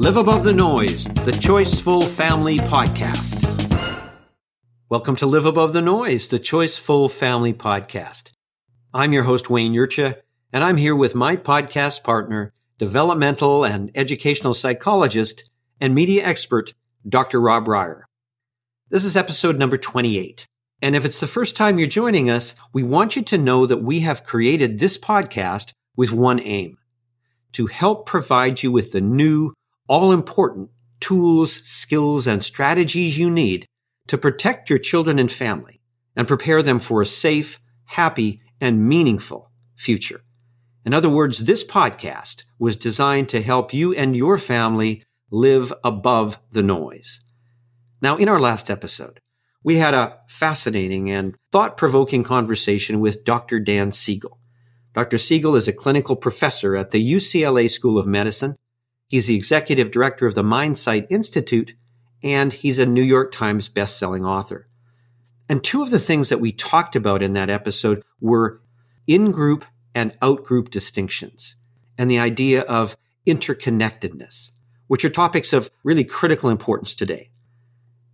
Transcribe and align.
Live 0.00 0.16
Above 0.16 0.44
the 0.44 0.54
Noise, 0.54 1.04
the 1.04 1.30
Choiceful 1.30 2.02
Family 2.02 2.56
Podcast. 2.56 4.10
Welcome 4.88 5.14
to 5.16 5.26
Live 5.26 5.44
Above 5.44 5.74
the 5.74 5.82
Noise, 5.82 6.28
the 6.28 6.38
Choiceful 6.38 7.10
Family 7.10 7.52
Podcast. 7.52 8.30
I'm 8.94 9.12
your 9.12 9.24
host, 9.24 9.50
Wayne 9.50 9.74
Yurcha, 9.74 10.16
and 10.54 10.64
I'm 10.64 10.78
here 10.78 10.96
with 10.96 11.14
my 11.14 11.36
podcast 11.36 12.02
partner, 12.02 12.54
developmental 12.78 13.62
and 13.62 13.90
educational 13.94 14.54
psychologist 14.54 15.50
and 15.82 15.94
media 15.94 16.24
expert, 16.24 16.72
Dr. 17.06 17.38
Rob 17.38 17.66
Reiher. 17.66 18.04
This 18.88 19.04
is 19.04 19.18
episode 19.18 19.58
number 19.58 19.76
28. 19.76 20.46
And 20.80 20.96
if 20.96 21.04
it's 21.04 21.20
the 21.20 21.26
first 21.26 21.56
time 21.56 21.78
you're 21.78 21.86
joining 21.86 22.30
us, 22.30 22.54
we 22.72 22.82
want 22.82 23.16
you 23.16 23.22
to 23.24 23.36
know 23.36 23.66
that 23.66 23.82
we 23.82 24.00
have 24.00 24.24
created 24.24 24.78
this 24.78 24.96
podcast 24.96 25.74
with 25.94 26.10
one 26.10 26.40
aim 26.40 26.78
to 27.52 27.66
help 27.66 28.06
provide 28.06 28.62
you 28.62 28.72
with 28.72 28.92
the 28.92 29.00
new, 29.02 29.52
all 29.90 30.12
important 30.12 30.70
tools, 31.00 31.52
skills, 31.64 32.28
and 32.28 32.44
strategies 32.44 33.18
you 33.18 33.28
need 33.28 33.66
to 34.06 34.16
protect 34.16 34.70
your 34.70 34.78
children 34.78 35.18
and 35.18 35.32
family 35.32 35.80
and 36.14 36.28
prepare 36.28 36.62
them 36.62 36.78
for 36.78 37.02
a 37.02 37.06
safe, 37.06 37.58
happy, 37.86 38.40
and 38.60 38.88
meaningful 38.88 39.50
future. 39.74 40.20
In 40.84 40.94
other 40.94 41.10
words, 41.10 41.38
this 41.38 41.64
podcast 41.64 42.44
was 42.56 42.76
designed 42.76 43.28
to 43.30 43.42
help 43.42 43.74
you 43.74 43.92
and 43.92 44.16
your 44.16 44.38
family 44.38 45.02
live 45.32 45.72
above 45.82 46.38
the 46.52 46.62
noise. 46.62 47.20
Now, 48.00 48.16
in 48.16 48.28
our 48.28 48.40
last 48.40 48.70
episode, 48.70 49.18
we 49.64 49.78
had 49.78 49.94
a 49.94 50.18
fascinating 50.28 51.10
and 51.10 51.34
thought 51.50 51.76
provoking 51.76 52.22
conversation 52.22 53.00
with 53.00 53.24
Dr. 53.24 53.58
Dan 53.58 53.90
Siegel. 53.90 54.38
Dr. 54.94 55.18
Siegel 55.18 55.56
is 55.56 55.66
a 55.66 55.72
clinical 55.72 56.14
professor 56.14 56.76
at 56.76 56.92
the 56.92 57.12
UCLA 57.12 57.68
School 57.68 57.98
of 57.98 58.06
Medicine. 58.06 58.54
He's 59.10 59.26
the 59.26 59.34
executive 59.34 59.90
director 59.90 60.24
of 60.24 60.36
the 60.36 60.44
MindSight 60.44 61.08
Institute, 61.10 61.74
and 62.22 62.52
he's 62.52 62.78
a 62.78 62.86
New 62.86 63.02
York 63.02 63.32
Times 63.32 63.68
bestselling 63.68 64.24
author. 64.24 64.68
And 65.48 65.64
two 65.64 65.82
of 65.82 65.90
the 65.90 65.98
things 65.98 66.28
that 66.28 66.38
we 66.38 66.52
talked 66.52 66.94
about 66.94 67.20
in 67.20 67.32
that 67.32 67.50
episode 67.50 68.04
were 68.20 68.60
in 69.08 69.32
group 69.32 69.64
and 69.96 70.16
out 70.22 70.44
group 70.44 70.70
distinctions 70.70 71.56
and 71.98 72.08
the 72.08 72.20
idea 72.20 72.60
of 72.60 72.96
interconnectedness, 73.26 74.52
which 74.86 75.04
are 75.04 75.10
topics 75.10 75.52
of 75.52 75.72
really 75.82 76.04
critical 76.04 76.48
importance 76.48 76.94
today. 76.94 77.30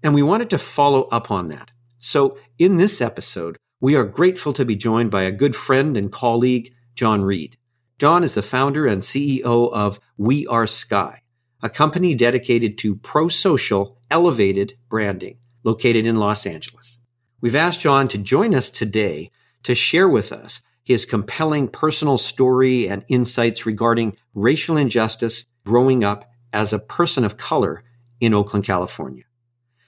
And 0.02 0.14
we 0.14 0.22
wanted 0.22 0.48
to 0.48 0.58
follow 0.58 1.02
up 1.08 1.30
on 1.30 1.48
that. 1.48 1.72
So 1.98 2.38
in 2.58 2.78
this 2.78 3.02
episode, 3.02 3.58
we 3.80 3.96
are 3.96 4.04
grateful 4.04 4.54
to 4.54 4.64
be 4.64 4.76
joined 4.76 5.10
by 5.10 5.24
a 5.24 5.30
good 5.30 5.54
friend 5.54 5.94
and 5.94 6.10
colleague, 6.10 6.72
John 6.94 7.20
Reed. 7.20 7.58
John 7.98 8.22
is 8.24 8.34
the 8.34 8.42
founder 8.42 8.86
and 8.86 9.00
CEO 9.00 9.72
of 9.72 9.98
We 10.18 10.46
Are 10.48 10.66
Sky, 10.66 11.22
a 11.62 11.70
company 11.70 12.14
dedicated 12.14 12.76
to 12.78 12.96
pro 12.96 13.28
social, 13.28 13.96
elevated 14.10 14.74
branding 14.90 15.38
located 15.64 16.06
in 16.06 16.16
Los 16.16 16.46
Angeles. 16.46 16.98
We've 17.40 17.56
asked 17.56 17.80
John 17.80 18.06
to 18.08 18.18
join 18.18 18.54
us 18.54 18.70
today 18.70 19.30
to 19.62 19.74
share 19.74 20.10
with 20.10 20.30
us 20.30 20.60
his 20.84 21.06
compelling 21.06 21.68
personal 21.68 22.18
story 22.18 22.86
and 22.86 23.02
insights 23.08 23.64
regarding 23.64 24.18
racial 24.34 24.76
injustice 24.76 25.46
growing 25.64 26.04
up 26.04 26.30
as 26.52 26.74
a 26.74 26.78
person 26.78 27.24
of 27.24 27.38
color 27.38 27.82
in 28.20 28.34
Oakland, 28.34 28.66
California. 28.66 29.24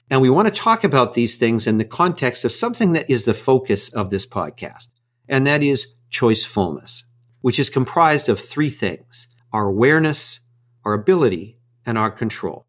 And 0.09 0.19
we 0.19 0.31
want 0.31 0.47
to 0.47 0.61
talk 0.61 0.83
about 0.83 1.13
these 1.13 1.37
things 1.37 1.67
in 1.67 1.77
the 1.77 1.85
context 1.85 2.43
of 2.43 2.51
something 2.51 2.93
that 2.93 3.07
is 3.07 3.25
the 3.25 3.35
focus 3.35 3.89
of 3.89 4.09
this 4.09 4.25
podcast, 4.25 4.87
and 5.27 5.45
that 5.45 5.61
is 5.61 5.93
choicefulness, 6.11 7.03
which 7.41 7.59
is 7.59 7.69
comprised 7.69 8.29
of 8.29 8.39
three 8.39 8.69
things 8.69 9.27
our 9.51 9.67
awareness, 9.67 10.39
our 10.85 10.93
ability, 10.93 11.57
and 11.85 11.97
our 11.97 12.11
control. 12.11 12.67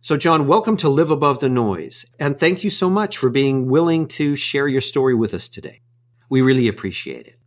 So, 0.00 0.16
John, 0.16 0.46
welcome 0.46 0.76
to 0.78 0.88
Live 0.88 1.10
Above 1.10 1.40
the 1.40 1.48
Noise, 1.48 2.06
and 2.18 2.38
thank 2.38 2.64
you 2.64 2.70
so 2.70 2.88
much 2.88 3.18
for 3.18 3.28
being 3.28 3.68
willing 3.68 4.06
to 4.08 4.36
share 4.36 4.68
your 4.68 4.80
story 4.80 5.14
with 5.14 5.34
us 5.34 5.48
today. 5.48 5.82
We 6.30 6.40
really 6.40 6.68
appreciate 6.68 7.26
it. 7.26 7.38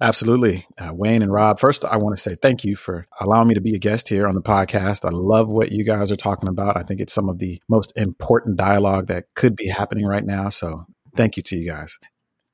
Absolutely. 0.00 0.64
Uh, 0.76 0.90
Wayne 0.92 1.22
and 1.22 1.32
Rob, 1.32 1.58
first, 1.58 1.84
I 1.84 1.96
want 1.96 2.16
to 2.16 2.22
say 2.22 2.34
thank 2.34 2.64
you 2.64 2.74
for 2.74 3.06
allowing 3.20 3.48
me 3.48 3.54
to 3.54 3.60
be 3.60 3.74
a 3.74 3.78
guest 3.78 4.08
here 4.08 4.26
on 4.26 4.34
the 4.34 4.42
podcast. 4.42 5.04
I 5.04 5.10
love 5.10 5.48
what 5.48 5.72
you 5.72 5.84
guys 5.84 6.10
are 6.10 6.16
talking 6.16 6.48
about. 6.48 6.76
I 6.76 6.82
think 6.82 7.00
it's 7.00 7.12
some 7.12 7.28
of 7.28 7.38
the 7.38 7.60
most 7.68 7.92
important 7.96 8.56
dialogue 8.56 9.06
that 9.06 9.26
could 9.34 9.54
be 9.54 9.68
happening 9.68 10.04
right 10.04 10.24
now. 10.24 10.48
So 10.48 10.86
thank 11.16 11.36
you 11.36 11.42
to 11.44 11.56
you 11.56 11.70
guys. 11.70 11.96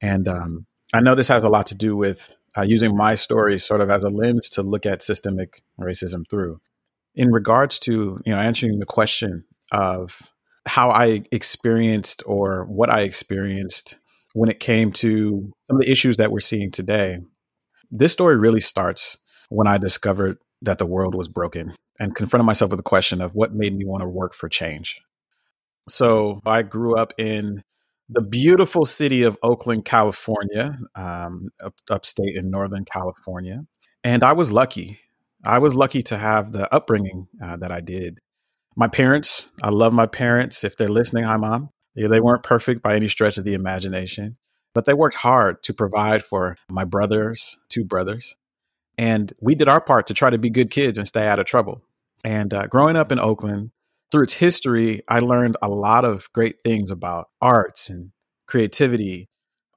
And 0.02 0.28
um, 0.28 0.66
I 0.92 1.00
know 1.00 1.14
this 1.14 1.28
has 1.28 1.44
a 1.44 1.48
lot 1.48 1.69
to 1.69 1.75
do 1.75 1.97
with 1.97 2.37
uh, 2.56 2.62
using 2.62 2.97
my 2.97 3.15
story 3.15 3.59
sort 3.59 3.81
of 3.81 3.91
as 3.91 4.05
a 4.05 4.09
lens 4.09 4.49
to 4.50 4.62
look 4.62 4.87
at 4.87 5.03
systemic 5.03 5.62
racism 5.78 6.22
through. 6.28 6.61
In 7.15 7.31
regards 7.31 7.78
to, 7.81 8.21
you 8.25 8.33
know, 8.33 8.38
answering 8.38 8.78
the 8.78 8.87
question 8.87 9.44
of 9.72 10.21
how 10.66 10.91
I 10.91 11.22
experienced 11.33 12.22
or 12.27 12.65
what 12.65 12.91
I 12.91 13.00
experienced 13.00 13.99
when 14.34 14.50
it 14.50 14.61
came 14.61 14.93
to 14.93 15.53
some 15.65 15.77
of 15.77 15.83
the 15.83 15.91
issues 15.91 16.16
that 16.19 16.31
we're 16.31 16.41
seeing 16.41 16.71
today, 16.71 17.19
this 17.91 18.12
story 18.12 18.37
really 18.37 18.61
starts 18.61 19.19
when 19.49 19.67
I 19.67 19.78
discovered 19.78 20.38
that 20.62 20.78
the 20.78 20.87
world 20.87 21.15
was 21.15 21.28
broken 21.28 21.75
and 21.99 22.15
confronted 22.15 22.47
myself 22.47 22.71
with 22.71 22.78
the 22.78 22.84
question 22.84 23.21
of 23.21 23.34
what 23.34 23.55
made 23.55 23.75
me 23.77 23.84
want 23.84 24.03
to 24.03 24.09
work 24.09 24.34
for 24.34 24.49
change. 24.49 25.00
So 25.88 26.41
I 26.47 26.62
grew 26.62 26.97
up 26.97 27.12
in 27.19 27.62
the 28.12 28.22
beautiful 28.22 28.84
city 28.84 29.22
of 29.22 29.38
Oakland, 29.43 29.84
California, 29.84 30.78
um, 30.97 31.50
up, 31.62 31.75
upstate 31.88 32.37
in 32.37 32.50
Northern 32.50 32.84
California. 32.84 33.65
And 34.03 34.25
I 34.25 34.32
was 34.32 34.50
lucky. 34.50 34.98
I 35.44 35.59
was 35.59 35.75
lucky 35.75 36.03
to 36.03 36.19
have 36.19 36.53
the 36.53 36.72
upbringing 36.75 37.28
uh, 37.43 37.56
that 37.59 37.70
I 37.70 37.81
did. 37.81 38.19
My 38.76 38.88
parents, 38.88 39.53
I 39.62 39.70
love 39.70 39.93
my 39.93 40.06
parents. 40.06 40.65
If 40.65 40.76
they're 40.76 40.88
listening, 40.88 41.25
hi, 41.25 41.37
mom. 41.37 41.70
They 41.94 42.20
weren't 42.20 42.43
perfect 42.43 42.82
by 42.82 42.97
any 42.97 43.09
stretch 43.09 43.37
of 43.38 43.44
the 43.44 43.54
imagination. 43.54 44.37
But 44.75 44.87
they 44.87 44.94
worked 44.94 45.16
hard 45.16 45.62
to 45.65 45.75
provide 45.75 46.22
for 46.22 46.56
my 46.69 46.84
brothers, 46.84 47.59
two 47.69 47.84
brothers. 47.84 48.37
And 48.97 49.32
we 49.41 49.54
did 49.54 49.69
our 49.69 49.81
part 49.81 50.06
to 50.06 50.15
try 50.15 50.31
to 50.31 50.38
be 50.38 50.50
good 50.50 50.70
kids 50.70 50.99
and 50.99 51.06
stay 51.06 51.26
out 51.26 51.38
of 51.38 51.47
trouble. 51.47 51.82
And 52.25 52.53
uh, 52.54 52.66
growing 52.66 52.97
up 52.97 53.10
in 53.12 53.19
Oakland, 53.19 53.70
through 54.10 54.25
its 54.25 54.34
history, 54.34 55.03
I 55.09 55.21
learned 55.21 55.56
a 55.62 55.69
lot 55.69 56.04
of 56.04 56.32
great 56.32 56.62
things 56.62 56.91
about 56.91 57.28
arts 57.41 57.91
and 57.91 58.10
creativity. 58.47 59.28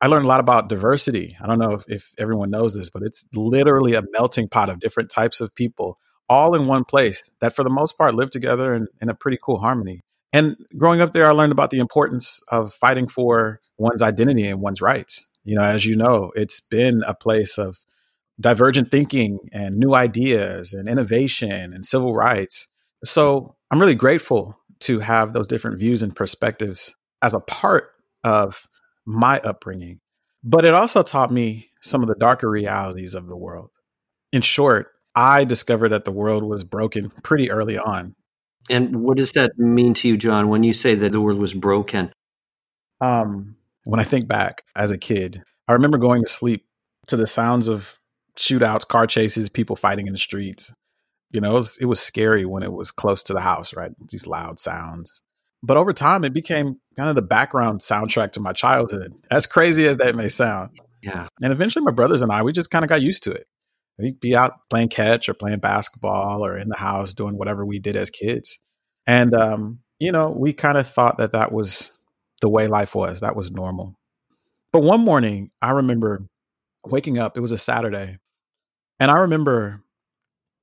I 0.02 0.08
learned 0.08 0.26
a 0.26 0.28
lot 0.28 0.40
about 0.40 0.70
diversity. 0.70 1.38
I 1.42 1.48
don't 1.48 1.60
know 1.60 1.74
if, 1.74 1.84
if 1.88 2.14
everyone 2.18 2.50
knows 2.50 2.74
this, 2.74 2.90
but 2.90 3.04
it's 3.04 3.26
literally 3.34 3.94
a 3.94 4.04
melting 4.12 4.50
pot 4.50 4.70
of 4.70 4.80
different 4.80 5.10
types 5.10 5.40
of 5.40 5.56
people 5.56 5.98
all 6.30 6.56
in 6.56 6.68
one 6.68 6.84
place 6.84 7.30
that, 7.42 7.56
for 7.56 7.64
the 7.64 7.70
most 7.70 7.98
part, 7.98 8.16
live 8.16 8.30
together 8.30 8.74
in, 8.74 8.88
in 9.02 9.10
a 9.10 9.14
pretty 9.14 9.38
cool 9.42 9.60
harmony. 9.60 10.02
And 10.32 10.58
growing 10.76 11.00
up 11.00 11.12
there, 11.12 11.28
I 11.28 11.32
learned 11.32 11.52
about 11.52 11.70
the 11.70 11.80
importance 11.80 12.42
of 12.48 12.74
fighting 12.74 13.08
for 13.08 13.62
one's 13.78 14.02
identity 14.02 14.48
and 14.48 14.62
one's 14.62 14.82
rights. 14.82 15.28
You 15.44 15.56
know, 15.56 15.64
as 15.64 15.86
you 15.86 15.96
know, 15.96 16.32
it's 16.36 16.60
been 16.60 17.04
a 17.06 17.14
place 17.14 17.58
of 17.58 17.78
divergent 18.40 18.90
thinking 18.90 19.40
and 19.52 19.76
new 19.76 19.94
ideas 19.94 20.74
and 20.74 20.90
innovation 20.90 21.74
and 21.74 21.86
civil 21.86 22.16
rights. 22.16 22.68
So 23.04 23.56
I'm 23.72 23.80
really 23.80 23.96
grateful 23.96 24.58
to 24.82 25.00
have 25.00 25.34
those 25.34 25.48
different 25.48 25.80
views 25.80 26.04
and 26.04 26.16
perspectives 26.16 26.96
as 27.22 27.34
a 27.34 27.40
part 27.40 27.92
of 28.24 28.68
my 29.06 29.40
upbringing. 29.40 30.00
But 30.44 30.66
it 30.66 30.74
also 30.74 31.04
taught 31.04 31.32
me 31.32 31.70
some 31.82 32.02
of 32.02 32.08
the 32.08 32.16
darker 32.16 32.50
realities 32.50 33.14
of 33.14 33.28
the 33.28 33.38
world. 33.38 33.70
In 34.32 34.42
short, 34.42 34.88
I 35.16 35.44
discovered 35.44 35.90
that 35.90 36.06
the 36.06 36.12
world 36.12 36.44
was 36.44 36.64
broken 36.64 37.12
pretty 37.24 37.52
early 37.52 37.78
on. 37.78 38.16
And 38.70 39.04
what 39.04 39.18
does 39.18 39.34
that 39.34 39.58
mean 39.58 39.94
to 39.96 40.08
you, 40.08 40.18
John, 40.18 40.48
when 40.50 40.64
you 40.64 40.74
say 40.74 40.96
that 40.96 41.12
the 41.12 41.22
world 41.22 41.40
was 41.40 41.54
broken? 41.54 42.12
Um, 43.02 43.58
when 43.84 44.00
I 44.00 44.04
think 44.04 44.28
back 44.28 44.64
as 44.76 44.92
a 44.92 44.98
kid, 44.98 45.44
I 45.68 45.74
remember 45.74 45.98
going 45.98 46.24
to 46.24 46.30
sleep 46.30 46.66
to 47.08 47.18
the 47.18 47.28
sounds 47.28 47.68
of 47.68 48.00
shootouts, 48.38 48.88
car 48.88 49.06
chases, 49.06 49.50
people 49.50 49.76
fighting 49.76 50.08
in 50.08 50.14
the 50.14 50.20
streets. 50.20 50.74
You 51.34 51.42
know, 51.42 51.52
it 51.52 51.56
was, 51.56 51.78
it 51.80 51.86
was 51.86 52.00
scary 52.00 52.46
when 52.46 52.64
it 52.64 52.72
was 52.72 52.92
close 52.92 53.24
to 53.24 53.34
the 53.34 53.42
house, 53.42 53.74
right? 53.74 53.92
These 54.10 54.28
loud 54.28 54.60
sounds. 54.60 55.22
But 55.64 55.78
over 55.78 55.94
time, 55.94 56.24
it 56.24 56.34
became 56.34 56.80
kind 56.96 57.10
of 57.10 57.16
the 57.16 57.22
background 57.22 57.80
soundtrack 57.80 58.32
to 58.34 58.40
my 58.40 58.54
childhood, 58.54 59.14
as 59.32 59.46
crazy 59.46 59.88
as 59.88 59.98
that 59.98 60.16
may 60.16 60.30
sound. 60.30 60.72
Yeah. 61.02 61.28
And 61.42 61.52
eventually, 61.52 61.84
my 61.84 61.92
brothers 61.92 62.22
and 62.22 62.32
I, 62.32 62.44
we 62.44 62.52
just 62.52 62.70
kind 62.70 62.86
of 62.86 62.90
got 62.90 63.02
used 63.02 63.24
to 63.24 63.32
it. 63.32 63.46
We'd 63.98 64.20
be 64.20 64.36
out 64.36 64.54
playing 64.70 64.90
catch 64.90 65.30
or 65.30 65.34
playing 65.34 65.60
basketball 65.60 66.46
or 66.46 66.58
in 66.58 66.70
the 66.70 66.78
house 66.78 67.14
doing 67.14 67.38
whatever 67.38 67.66
we 67.66 67.80
did 67.80 67.96
as 67.96 68.10
kids. 68.10 68.60
And, 69.06 69.36
um, 69.36 69.80
you 70.00 70.12
know, 70.12 70.32
we 70.32 70.54
kind 70.54 70.78
of 70.78 70.88
thought 70.88 71.18
that 71.18 71.34
that 71.34 71.52
was 71.52 71.98
the 72.42 72.50
way 72.50 72.68
life 72.68 72.96
was. 72.96 73.22
That 73.22 73.36
was 73.36 73.52
normal. 73.52 73.96
But 74.72 74.82
one 74.82 75.02
morning, 75.02 75.52
I 75.62 75.72
remember 75.72 76.26
waking 76.86 77.20
up. 77.20 77.38
It 77.38 77.42
was 77.42 77.52
a 77.52 77.58
Saturday. 77.58 78.18
And 79.00 79.12
I 79.12 79.20
remember 79.20 79.83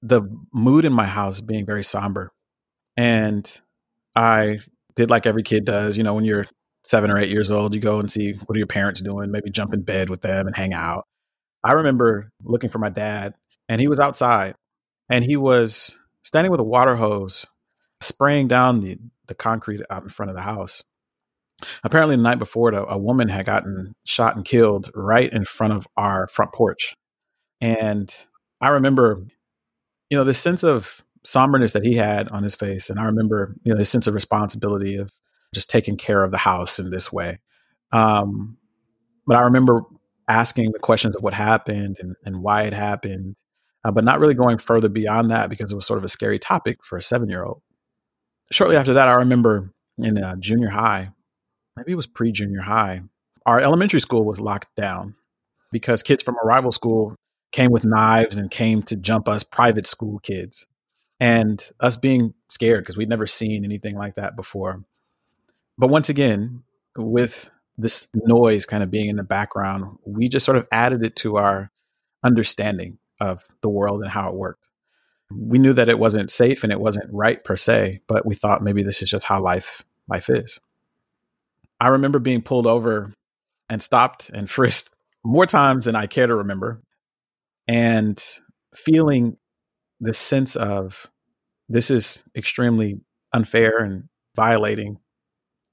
the 0.03 0.23
mood 0.53 0.85
in 0.85 0.93
my 0.93 1.07
house 1.07 1.41
being 1.41 1.67
very 1.67 1.85
somber. 1.85 2.31
And 2.97 3.61
I 4.17 4.59
did 4.97 5.11
like 5.11 5.27
every 5.27 5.43
kid 5.43 5.65
does. 5.65 5.97
You 5.97 6.03
know, 6.03 6.15
when 6.15 6.25
you're 6.25 6.47
seven 6.85 7.11
or 7.11 7.19
eight 7.19 7.31
years 7.31 7.51
old, 7.51 7.75
you 7.75 7.81
go 7.81 8.01
and 8.01 8.11
see 8.11 8.33
what 8.33 8.57
are 8.57 8.59
your 8.59 8.67
parents 8.67 9.01
doing, 9.01 9.31
maybe 9.31 9.51
jump 9.51 9.75
in 9.75 9.83
bed 9.83 10.09
with 10.09 10.23
them 10.23 10.47
and 10.47 10.57
hang 10.57 10.73
out. 10.73 11.05
I 11.63 11.73
remember 11.73 12.31
looking 12.43 12.71
for 12.71 12.79
my 12.79 12.89
dad, 12.89 13.35
and 13.69 13.81
he 13.81 13.89
was 13.89 14.01
outside 14.01 14.55
and 15.11 15.25
he 15.25 15.37
was 15.37 15.99
standing 16.23 16.51
with 16.51 16.61
a 16.61 16.65
water 16.65 16.97
hose, 16.97 17.47
spraying 18.01 18.49
down 18.49 18.81
the, 18.81 18.97
the 19.27 19.35
concrete 19.35 19.81
out 19.91 20.03
in 20.03 20.09
front 20.09 20.31
of 20.31 20.37
the 20.37 20.43
house. 20.43 20.83
Apparently, 21.85 22.17
the 22.17 22.23
night 22.23 22.39
before, 22.39 22.71
a 22.71 22.97
woman 22.97 23.29
had 23.29 23.45
gotten 23.45 23.95
shot 24.05 24.35
and 24.35 24.45
killed 24.45 24.91
right 24.95 25.31
in 25.31 25.45
front 25.45 25.75
of 25.75 25.87
our 25.97 26.27
front 26.29 26.53
porch. 26.53 26.95
And 27.61 28.11
I 28.61 28.71
remember, 28.71 29.27
you 30.11 30.17
know, 30.17 30.25
this 30.25 30.39
sense 30.39 30.63
of 30.63 31.05
somberness 31.25 31.73
that 31.73 31.85
he 31.85 31.95
had 31.95 32.29
on 32.29 32.43
his 32.43 32.55
face. 32.55 32.91
And 32.91 32.99
I 32.99 33.05
remember, 33.05 33.55
you 33.63 33.73
know, 33.73 33.79
this 33.79 33.91
sense 33.91 34.07
of 34.07 34.15
responsibility 34.15 34.97
of 34.97 35.11
just 35.55 35.71
taking 35.71 35.97
care 35.97 36.25
of 36.25 36.31
the 36.31 36.39
house 36.39 36.79
in 36.79 36.91
this 36.91 37.13
way. 37.13 37.39
Um, 37.93 38.59
but 39.27 39.37
I 39.37 39.43
remember 39.43 39.83
asking 40.29 40.73
the 40.73 40.79
questions 40.79 41.17
of 41.17 41.23
what 41.23 41.35
happened 41.35 41.97
and, 42.01 42.17
and 42.25 42.43
why 42.43 42.63
it 42.63 42.73
happened, 42.73 43.37
uh, 43.85 43.91
but 43.91 44.05
not 44.05 44.21
really 44.21 44.35
going 44.35 44.59
further 44.59 44.89
beyond 44.89 45.31
that 45.31 45.51
because 45.51 45.73
it 45.73 45.77
was 45.77 45.87
sort 45.87 45.99
of 45.99 46.05
a 46.05 46.09
scary 46.09 46.39
topic 46.39 46.85
for 46.85 46.97
a 46.97 47.03
seven 47.03 47.29
year 47.29 47.45
old. 47.45 47.63
Shortly 48.51 48.77
after 48.77 48.95
that, 48.95 49.09
I 49.09 49.15
remember 49.15 49.73
in 49.99 50.19
uh, 50.19 50.37
junior 50.37 50.71
high, 50.71 51.11
maybe 51.77 51.93
it 51.93 51.97
was 51.97 52.07
pre 52.07 52.33
junior 52.33 52.63
high, 52.63 53.03
our 53.47 53.61
elementary 53.61 54.01
school 54.01 54.25
was 54.25 54.41
locked 54.41 54.75
down 54.77 55.15
because 55.73 56.03
kids 56.03 56.23
from 56.23 56.37
a 56.43 56.47
rival 56.47 56.73
school 56.73 57.15
came 57.53 57.71
with 57.71 57.85
knives 57.85 58.37
and 58.37 58.51
came 58.51 58.83
to 58.83 58.97
jump 58.97 59.29
us 59.29 59.43
private 59.43 59.87
school 59.87 60.19
kids. 60.21 60.67
And 61.23 61.63
us 61.81 61.99
being 61.99 62.33
scared 62.49 62.83
because 62.83 62.97
we'd 62.97 63.09
never 63.09 63.27
seen 63.27 63.63
anything 63.63 63.95
like 63.95 64.15
that 64.15 64.37
before. 64.37 64.85
But 65.77 65.89
once 65.89 66.09
again, 66.09 66.63
with 66.97 67.51
this 67.77 68.09
noise 68.15 68.65
kind 68.65 68.83
of 68.83 68.91
being 68.91 69.11
in 69.11 69.17
the 69.17 69.23
background, 69.23 69.99
we 70.07 70.29
just 70.29 70.47
sort 70.47 70.57
of 70.57 70.67
added 70.73 71.05
it 71.05 71.17
to 71.17 71.37
our 71.37 71.71
understanding 72.25 72.99
of 73.21 73.45
the 73.61 73.69
world 73.69 74.03
and 74.03 74.11
how 74.11 74.29
it 74.29 74.35
worked. 74.35 74.67
We 75.31 75.59
knew 75.59 75.75
that 75.75 75.89
it 75.89 75.99
wasn't 75.99 76.31
safe 76.31 76.65
and 76.65 76.73
it 76.73 76.81
wasn't 76.81 77.13
right 77.13 77.43
per 77.45 77.57
se, 77.57 78.01
but 78.07 78.27
we 78.27 78.35
thought 78.35 78.63
maybe 78.63 78.83
this 78.83 79.03
is 79.03 79.11
just 79.11 79.27
how 79.27 79.43
life 79.43 79.85
life 80.09 80.29
is. 80.29 80.59
I 81.79 81.89
remember 81.89 82.19
being 82.19 82.43
pulled 82.43 82.67
over 82.67 83.13
and 83.69 83.83
stopped 83.83 84.31
and 84.31 84.51
frisked 84.51 84.95
more 85.23 85.47
times 85.47 85.85
than 85.85 85.95
I 85.95 86.07
care 86.07 86.27
to 86.27 86.35
remember 86.35 86.83
and 87.71 88.21
feeling 88.75 89.37
the 90.01 90.13
sense 90.13 90.57
of 90.57 91.09
this 91.69 91.89
is 91.89 92.25
extremely 92.35 93.01
unfair 93.33 93.79
and 93.79 94.09
violating 94.35 94.99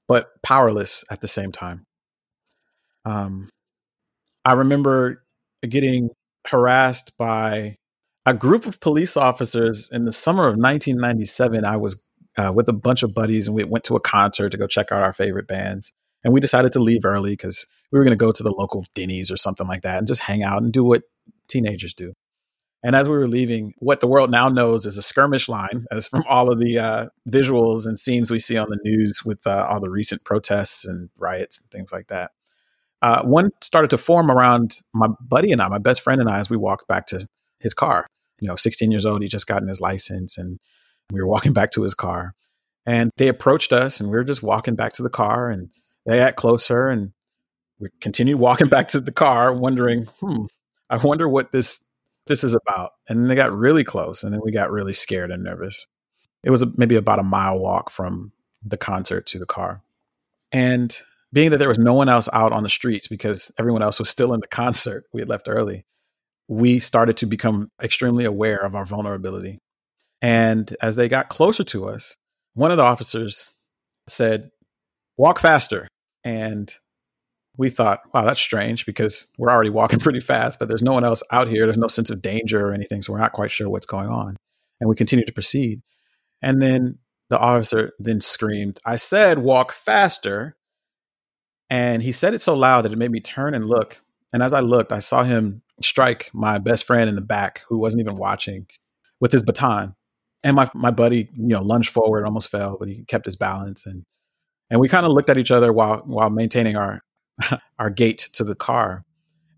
but 0.06 0.28
powerless 0.42 1.04
at 1.10 1.20
the 1.20 1.28
same 1.28 1.50
time. 1.50 1.86
Um, 3.04 3.50
I 4.44 4.52
remember 4.52 5.24
getting 5.68 6.10
harassed 6.46 7.16
by 7.18 7.76
a 8.24 8.32
group 8.32 8.64
of 8.66 8.78
police 8.78 9.16
officers 9.16 9.90
in 9.92 10.04
the 10.04 10.12
summer 10.12 10.44
of 10.44 10.56
1997. 10.56 11.64
I 11.64 11.76
was 11.76 12.00
uh, 12.36 12.52
with 12.54 12.68
a 12.68 12.72
bunch 12.72 13.02
of 13.02 13.12
buddies 13.12 13.48
and 13.48 13.56
we 13.56 13.64
went 13.64 13.84
to 13.84 13.96
a 13.96 14.00
concert 14.00 14.50
to 14.50 14.56
go 14.56 14.68
check 14.68 14.92
out 14.92 15.02
our 15.02 15.12
favorite 15.12 15.48
bands. 15.48 15.92
And 16.22 16.32
we 16.32 16.38
decided 16.38 16.72
to 16.72 16.80
leave 16.80 17.04
early 17.04 17.32
because 17.32 17.66
we 17.90 17.98
were 17.98 18.04
going 18.04 18.16
to 18.16 18.24
go 18.24 18.30
to 18.30 18.42
the 18.42 18.52
local 18.52 18.84
Denny's 18.94 19.32
or 19.32 19.36
something 19.36 19.66
like 19.66 19.82
that 19.82 19.98
and 19.98 20.06
just 20.06 20.20
hang 20.20 20.44
out 20.44 20.62
and 20.62 20.72
do 20.72 20.84
what 20.84 21.02
teenagers 21.48 21.94
do. 21.94 22.14
And 22.82 22.94
as 22.94 23.08
we 23.08 23.16
were 23.16 23.26
leaving, 23.26 23.74
what 23.78 24.00
the 24.00 24.06
world 24.06 24.30
now 24.30 24.48
knows 24.48 24.86
is 24.86 24.96
a 24.96 25.02
skirmish 25.02 25.48
line, 25.48 25.86
as 25.90 26.06
from 26.06 26.22
all 26.28 26.50
of 26.50 26.60
the 26.60 26.78
uh, 26.78 27.06
visuals 27.28 27.86
and 27.86 27.98
scenes 27.98 28.30
we 28.30 28.38
see 28.38 28.56
on 28.56 28.68
the 28.70 28.78
news 28.84 29.24
with 29.24 29.44
uh, 29.46 29.66
all 29.68 29.80
the 29.80 29.90
recent 29.90 30.24
protests 30.24 30.84
and 30.84 31.10
riots 31.18 31.58
and 31.58 31.68
things 31.70 31.92
like 31.92 32.06
that. 32.06 32.30
Uh, 33.02 33.22
one 33.22 33.50
started 33.62 33.90
to 33.90 33.98
form 33.98 34.30
around 34.30 34.80
my 34.92 35.08
buddy 35.20 35.52
and 35.52 35.60
I, 35.60 35.68
my 35.68 35.78
best 35.78 36.02
friend 36.02 36.20
and 36.20 36.30
I, 36.30 36.38
as 36.38 36.50
we 36.50 36.56
walked 36.56 36.86
back 36.86 37.06
to 37.08 37.26
his 37.58 37.74
car. 37.74 38.06
You 38.40 38.48
know, 38.48 38.56
16 38.56 38.90
years 38.90 39.06
old, 39.06 39.22
he 39.22 39.28
just 39.28 39.48
gotten 39.48 39.68
his 39.68 39.80
license, 39.80 40.38
and 40.38 40.60
we 41.10 41.20
were 41.20 41.26
walking 41.26 41.52
back 41.54 41.72
to 41.72 41.82
his 41.82 41.94
car. 41.94 42.34
And 42.86 43.10
they 43.16 43.28
approached 43.28 43.72
us, 43.72 44.00
and 44.00 44.08
we 44.08 44.16
were 44.16 44.24
just 44.24 44.42
walking 44.42 44.76
back 44.76 44.92
to 44.94 45.02
the 45.02 45.10
car, 45.10 45.48
and 45.48 45.70
they 46.06 46.18
got 46.18 46.36
closer, 46.36 46.86
and 46.86 47.12
we 47.80 47.88
continued 48.00 48.38
walking 48.38 48.68
back 48.68 48.88
to 48.88 49.00
the 49.00 49.12
car, 49.12 49.52
wondering, 49.52 50.04
hmm, 50.20 50.46
I 50.90 50.96
wonder 50.96 51.28
what 51.28 51.52
this 51.52 51.84
this 52.26 52.44
is 52.44 52.54
about. 52.54 52.92
And 53.08 53.20
then 53.20 53.28
they 53.28 53.34
got 53.34 53.52
really 53.52 53.84
close, 53.84 54.22
and 54.22 54.32
then 54.32 54.40
we 54.44 54.52
got 54.52 54.70
really 54.70 54.92
scared 54.92 55.30
and 55.30 55.42
nervous. 55.42 55.86
It 56.44 56.50
was 56.50 56.64
maybe 56.76 56.96
about 56.96 57.18
a 57.18 57.24
mile 57.24 57.58
walk 57.58 57.90
from 57.90 58.32
the 58.62 58.76
concert 58.76 59.26
to 59.26 59.38
the 59.38 59.46
car. 59.46 59.82
And 60.52 60.96
being 61.32 61.50
that 61.50 61.58
there 61.58 61.68
was 61.68 61.78
no 61.78 61.94
one 61.94 62.08
else 62.08 62.28
out 62.32 62.52
on 62.52 62.62
the 62.62 62.68
streets 62.68 63.08
because 63.08 63.50
everyone 63.58 63.82
else 63.82 63.98
was 63.98 64.08
still 64.08 64.32
in 64.32 64.40
the 64.40 64.46
concert, 64.50 65.04
we 65.12 65.20
had 65.20 65.28
left 65.28 65.48
early, 65.48 65.84
we 66.48 66.78
started 66.78 67.16
to 67.18 67.26
become 67.26 67.70
extremely 67.82 68.24
aware 68.24 68.58
of 68.58 68.74
our 68.74 68.84
vulnerability. 68.84 69.58
And 70.22 70.74
as 70.80 70.96
they 70.96 71.08
got 71.08 71.28
closer 71.28 71.64
to 71.64 71.88
us, 71.88 72.16
one 72.54 72.70
of 72.70 72.76
the 72.76 72.84
officers 72.84 73.52
said, 74.08 74.50
Walk 75.16 75.38
faster. 75.38 75.88
And 76.24 76.72
we 77.58 77.68
thought, 77.68 78.00
wow, 78.14 78.24
that's 78.24 78.40
strange 78.40 78.86
because 78.86 79.26
we're 79.36 79.50
already 79.50 79.68
walking 79.68 79.98
pretty 79.98 80.20
fast, 80.20 80.58
but 80.58 80.68
there's 80.68 80.82
no 80.82 80.94
one 80.94 81.04
else 81.04 81.22
out 81.30 81.48
here. 81.48 81.66
There's 81.66 81.76
no 81.76 81.88
sense 81.88 82.08
of 82.08 82.22
danger 82.22 82.66
or 82.66 82.72
anything. 82.72 83.02
So 83.02 83.12
we're 83.12 83.18
not 83.18 83.32
quite 83.32 83.50
sure 83.50 83.68
what's 83.68 83.84
going 83.84 84.08
on. 84.08 84.36
And 84.80 84.88
we 84.88 84.94
continue 84.94 85.26
to 85.26 85.32
proceed. 85.32 85.82
And 86.40 86.62
then 86.62 86.98
the 87.30 87.38
officer 87.38 87.92
then 87.98 88.20
screamed, 88.20 88.78
I 88.86 88.96
said, 88.96 89.40
walk 89.40 89.72
faster. 89.72 90.56
And 91.68 92.02
he 92.02 92.12
said 92.12 92.32
it 92.32 92.40
so 92.40 92.54
loud 92.54 92.84
that 92.84 92.92
it 92.92 92.98
made 92.98 93.10
me 93.10 93.20
turn 93.20 93.54
and 93.54 93.66
look. 93.66 94.00
And 94.32 94.42
as 94.42 94.52
I 94.52 94.60
looked, 94.60 94.92
I 94.92 95.00
saw 95.00 95.24
him 95.24 95.62
strike 95.82 96.30
my 96.32 96.58
best 96.58 96.86
friend 96.86 97.08
in 97.08 97.16
the 97.16 97.20
back 97.20 97.62
who 97.68 97.78
wasn't 97.78 98.00
even 98.00 98.14
watching 98.14 98.66
with 99.20 99.32
his 99.32 99.42
baton. 99.42 99.94
And 100.44 100.54
my, 100.54 100.68
my 100.74 100.92
buddy, 100.92 101.28
you 101.34 101.48
know, 101.48 101.62
lunged 101.62 101.90
forward, 101.90 102.24
almost 102.24 102.48
fell, 102.48 102.76
but 102.78 102.88
he 102.88 103.04
kept 103.04 103.24
his 103.24 103.36
balance. 103.36 103.84
And 103.84 104.04
and 104.70 104.80
we 104.80 104.88
kind 104.88 105.06
of 105.06 105.12
looked 105.12 105.30
at 105.30 105.38
each 105.38 105.50
other 105.50 105.72
while 105.72 106.02
while 106.04 106.30
maintaining 106.30 106.76
our 106.76 107.00
our 107.78 107.90
gait 107.90 108.28
to 108.34 108.44
the 108.44 108.54
car. 108.54 109.04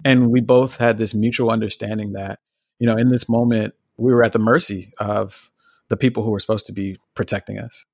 And 0.05 0.31
we 0.31 0.41
both 0.41 0.79
had 0.79 0.99
this 0.99 1.15
mutual 1.15 1.51
understanding 1.51 2.13
that, 2.13 2.39
you 2.79 2.87
know, 2.87 2.97
in 2.97 3.09
this 3.09 3.29
moment, 3.29 3.75
we 3.97 4.15
were 4.15 4.25
at 4.25 4.33
the 4.33 4.39
mercy 4.39 4.93
of 4.99 5.51
the 5.89 5.97
people 5.97 6.23
who 6.23 6.31
were 6.31 6.41
supposed 6.41 6.67
to 6.67 6.73
be 6.73 6.97
protecting 7.15 7.59
us. 7.59 7.85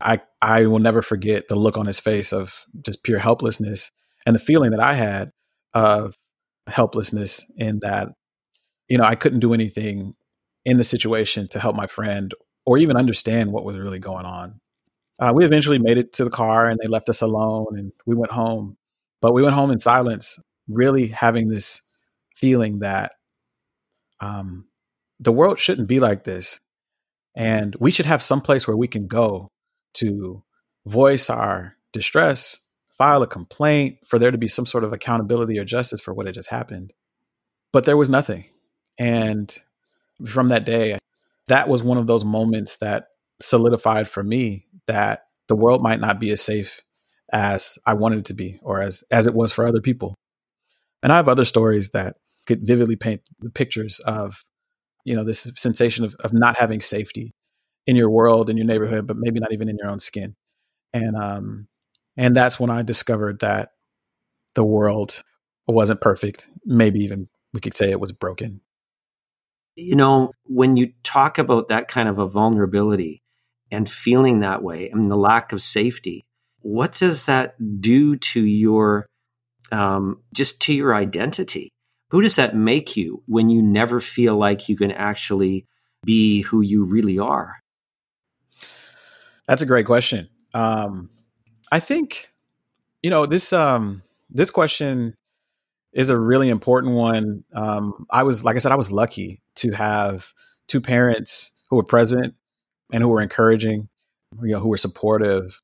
I, 0.00 0.20
I 0.40 0.66
will 0.66 0.78
never 0.78 1.02
forget 1.02 1.48
the 1.48 1.56
look 1.56 1.76
on 1.76 1.86
his 1.86 1.98
face 1.98 2.32
of 2.32 2.64
just 2.82 3.02
pure 3.02 3.18
helplessness 3.18 3.90
and 4.24 4.36
the 4.36 4.40
feeling 4.40 4.70
that 4.70 4.80
I 4.80 4.94
had 4.94 5.32
of 5.74 6.16
helplessness 6.68 7.44
in 7.56 7.80
that, 7.80 8.08
you 8.88 8.98
know, 8.98 9.04
I 9.04 9.16
couldn't 9.16 9.40
do 9.40 9.54
anything 9.54 10.14
in 10.64 10.78
the 10.78 10.84
situation 10.84 11.48
to 11.48 11.58
help 11.58 11.74
my 11.74 11.86
friend 11.86 12.32
or 12.66 12.78
even 12.78 12.96
understand 12.96 13.52
what 13.52 13.64
was 13.64 13.76
really 13.76 13.98
going 13.98 14.26
on. 14.26 14.60
Uh, 15.18 15.32
we 15.34 15.44
eventually 15.44 15.78
made 15.78 15.98
it 15.98 16.12
to 16.12 16.24
the 16.24 16.30
car 16.30 16.68
and 16.68 16.78
they 16.78 16.86
left 16.86 17.08
us 17.08 17.22
alone 17.22 17.76
and 17.76 17.92
we 18.06 18.14
went 18.14 18.30
home. 18.30 18.76
But 19.20 19.34
we 19.34 19.42
went 19.42 19.54
home 19.54 19.70
in 19.70 19.80
silence, 19.80 20.38
really 20.68 21.08
having 21.08 21.48
this 21.48 21.82
feeling 22.34 22.80
that 22.80 23.12
um, 24.20 24.66
the 25.18 25.32
world 25.32 25.58
shouldn't 25.58 25.88
be 25.88 26.00
like 26.00 26.24
this. 26.24 26.60
And 27.34 27.76
we 27.78 27.90
should 27.90 28.06
have 28.06 28.22
some 28.22 28.40
place 28.40 28.66
where 28.66 28.76
we 28.76 28.88
can 28.88 29.06
go 29.06 29.48
to 29.94 30.42
voice 30.86 31.30
our 31.30 31.76
distress, 31.92 32.58
file 32.96 33.22
a 33.22 33.26
complaint, 33.26 33.98
for 34.06 34.18
there 34.18 34.30
to 34.30 34.38
be 34.38 34.48
some 34.48 34.66
sort 34.66 34.84
of 34.84 34.92
accountability 34.92 35.58
or 35.58 35.64
justice 35.64 36.00
for 36.00 36.14
what 36.14 36.26
had 36.26 36.34
just 36.34 36.50
happened. 36.50 36.92
But 37.72 37.84
there 37.84 37.96
was 37.96 38.08
nothing. 38.08 38.46
And 38.98 39.54
from 40.24 40.48
that 40.48 40.64
day, 40.64 40.98
that 41.46 41.68
was 41.68 41.82
one 41.82 41.98
of 41.98 42.06
those 42.06 42.24
moments 42.24 42.78
that 42.78 43.08
solidified 43.40 44.08
for 44.08 44.22
me 44.22 44.66
that 44.86 45.26
the 45.48 45.56
world 45.56 45.82
might 45.82 46.00
not 46.00 46.18
be 46.18 46.30
as 46.30 46.40
safe 46.40 46.82
as 47.32 47.78
I 47.86 47.94
wanted 47.94 48.20
it 48.20 48.24
to 48.26 48.34
be 48.34 48.58
or 48.62 48.80
as 48.80 49.04
as 49.10 49.26
it 49.26 49.34
was 49.34 49.52
for 49.52 49.66
other 49.66 49.80
people. 49.80 50.14
And 51.02 51.12
I 51.12 51.16
have 51.16 51.28
other 51.28 51.44
stories 51.44 51.90
that 51.90 52.16
could 52.46 52.66
vividly 52.66 52.96
paint 52.96 53.22
the 53.40 53.50
pictures 53.50 54.00
of, 54.00 54.42
you 55.04 55.14
know, 55.14 55.24
this 55.24 55.50
sensation 55.56 56.04
of, 56.04 56.14
of 56.20 56.32
not 56.32 56.56
having 56.56 56.80
safety 56.80 57.34
in 57.86 57.96
your 57.96 58.10
world, 58.10 58.50
in 58.50 58.56
your 58.56 58.66
neighborhood, 58.66 59.06
but 59.06 59.16
maybe 59.16 59.40
not 59.40 59.52
even 59.52 59.68
in 59.68 59.76
your 59.78 59.90
own 59.90 60.00
skin. 60.00 60.34
And 60.92 61.16
um 61.16 61.68
and 62.16 62.36
that's 62.36 62.58
when 62.58 62.70
I 62.70 62.82
discovered 62.82 63.40
that 63.40 63.70
the 64.54 64.64
world 64.64 65.22
wasn't 65.66 66.00
perfect. 66.00 66.48
Maybe 66.64 67.00
even 67.00 67.28
we 67.52 67.60
could 67.60 67.76
say 67.76 67.90
it 67.90 68.00
was 68.00 68.12
broken. 68.12 68.60
You 69.76 69.94
know, 69.94 70.32
when 70.44 70.76
you 70.76 70.92
talk 71.04 71.38
about 71.38 71.68
that 71.68 71.86
kind 71.86 72.08
of 72.08 72.18
a 72.18 72.26
vulnerability 72.26 73.22
and 73.70 73.88
feeling 73.88 74.40
that 74.40 74.62
way 74.62 74.90
and 74.90 75.10
the 75.10 75.16
lack 75.16 75.52
of 75.52 75.62
safety, 75.62 76.26
what 76.60 76.92
does 76.92 77.26
that 77.26 77.54
do 77.80 78.16
to 78.16 78.44
your 78.44 79.06
um, 79.70 80.20
just 80.32 80.60
to 80.62 80.72
your 80.72 80.94
identity? 80.94 81.70
Who 82.10 82.22
does 82.22 82.36
that 82.36 82.56
make 82.56 82.96
you 82.96 83.22
when 83.26 83.50
you 83.50 83.62
never 83.62 84.00
feel 84.00 84.36
like 84.36 84.68
you 84.68 84.76
can 84.76 84.90
actually 84.90 85.66
be 86.04 86.42
who 86.42 86.62
you 86.62 86.84
really 86.84 87.18
are? 87.18 87.56
That's 89.46 89.62
a 89.62 89.66
great 89.66 89.86
question. 89.86 90.28
Um, 90.54 91.10
I 91.70 91.80
think 91.80 92.30
you 93.02 93.10
know 93.10 93.26
this 93.26 93.52
um, 93.52 94.02
this 94.30 94.50
question 94.50 95.14
is 95.92 96.10
a 96.10 96.18
really 96.18 96.48
important 96.48 96.94
one. 96.94 97.44
Um, 97.54 98.06
I 98.10 98.22
was 98.22 98.44
like 98.44 98.56
I 98.56 98.58
said, 98.58 98.72
I 98.72 98.76
was 98.76 98.92
lucky 98.92 99.40
to 99.56 99.72
have 99.72 100.32
two 100.66 100.80
parents 100.80 101.52
who 101.70 101.76
were 101.76 101.84
present 101.84 102.34
and 102.92 103.02
who 103.02 103.08
were 103.08 103.20
encouraging, 103.20 103.88
you 104.42 104.52
know, 104.52 104.60
who 104.60 104.68
were 104.68 104.76
supportive, 104.76 105.60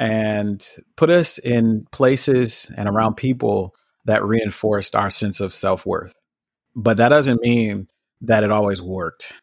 and 0.00 0.66
put 0.96 1.10
us 1.10 1.36
in 1.36 1.86
places 1.92 2.72
and 2.78 2.88
around 2.88 3.16
people 3.16 3.74
that 4.06 4.24
reinforced 4.24 4.96
our 4.96 5.10
sense 5.10 5.40
of 5.40 5.52
self 5.52 5.84
worth. 5.84 6.14
But 6.74 6.96
that 6.96 7.10
doesn't 7.10 7.42
mean 7.42 7.86
that 8.22 8.42
it 8.42 8.50
always 8.50 8.80
worked. 8.80 9.34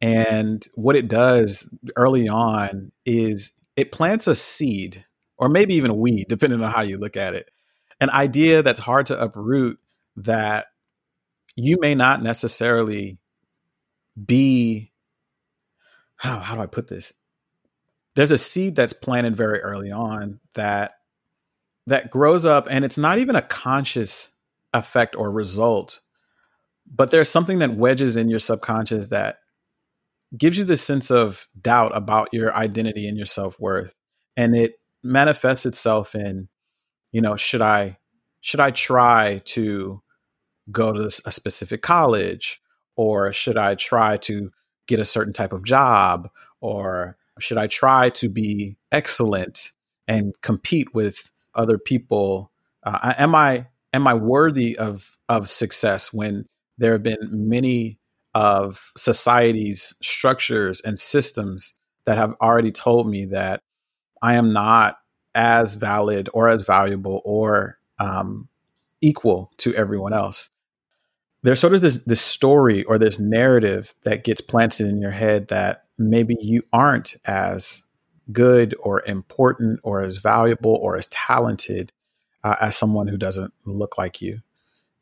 And 0.00 0.66
what 0.74 0.96
it 0.96 1.08
does 1.08 1.72
early 1.94 2.28
on 2.28 2.90
is 3.06 3.52
it 3.76 3.92
plants 3.92 4.26
a 4.26 4.34
seed, 4.34 5.04
or 5.38 5.48
maybe 5.48 5.74
even 5.74 5.92
a 5.92 5.94
weed, 5.94 6.26
depending 6.28 6.62
on 6.62 6.72
how 6.72 6.82
you 6.82 6.98
look 6.98 7.16
at 7.16 7.34
it, 7.34 7.48
an 8.00 8.10
idea 8.10 8.64
that's 8.64 8.80
hard 8.80 9.06
to 9.06 9.20
uproot 9.20 9.78
that 10.16 10.66
you 11.54 11.78
may 11.80 11.94
not 11.94 12.20
necessarily 12.20 13.18
be 14.22 14.92
how, 16.16 16.40
how 16.40 16.56
do 16.56 16.62
I 16.62 16.66
put 16.66 16.88
this? 16.88 17.12
There's 18.16 18.32
a 18.32 18.38
seed 18.38 18.74
that's 18.74 18.94
planted 18.94 19.36
very 19.36 19.60
early 19.60 19.92
on 19.92 20.40
that 20.54 20.94
that 21.86 22.10
grows 22.10 22.44
up 22.44 22.66
and 22.68 22.84
it's 22.84 22.98
not 22.98 23.18
even 23.18 23.36
a 23.36 23.42
conscious 23.42 24.34
effect 24.74 25.14
or 25.14 25.30
result, 25.30 26.00
but 26.92 27.10
there's 27.10 27.28
something 27.28 27.60
that 27.60 27.70
wedges 27.70 28.16
in 28.16 28.28
your 28.28 28.40
subconscious 28.40 29.08
that 29.08 29.38
gives 30.36 30.58
you 30.58 30.64
this 30.64 30.82
sense 30.82 31.10
of 31.10 31.46
doubt 31.60 31.96
about 31.96 32.28
your 32.32 32.52
identity 32.54 33.06
and 33.06 33.16
your 33.16 33.26
self-worth. 33.26 33.94
And 34.36 34.56
it 34.56 34.80
manifests 35.04 35.66
itself 35.66 36.14
in, 36.14 36.48
you 37.12 37.20
know, 37.20 37.36
should 37.36 37.62
I 37.62 37.98
should 38.40 38.60
I 38.60 38.70
try 38.70 39.42
to 39.44 40.02
go 40.72 40.92
to 40.92 41.06
a 41.26 41.32
specific 41.32 41.82
college 41.82 42.60
or 42.96 43.32
should 43.32 43.56
I 43.56 43.74
try 43.74 44.16
to 44.18 44.50
get 44.86 45.00
a 45.00 45.04
certain 45.04 45.32
type 45.32 45.52
of 45.52 45.64
job 45.64 46.30
or 46.60 47.16
should 47.38 47.58
I 47.58 47.66
try 47.66 48.10
to 48.10 48.28
be 48.28 48.76
excellent 48.92 49.72
and 50.08 50.34
compete 50.42 50.94
with 50.94 51.30
other 51.54 51.78
people? 51.78 52.50
Uh, 52.82 53.14
am 53.18 53.34
I 53.34 53.68
am 53.92 54.06
I 54.06 54.14
worthy 54.14 54.76
of 54.76 55.18
of 55.28 55.48
success 55.48 56.12
when 56.12 56.46
there 56.78 56.92
have 56.92 57.02
been 57.02 57.18
many 57.30 57.98
of 58.34 58.92
society's 58.96 59.94
structures 60.02 60.80
and 60.82 60.98
systems 60.98 61.74
that 62.04 62.18
have 62.18 62.34
already 62.40 62.70
told 62.70 63.08
me 63.08 63.24
that 63.26 63.62
I 64.22 64.34
am 64.34 64.52
not 64.52 64.98
as 65.34 65.74
valid 65.74 66.28
or 66.32 66.48
as 66.48 66.62
valuable 66.62 67.22
or 67.24 67.78
um, 67.98 68.48
equal 69.00 69.50
to 69.58 69.74
everyone 69.74 70.12
else 70.12 70.50
there's 71.46 71.60
sort 71.60 71.74
of 71.74 71.80
this 71.80 72.02
this 72.04 72.20
story 72.20 72.82
or 72.84 72.98
this 72.98 73.20
narrative 73.20 73.94
that 74.04 74.24
gets 74.24 74.40
planted 74.40 74.88
in 74.88 75.00
your 75.00 75.12
head 75.12 75.46
that 75.46 75.85
maybe 75.98 76.36
you 76.40 76.62
aren't 76.72 77.16
as 77.26 77.84
good 78.32 78.74
or 78.80 79.02
important 79.06 79.80
or 79.82 80.02
as 80.02 80.16
valuable 80.16 80.74
or 80.74 80.96
as 80.96 81.06
talented 81.08 81.92
uh, 82.44 82.56
as 82.60 82.76
someone 82.76 83.08
who 83.08 83.16
doesn't 83.16 83.52
look 83.64 83.98
like 83.98 84.20
you. 84.20 84.40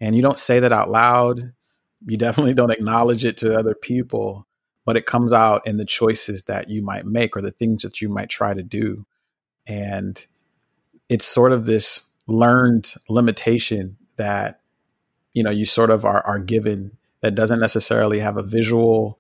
And 0.01 0.15
you 0.15 0.23
don't 0.23 0.39
say 0.39 0.61
that 0.61 0.73
out 0.73 0.91
loud. 0.91 1.53
You 2.07 2.17
definitely 2.17 2.55
don't 2.55 2.71
acknowledge 2.71 3.25
it 3.25 3.37
to 3.39 3.57
other 3.57 3.75
people, 3.75 4.47
but 4.85 4.97
it 4.97 5.07
comes 5.07 5.33
out 5.33 5.67
in 5.67 5.79
the 5.79 5.85
choices 5.85 6.45
that 6.45 6.69
you 6.69 6.83
might 6.83 7.07
make 7.07 7.37
or 7.37 7.41
the 7.41 7.51
things 7.51 7.83
that 7.83 8.01
you 8.01 8.09
might 8.09 8.29
try 8.29 8.53
to 8.53 8.63
do. 8.63 9.07
And 9.67 10.25
it's 11.09 11.25
sort 11.25 11.53
of 11.53 11.67
this 11.67 12.07
learned 12.27 12.95
limitation 13.09 13.97
that 14.17 14.61
you 15.33 15.43
know 15.43 15.51
you 15.51 15.67
sort 15.67 15.91
of 15.91 16.05
are, 16.05 16.25
are 16.27 16.39
given 16.39 16.97
that 17.21 17.35
doesn't 17.35 17.61
necessarily 17.61 18.21
have 18.21 18.37
a 18.37 18.43
visual 18.43 19.19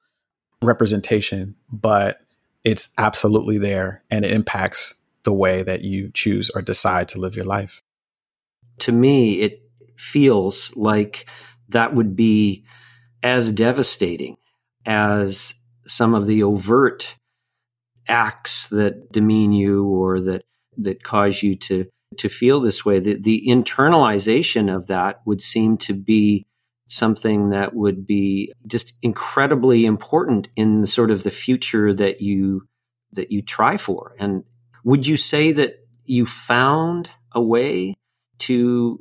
representation 0.65 1.55
but 1.71 2.21
it's 2.65 2.91
absolutely 2.99 3.59
there 3.59 4.03
and 4.11 4.25
it 4.25 4.33
impacts 4.33 4.95
the 5.25 5.33
way 5.33 5.63
that 5.63 5.83
you 5.83 6.11
choose 6.13 6.51
or 6.51 6.63
decide 6.63 7.09
to 7.09 7.19
live 7.19 7.37
your 7.37 7.45
life 7.45 7.83
to 8.79 8.93
me 8.93 9.41
it 9.41 9.63
feels 9.97 10.75
like 10.77 11.27
that 11.69 11.95
would 11.95 12.15
be 12.15 12.65
as 13.23 13.53
devastating 13.53 14.37
as 14.85 15.55
some 15.87 16.15
of 16.15 16.27
the 16.27 16.43
overt 16.43 17.17
acts 18.09 18.69
that 18.69 19.11
demean 19.13 19.53
you 19.53 19.87
or 19.87 20.21
that 20.21 20.45
that 20.77 21.03
cause 21.03 21.43
you 21.43 21.57
to 21.57 21.87
to 22.19 22.29
feel 22.29 22.61
this 22.61 22.85
way. 22.85 23.01
The, 23.01 23.15
the 23.15 23.45
internalization 23.47 24.75
of 24.75 24.87
that 24.87 25.21
would 25.25 25.43
seem 25.43 25.77
to 25.79 25.95
be 25.95 26.47
something 26.87 27.51
that 27.51 27.75
would 27.75 28.07
be 28.07 28.53
just 28.67 28.93
incredibly 29.03 29.87
important 29.87 30.49
in 30.57 30.87
sort 30.87 31.11
of 31.11 31.23
the 31.23 31.31
future 31.31 31.93
that 31.95 32.21
you 32.21 32.67
that 33.13 33.31
you 33.31 33.43
try 33.43 33.77
for. 33.77 34.15
And 34.19 34.45
would 34.85 35.07
you 35.07 35.17
say 35.17 35.53
that 35.53 35.77
you 36.05 36.27
found 36.27 37.11
a 37.33 37.41
way 37.41 37.95
to 38.41 38.99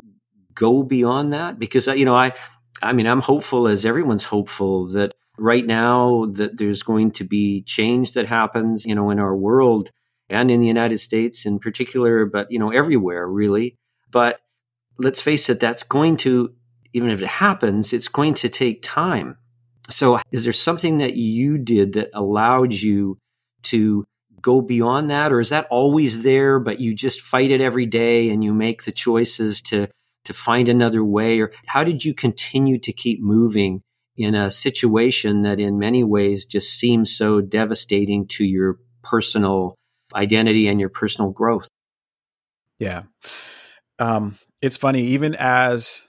go 0.54 0.84
beyond 0.84 1.34
that? 1.34 1.60
Because 1.60 1.88
you 1.88 2.06
know, 2.06 2.16
I 2.16 2.34
I 2.82 2.94
mean, 2.94 3.08
I'm 3.08 3.22
hopeful 3.22 3.68
as 3.68 3.86
everyone's 3.86 4.26
hopeful 4.26 4.88
that 4.90 5.14
right 5.38 5.66
now 5.66 6.26
that 6.34 6.58
there's 6.58 6.84
going 6.84 7.12
to 7.12 7.24
be 7.24 7.62
change 7.64 8.14
that 8.14 8.28
happens, 8.28 8.86
you 8.86 8.96
know, 8.96 9.10
in 9.10 9.20
our 9.20 9.36
world 9.36 9.90
and 10.30 10.50
in 10.50 10.62
the 10.62 10.68
United 10.68 11.00
States 11.00 11.46
in 11.46 11.60
particular, 11.60 12.26
but 12.26 12.48
you 12.52 12.60
know, 12.60 12.72
everywhere 12.72 13.28
really. 13.28 13.78
But 14.12 14.40
let's 14.98 15.22
face 15.22 15.50
it, 15.50 15.60
that's 15.60 15.84
going 15.84 16.18
to, 16.18 16.54
even 16.94 17.10
if 17.10 17.22
it 17.22 17.28
happens, 17.28 17.94
it's 17.94 18.08
going 18.08 18.34
to 18.36 18.50
take 18.50 18.82
time. 18.82 19.38
So 19.90 20.20
is 20.32 20.44
there 20.44 20.54
something 20.54 21.00
that 21.00 21.16
you 21.16 21.58
did 21.58 21.94
that 21.94 22.10
allowed 22.14 22.74
you 22.74 23.18
to 23.64 24.06
go 24.42 24.62
beyond 24.62 25.10
that? 25.10 25.32
Or 25.32 25.40
is 25.40 25.50
that 25.50 25.68
always 25.70 26.24
there, 26.24 26.60
but 26.60 26.80
you 26.80 26.94
just 26.94 27.22
fight 27.22 27.52
it 27.52 27.62
every 27.62 27.86
day 27.86 28.30
and 28.30 28.44
you 28.44 28.54
make 28.54 28.84
the 28.84 28.92
choices 28.92 29.62
to, 29.64 29.88
to 30.26 30.34
find 30.34 30.70
another 30.70 31.04
way? 31.04 31.40
Or 31.40 31.52
how 31.66 31.84
did 31.84 32.06
you 32.06 32.14
continue 32.14 32.80
to 32.80 32.94
keep 32.94 33.22
moving 33.22 33.82
in 34.16 34.36
a 34.36 34.52
situation 34.52 35.42
that 35.42 35.60
in 35.60 35.80
many 35.80 36.04
ways 36.04 36.46
just 36.46 36.72
seems 36.78 37.16
so 37.16 37.42
devastating 37.42 38.28
to 38.28 38.46
your 38.46 38.78
personal 39.02 39.76
identity 40.14 40.68
and 40.68 40.80
your 40.80 40.90
personal 40.90 41.32
growth. 41.32 41.68
Yeah. 42.80 43.04
Um, 44.00 44.38
it's 44.62 44.78
funny, 44.78 45.02
even 45.08 45.36
as 45.36 46.04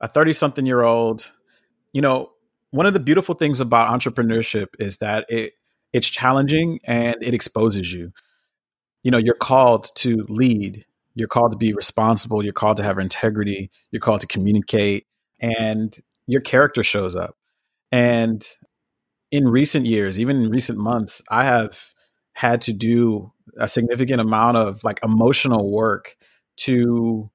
a 0.00 0.08
30 0.08 0.32
something 0.32 0.66
year 0.66 0.82
old, 0.82 1.32
you 1.92 2.00
know, 2.00 2.30
one 2.70 2.86
of 2.86 2.94
the 2.94 3.00
beautiful 3.00 3.34
things 3.34 3.60
about 3.60 3.88
entrepreneurship 3.88 4.68
is 4.78 4.98
that 4.98 5.26
it 5.28 5.54
it's 5.92 6.08
challenging 6.08 6.78
and 6.84 7.16
it 7.20 7.34
exposes 7.34 7.92
you. 7.92 8.12
You 9.02 9.10
know, 9.10 9.18
you're 9.18 9.34
called 9.34 9.88
to 9.96 10.24
lead, 10.28 10.84
you're 11.14 11.28
called 11.28 11.52
to 11.52 11.58
be 11.58 11.72
responsible, 11.72 12.44
you're 12.44 12.52
called 12.52 12.76
to 12.76 12.84
have 12.84 12.98
integrity, 12.98 13.70
you're 13.90 14.00
called 14.00 14.20
to 14.20 14.26
communicate, 14.28 15.06
and 15.40 15.96
your 16.26 16.40
character 16.40 16.84
shows 16.84 17.16
up. 17.16 17.36
And 17.90 18.46
in 19.32 19.48
recent 19.48 19.86
years, 19.86 20.18
even 20.18 20.36
in 20.36 20.50
recent 20.50 20.78
months, 20.78 21.22
I 21.28 21.44
have 21.44 21.92
had 22.34 22.60
to 22.62 22.72
do 22.72 23.32
a 23.58 23.66
significant 23.66 24.20
amount 24.20 24.56
of 24.56 24.84
like 24.84 25.00
emotional 25.02 25.70
work 25.72 26.16
to 26.58 27.30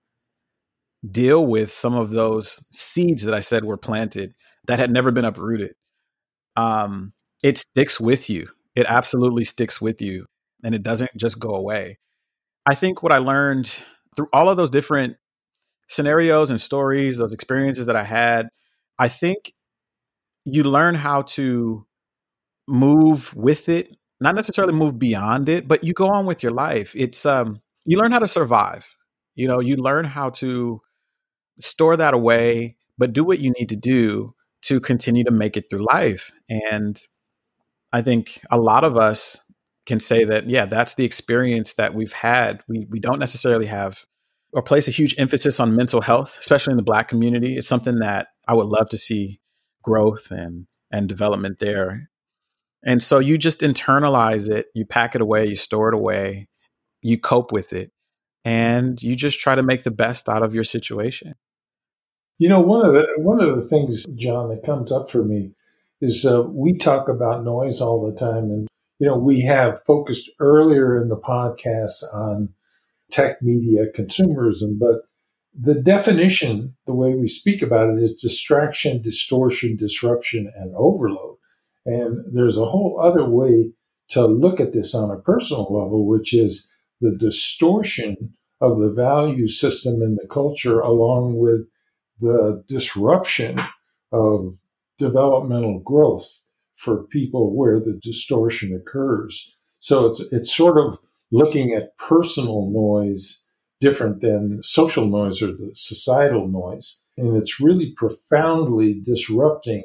deal 1.12 1.46
with 1.46 1.72
some 1.72 1.96
of 1.96 2.12
those 2.12 2.66
seeds 2.72 3.24
that 3.24 3.34
I 3.34 3.40
said 3.40 3.66
were 3.66 3.78
planted 3.78 4.34
that 4.68 4.80
had 4.80 4.92
never 4.92 5.12
been 5.12 5.26
uprooted. 5.26 5.74
Um, 6.56 7.14
it 7.44 7.58
sticks 7.58 8.00
with 8.00 8.30
you. 8.30 8.48
It 8.76 8.86
absolutely 8.90 9.44
sticks 9.44 9.80
with 9.80 10.02
you 10.02 10.26
and 10.64 10.74
it 10.74 10.84
doesn't 10.84 11.12
just 11.16 11.40
go 11.40 11.50
away. 11.56 12.00
I 12.66 12.76
think 12.76 13.04
what 13.04 13.12
I 13.12 13.20
learned 13.20 13.68
through 14.16 14.28
all 14.34 14.50
of 14.50 14.58
those 14.58 14.70
different 14.70 15.18
scenarios 15.88 16.50
and 16.50 16.60
stories, 16.60 17.18
those 17.18 17.34
experiences 17.34 17.86
that 17.86 17.96
I 17.96 18.04
had, 18.04 18.48
I 18.98 19.08
think 19.08 19.54
you 20.46 20.64
learn 20.64 20.96
how 20.96 21.24
to 21.24 21.86
move 22.68 23.36
with 23.36 23.70
it 23.70 23.96
not 24.20 24.36
necessarily 24.36 24.74
move 24.74 24.98
beyond 24.98 25.50
it, 25.50 25.68
but 25.68 25.84
you 25.84 25.94
go 25.94 26.08
on 26.08 26.26
with 26.26 26.42
your 26.42 26.52
life. 26.52 26.94
It's 26.96 27.26
um 27.26 27.62
you 27.86 27.98
learn 27.98 28.12
how 28.12 28.20
to 28.20 28.28
survive. 28.28 28.96
You 29.36 29.48
know, 29.48 29.60
you 29.60 29.76
learn 29.76 30.06
how 30.06 30.30
to 30.32 30.82
store 31.60 31.98
that 31.98 32.14
away, 32.14 32.56
mm-hmm. 32.56 32.94
but 32.98 33.14
do 33.14 33.24
what 33.24 33.40
you 33.40 33.52
need 33.58 33.70
to 33.70 33.76
do 33.76 34.36
to 34.64 34.80
continue 34.80 35.24
to 35.24 35.32
make 35.32 35.58
it 35.58 35.70
through 35.70 35.86
life. 35.86 36.32
And 36.50 37.00
I 37.94 38.02
think 38.02 38.42
a 38.50 38.58
lot 38.58 38.84
of 38.84 38.98
us 38.98 39.52
can 39.86 40.00
say 40.00 40.24
that, 40.24 40.48
yeah, 40.48 40.66
that's 40.66 40.96
the 40.96 41.06
experience 41.06 41.74
that 41.74 41.94
we've 41.94 42.14
had. 42.14 42.62
We 42.68 42.88
we 42.90 43.00
don't 43.00 43.20
necessarily 43.20 43.68
have 43.68 44.06
or 44.52 44.64
place 44.64 44.88
a 44.88 44.92
huge 44.92 45.16
emphasis 45.18 45.60
on 45.60 45.76
mental 45.76 46.02
health, 46.02 46.38
especially 46.40 46.72
in 46.72 46.78
the 46.78 46.84
black 46.84 47.08
community. 47.10 47.58
It's 47.58 47.68
something 47.68 48.00
that 48.00 48.28
I 48.48 48.54
would 48.54 48.68
love 48.68 48.90
to 48.90 48.98
see 48.98 49.40
growth 49.84 50.32
and 50.32 50.68
and 50.92 51.10
development 51.10 51.60
there. 51.60 52.10
And 52.84 53.02
so 53.02 53.20
you 53.20 53.38
just 53.38 53.62
internalize 53.62 54.50
it, 54.50 54.68
you 54.74 54.86
pack 54.86 55.16
it 55.16 55.22
away, 55.22 55.48
you 55.48 55.56
store 55.56 55.90
it 55.90 55.96
away, 55.96 56.48
you 57.02 57.20
cope 57.20 57.52
with 57.52 57.74
it, 57.74 57.92
and 58.44 59.02
you 59.02 59.16
just 59.16 59.40
try 59.40 59.56
to 59.56 59.64
make 59.64 59.84
the 59.84 59.92
best 59.92 60.30
out 60.30 60.44
of 60.44 60.54
your 60.56 60.64
situation. 60.64 61.36
You 62.38 62.50
know, 62.50 62.60
one 62.60 62.86
of 62.86 62.94
the 62.94 63.08
one 63.18 63.42
of 63.42 63.56
the 63.56 63.66
things, 63.66 64.06
John, 64.16 64.50
that 64.50 64.64
comes 64.64 64.92
up 64.92 65.10
for 65.10 65.24
me 65.24 65.52
is 66.02 66.26
uh, 66.26 66.44
we 66.44 66.78
talk 66.78 67.08
about 67.08 67.46
noise 67.46 67.80
all 67.80 68.06
the 68.06 68.18
time. 68.18 68.52
And, 68.52 68.68
you 69.00 69.08
know, 69.08 69.18
we 69.18 69.42
have 69.42 69.82
focused 69.84 70.30
earlier 70.40 71.02
in 71.02 71.08
the 71.08 71.16
podcast 71.16 72.04
on 72.14 72.50
tech 73.10 73.42
media 73.42 73.86
consumerism, 73.96 74.78
but 74.78 75.04
the 75.58 75.82
definition, 75.82 76.76
the 76.86 76.94
way 76.94 77.16
we 77.16 77.30
speak 77.30 77.62
about 77.62 77.90
it, 77.90 78.04
is 78.04 78.20
distraction, 78.20 79.02
distortion, 79.02 79.78
disruption, 79.78 80.52
and 80.56 80.76
overload. 80.76 81.38
And 81.86 82.26
there's 82.36 82.58
a 82.58 82.66
whole 82.66 83.00
other 83.02 83.30
way 83.30 83.72
to 84.10 84.26
look 84.26 84.60
at 84.60 84.74
this 84.74 84.94
on 84.94 85.10
a 85.10 85.22
personal 85.22 85.64
level, 85.64 86.06
which 86.06 86.34
is 86.34 86.70
the 87.00 87.16
distortion 87.18 88.34
of 88.60 88.80
the 88.80 88.92
value 88.92 89.48
system 89.48 90.02
in 90.02 90.16
the 90.16 90.28
culture, 90.28 90.82
along 90.82 91.38
with 91.38 91.68
the 92.20 92.64
disruption 92.68 93.60
of 94.12 94.56
developmental 94.98 95.80
growth 95.80 96.44
for 96.76 97.04
people 97.04 97.56
where 97.56 97.80
the 97.80 98.00
distortion 98.02 98.74
occurs. 98.76 99.56
So 99.80 100.08
it's 100.08 100.20
it's 100.32 100.56
sort 100.56 100.78
of 100.78 101.00
looking 101.32 101.74
at 101.74 101.98
personal 101.98 102.70
noise 102.70 103.46
different 103.80 104.22
than 104.22 104.62
social 104.64 105.06
noise 105.08 105.42
or 105.42 105.48
the 105.48 105.72
societal 105.76 106.48
noise. 106.48 107.02
And 107.18 107.36
it's 107.36 107.60
really 107.60 107.94
profoundly 107.96 109.02
disrupting 109.04 109.84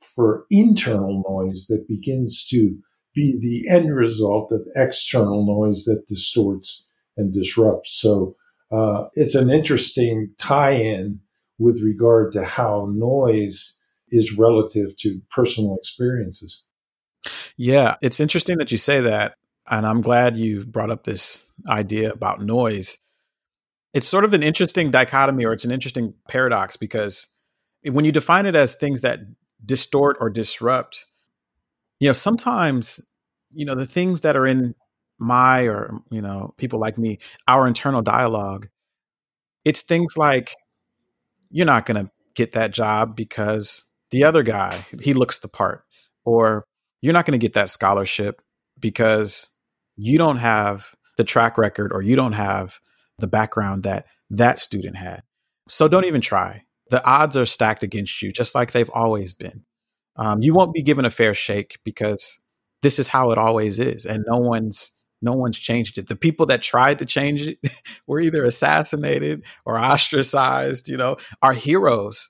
for 0.00 0.44
internal 0.50 1.22
noise 1.28 1.66
that 1.66 1.88
begins 1.88 2.46
to 2.48 2.78
be 3.14 3.38
the 3.40 3.68
end 3.68 3.94
result 3.94 4.52
of 4.52 4.66
external 4.76 5.44
noise 5.44 5.84
that 5.84 6.06
distorts 6.08 6.88
and 7.16 7.32
disrupts. 7.32 7.92
So 8.00 8.36
uh, 8.70 9.06
it's 9.14 9.34
an 9.34 9.50
interesting 9.50 10.30
tie 10.38 10.72
in 10.72 11.20
with 11.58 11.82
regard 11.82 12.32
to 12.32 12.44
how 12.44 12.88
noise 12.90 13.80
is 14.08 14.38
relative 14.38 14.96
to 14.96 15.20
personal 15.30 15.76
experiences. 15.76 16.66
Yeah, 17.56 17.96
it's 18.00 18.20
interesting 18.20 18.58
that 18.58 18.72
you 18.72 18.78
say 18.78 19.00
that. 19.00 19.34
And 19.70 19.86
I'm 19.86 20.00
glad 20.00 20.36
you 20.38 20.64
brought 20.64 20.90
up 20.90 21.04
this 21.04 21.44
idea 21.68 22.12
about 22.12 22.40
noise. 22.40 22.98
It's 23.92 24.08
sort 24.08 24.24
of 24.24 24.32
an 24.32 24.42
interesting 24.42 24.90
dichotomy 24.90 25.44
or 25.44 25.52
it's 25.52 25.64
an 25.64 25.72
interesting 25.72 26.14
paradox 26.28 26.76
because 26.76 27.26
when 27.82 28.04
you 28.04 28.12
define 28.12 28.46
it 28.46 28.54
as 28.54 28.74
things 28.74 29.02
that 29.02 29.20
distort 29.64 30.16
or 30.20 30.30
disrupt, 30.30 31.06
you 32.00 32.08
know, 32.08 32.12
sometimes, 32.12 33.00
you 33.52 33.64
know, 33.66 33.74
the 33.74 33.86
things 33.86 34.20
that 34.22 34.36
are 34.36 34.46
in 34.46 34.74
my 35.18 35.62
or, 35.62 36.00
you 36.10 36.22
know, 36.22 36.54
people 36.56 36.78
like 36.78 36.96
me, 36.96 37.18
our 37.48 37.66
internal 37.66 38.02
dialogue, 38.02 38.68
it's 39.64 39.82
things 39.82 40.16
like, 40.16 40.54
you're 41.50 41.66
not 41.66 41.86
going 41.86 42.04
to 42.04 42.10
get 42.34 42.52
that 42.52 42.72
job 42.72 43.16
because 43.16 43.84
the 44.10 44.24
other 44.24 44.42
guy, 44.42 44.76
he 45.00 45.12
looks 45.12 45.38
the 45.38 45.48
part. 45.48 45.84
Or 46.24 46.64
you're 47.00 47.12
not 47.12 47.26
going 47.26 47.38
to 47.38 47.44
get 47.44 47.54
that 47.54 47.68
scholarship 47.68 48.42
because 48.78 49.48
you 49.96 50.18
don't 50.18 50.36
have 50.36 50.94
the 51.16 51.24
track 51.24 51.58
record 51.58 51.92
or 51.92 52.02
you 52.02 52.16
don't 52.16 52.32
have 52.32 52.78
the 53.18 53.26
background 53.26 53.82
that 53.82 54.06
that 54.30 54.58
student 54.58 54.96
had. 54.96 55.22
So 55.68 55.88
don't 55.88 56.04
even 56.04 56.20
try. 56.20 56.64
The 56.90 57.04
odds 57.04 57.36
are 57.36 57.46
stacked 57.46 57.82
against 57.82 58.22
you, 58.22 58.32
just 58.32 58.54
like 58.54 58.72
they've 58.72 58.90
always 58.90 59.32
been. 59.32 59.64
Um, 60.16 60.42
you 60.42 60.54
won't 60.54 60.72
be 60.72 60.82
given 60.82 61.04
a 61.04 61.10
fair 61.10 61.34
shake 61.34 61.78
because 61.84 62.38
this 62.82 62.98
is 62.98 63.08
how 63.08 63.30
it 63.30 63.38
always 63.38 63.78
is, 63.78 64.04
and 64.04 64.24
no 64.26 64.38
one's 64.38 64.97
no 65.20 65.32
one's 65.32 65.58
changed 65.58 65.98
it. 65.98 66.08
The 66.08 66.16
people 66.16 66.46
that 66.46 66.62
tried 66.62 66.98
to 67.00 67.06
change 67.06 67.46
it 67.46 67.58
were 68.06 68.20
either 68.20 68.44
assassinated 68.44 69.44
or 69.64 69.78
ostracized. 69.78 70.88
You 70.88 70.96
know, 70.96 71.16
our 71.42 71.52
heroes 71.52 72.28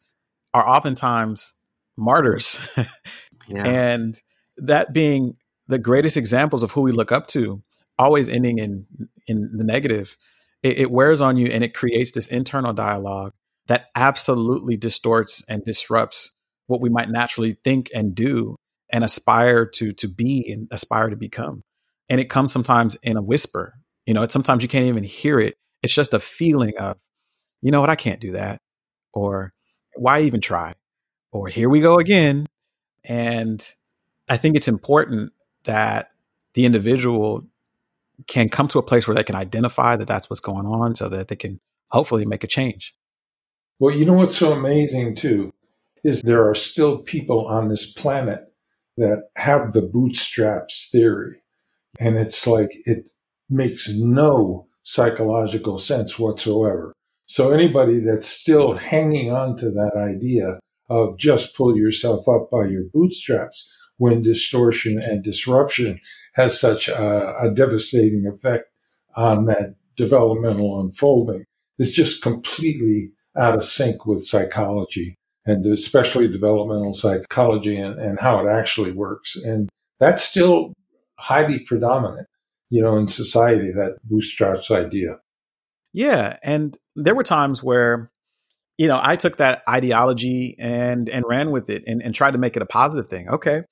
are 0.54 0.66
oftentimes 0.66 1.54
martyrs. 1.96 2.58
yeah. 3.48 3.66
And 3.66 4.20
that 4.56 4.92
being 4.92 5.36
the 5.66 5.78
greatest 5.78 6.16
examples 6.16 6.62
of 6.62 6.72
who 6.72 6.80
we 6.80 6.92
look 6.92 7.12
up 7.12 7.26
to, 7.28 7.62
always 7.98 8.28
ending 8.28 8.58
in 8.58 8.86
in 9.26 9.50
the 9.56 9.64
negative, 9.64 10.16
it, 10.62 10.78
it 10.78 10.90
wears 10.90 11.20
on 11.20 11.36
you 11.36 11.48
and 11.48 11.62
it 11.62 11.74
creates 11.74 12.12
this 12.12 12.28
internal 12.28 12.72
dialogue 12.72 13.32
that 13.66 13.86
absolutely 13.94 14.76
distorts 14.76 15.44
and 15.48 15.62
disrupts 15.64 16.34
what 16.66 16.80
we 16.80 16.88
might 16.88 17.10
naturally 17.10 17.58
think 17.64 17.90
and 17.94 18.14
do 18.14 18.56
and 18.90 19.04
aspire 19.04 19.66
to 19.66 19.92
to 19.92 20.08
be 20.08 20.50
and 20.50 20.68
aspire 20.70 21.10
to 21.10 21.16
become. 21.16 21.62
And 22.08 22.20
it 22.20 22.30
comes 22.30 22.52
sometimes 22.52 22.96
in 22.96 23.16
a 23.16 23.22
whisper. 23.22 23.74
You 24.06 24.14
know, 24.14 24.22
it's 24.22 24.32
sometimes 24.32 24.62
you 24.62 24.68
can't 24.68 24.86
even 24.86 25.04
hear 25.04 25.38
it. 25.38 25.56
It's 25.82 25.94
just 25.94 26.14
a 26.14 26.20
feeling 26.20 26.76
of, 26.78 26.96
you 27.60 27.70
know 27.70 27.80
what, 27.80 27.90
I 27.90 27.96
can't 27.96 28.20
do 28.20 28.32
that. 28.32 28.60
Or 29.12 29.52
why 29.94 30.22
even 30.22 30.40
try? 30.40 30.74
or 31.32 31.48
here 31.48 31.68
we 31.68 31.80
go 31.80 31.98
again. 31.98 32.46
And 33.04 33.66
I 34.28 34.36
think 34.36 34.56
it's 34.56 34.68
important 34.68 35.32
that 35.64 36.10
the 36.54 36.64
individual 36.64 37.46
can 38.26 38.48
come 38.48 38.68
to 38.68 38.78
a 38.78 38.82
place 38.82 39.06
where 39.06 39.14
they 39.14 39.22
can 39.22 39.36
identify 39.36 39.96
that 39.96 40.08
that's 40.08 40.28
what's 40.28 40.40
going 40.40 40.66
on 40.66 40.94
so 40.94 41.08
that 41.08 41.28
they 41.28 41.36
can 41.36 41.60
hopefully 41.88 42.24
make 42.24 42.44
a 42.44 42.48
change. 42.48 42.94
Well, 43.78 43.94
you 43.94 44.04
know 44.04 44.14
what's 44.14 44.36
so 44.36 44.52
amazing 44.52 45.14
too 45.14 45.52
is 46.04 46.22
there 46.22 46.48
are 46.48 46.54
still 46.54 46.98
people 46.98 47.46
on 47.46 47.68
this 47.68 47.92
planet 47.92 48.40
that 48.96 49.28
have 49.36 49.72
the 49.72 49.82
bootstraps 49.82 50.88
theory. 50.90 51.36
And 52.00 52.16
it's 52.16 52.46
like 52.46 52.70
it 52.84 53.10
makes 53.48 53.90
no 53.94 54.66
psychological 54.82 55.78
sense 55.78 56.18
whatsoever. 56.18 56.92
So 57.26 57.50
anybody 57.52 58.00
that's 58.00 58.28
still 58.28 58.74
hanging 58.74 59.32
on 59.32 59.56
to 59.58 59.70
that 59.70 59.92
idea 59.96 60.58
of 60.88 61.18
just 61.18 61.54
pull 61.54 61.76
yourself 61.76 62.26
up 62.28 62.50
by 62.50 62.66
your 62.66 62.84
bootstraps 62.92 63.70
when 63.98 64.22
distortion 64.22 64.98
and 65.02 65.22
disruption 65.22 66.00
has 66.34 66.58
such 66.58 66.88
a, 66.88 67.36
a 67.38 67.50
devastating 67.52 68.26
effect 68.26 68.70
on 69.16 69.46
that 69.46 69.74
developmental 69.96 70.80
unfolding. 70.80 71.44
is 71.78 71.92
just 71.92 72.22
completely 72.22 73.10
out 73.36 73.54
of 73.54 73.64
sync 73.64 74.06
with 74.06 74.24
psychology 74.24 75.16
and 75.44 75.66
especially 75.66 76.28
developmental 76.28 76.94
psychology 76.94 77.76
and, 77.76 77.98
and 77.98 78.18
how 78.20 78.46
it 78.46 78.50
actually 78.50 78.92
works. 78.92 79.36
And 79.36 79.68
that's 79.98 80.22
still 80.22 80.72
highly 81.18 81.60
predominant, 81.60 82.28
you 82.70 82.82
know, 82.82 82.96
in 82.96 83.06
society, 83.06 83.72
that 83.72 83.98
bootstraps 84.04 84.70
idea. 84.70 85.18
Yeah. 85.92 86.36
And 86.42 86.76
there 86.94 87.14
were 87.14 87.22
times 87.22 87.62
where 87.62 88.10
you 88.78 88.86
know, 88.86 89.00
I 89.02 89.16
took 89.16 89.38
that 89.38 89.62
ideology 89.68 90.54
and 90.58 91.08
and 91.08 91.24
ran 91.28 91.50
with 91.50 91.68
it 91.68 91.82
and, 91.86 92.00
and 92.00 92.14
tried 92.14 92.30
to 92.30 92.38
make 92.38 92.56
it 92.56 92.62
a 92.62 92.66
positive 92.66 93.08
thing. 93.08 93.28
Okay. 93.28 93.64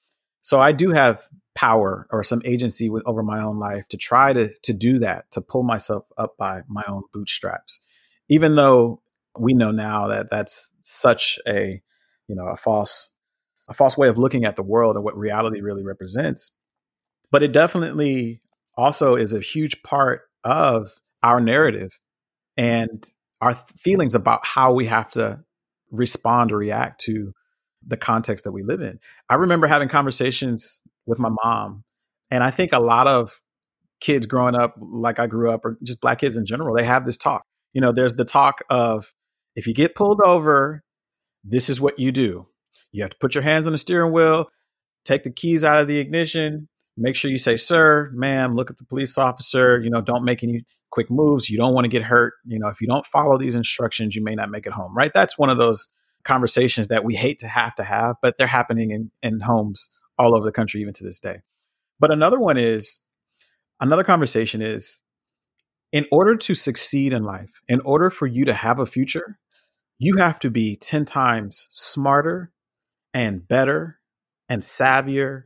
So 0.42 0.60
I 0.60 0.72
do 0.72 0.90
have 0.90 1.22
power 1.54 2.06
or 2.10 2.22
some 2.22 2.42
agency 2.44 2.90
with, 2.90 3.02
over 3.06 3.22
my 3.22 3.40
own 3.40 3.58
life 3.58 3.88
to 3.88 3.96
try 3.96 4.32
to 4.32 4.52
to 4.64 4.74
do 4.74 4.98
that, 4.98 5.30
to 5.30 5.40
pull 5.40 5.62
myself 5.62 6.04
up 6.18 6.36
by 6.36 6.62
my 6.68 6.82
own 6.88 7.04
bootstraps. 7.14 7.80
Even 8.28 8.56
though 8.56 9.00
we 9.38 9.54
know 9.54 9.70
now 9.70 10.08
that 10.08 10.28
that's 10.28 10.74
such 10.82 11.38
a, 11.46 11.80
you 12.26 12.34
know, 12.34 12.46
a 12.46 12.56
false 12.56 13.14
a 13.68 13.74
false 13.74 13.96
way 13.96 14.08
of 14.08 14.18
looking 14.18 14.44
at 14.44 14.56
the 14.56 14.62
world 14.62 14.96
and 14.96 15.04
what 15.04 15.16
reality 15.16 15.60
really 15.60 15.84
represents. 15.84 16.52
But 17.30 17.42
it 17.42 17.52
definitely 17.52 18.40
also 18.76 19.16
is 19.16 19.32
a 19.32 19.40
huge 19.40 19.82
part 19.82 20.22
of 20.44 20.92
our 21.22 21.40
narrative. 21.40 21.98
And 22.56 23.04
our 23.40 23.54
feelings 23.54 24.14
about 24.14 24.40
how 24.44 24.72
we 24.72 24.86
have 24.86 25.10
to 25.10 25.40
respond 25.90 26.52
or 26.52 26.58
react 26.58 27.00
to 27.02 27.32
the 27.86 27.96
context 27.96 28.44
that 28.44 28.52
we 28.52 28.62
live 28.62 28.80
in. 28.80 28.98
I 29.28 29.34
remember 29.34 29.66
having 29.66 29.88
conversations 29.88 30.80
with 31.06 31.18
my 31.18 31.30
mom, 31.44 31.84
and 32.30 32.42
I 32.42 32.50
think 32.50 32.72
a 32.72 32.80
lot 32.80 33.06
of 33.06 33.40
kids 34.00 34.26
growing 34.26 34.54
up 34.54 34.74
like 34.80 35.18
I 35.18 35.26
grew 35.26 35.50
up, 35.50 35.64
or 35.64 35.78
just 35.82 36.00
black 36.00 36.18
kids 36.20 36.36
in 36.36 36.46
general, 36.46 36.74
they 36.74 36.84
have 36.84 37.06
this 37.06 37.16
talk. 37.16 37.42
You 37.72 37.80
know, 37.80 37.92
there's 37.92 38.14
the 38.14 38.24
talk 38.24 38.62
of 38.70 39.12
if 39.54 39.66
you 39.66 39.74
get 39.74 39.94
pulled 39.94 40.20
over, 40.22 40.82
this 41.44 41.68
is 41.68 41.80
what 41.80 41.98
you 41.98 42.12
do. 42.12 42.46
You 42.92 43.02
have 43.02 43.10
to 43.10 43.18
put 43.20 43.34
your 43.34 43.42
hands 43.42 43.66
on 43.66 43.72
the 43.72 43.78
steering 43.78 44.12
wheel, 44.12 44.46
take 45.04 45.22
the 45.22 45.32
keys 45.32 45.62
out 45.62 45.80
of 45.80 45.88
the 45.88 45.98
ignition, 45.98 46.68
make 46.96 47.14
sure 47.14 47.30
you 47.30 47.38
say, 47.38 47.56
sir, 47.56 48.10
ma'am, 48.14 48.54
look 48.54 48.70
at 48.70 48.78
the 48.78 48.84
police 48.84 49.18
officer, 49.18 49.80
you 49.80 49.90
know, 49.90 50.00
don't 50.00 50.24
make 50.24 50.42
any 50.42 50.64
quick 50.90 51.10
moves. 51.10 51.50
You 51.50 51.58
don't 51.58 51.74
want 51.74 51.84
to 51.84 51.90
get 51.90 52.02
hurt. 52.02 52.34
You 52.46 52.58
know, 52.58 52.68
if 52.68 52.80
you 52.80 52.86
don't 52.86 53.04
follow 53.04 53.36
these 53.38 53.54
instructions, 53.54 54.16
you 54.16 54.22
may 54.22 54.34
not 54.34 54.50
make 54.50 54.66
it 54.66 54.72
home, 54.72 54.96
right? 54.96 55.12
That's 55.12 55.36
one 55.38 55.50
of 55.50 55.58
those 55.58 55.92
conversations 56.24 56.88
that 56.88 57.04
we 57.04 57.14
hate 57.14 57.38
to 57.40 57.48
have 57.48 57.74
to 57.76 57.84
have, 57.84 58.16
but 58.22 58.38
they're 58.38 58.46
happening 58.46 58.90
in, 58.90 59.10
in 59.22 59.40
homes 59.40 59.90
all 60.18 60.34
over 60.34 60.44
the 60.44 60.52
country, 60.52 60.80
even 60.80 60.94
to 60.94 61.04
this 61.04 61.20
day. 61.20 61.40
But 62.00 62.10
another 62.10 62.38
one 62.38 62.56
is 62.56 63.04
another 63.80 64.04
conversation 64.04 64.62
is 64.62 65.00
in 65.92 66.06
order 66.10 66.36
to 66.36 66.54
succeed 66.54 67.12
in 67.12 67.22
life, 67.22 67.60
in 67.68 67.80
order 67.80 68.10
for 68.10 68.26
you 68.26 68.44
to 68.44 68.54
have 68.54 68.78
a 68.78 68.86
future, 68.86 69.38
you 69.98 70.16
have 70.16 70.38
to 70.40 70.50
be 70.50 70.76
10 70.76 71.04
times 71.04 71.68
smarter 71.72 72.52
and 73.14 73.46
better 73.46 73.98
and 74.48 74.62
savvier 74.62 75.44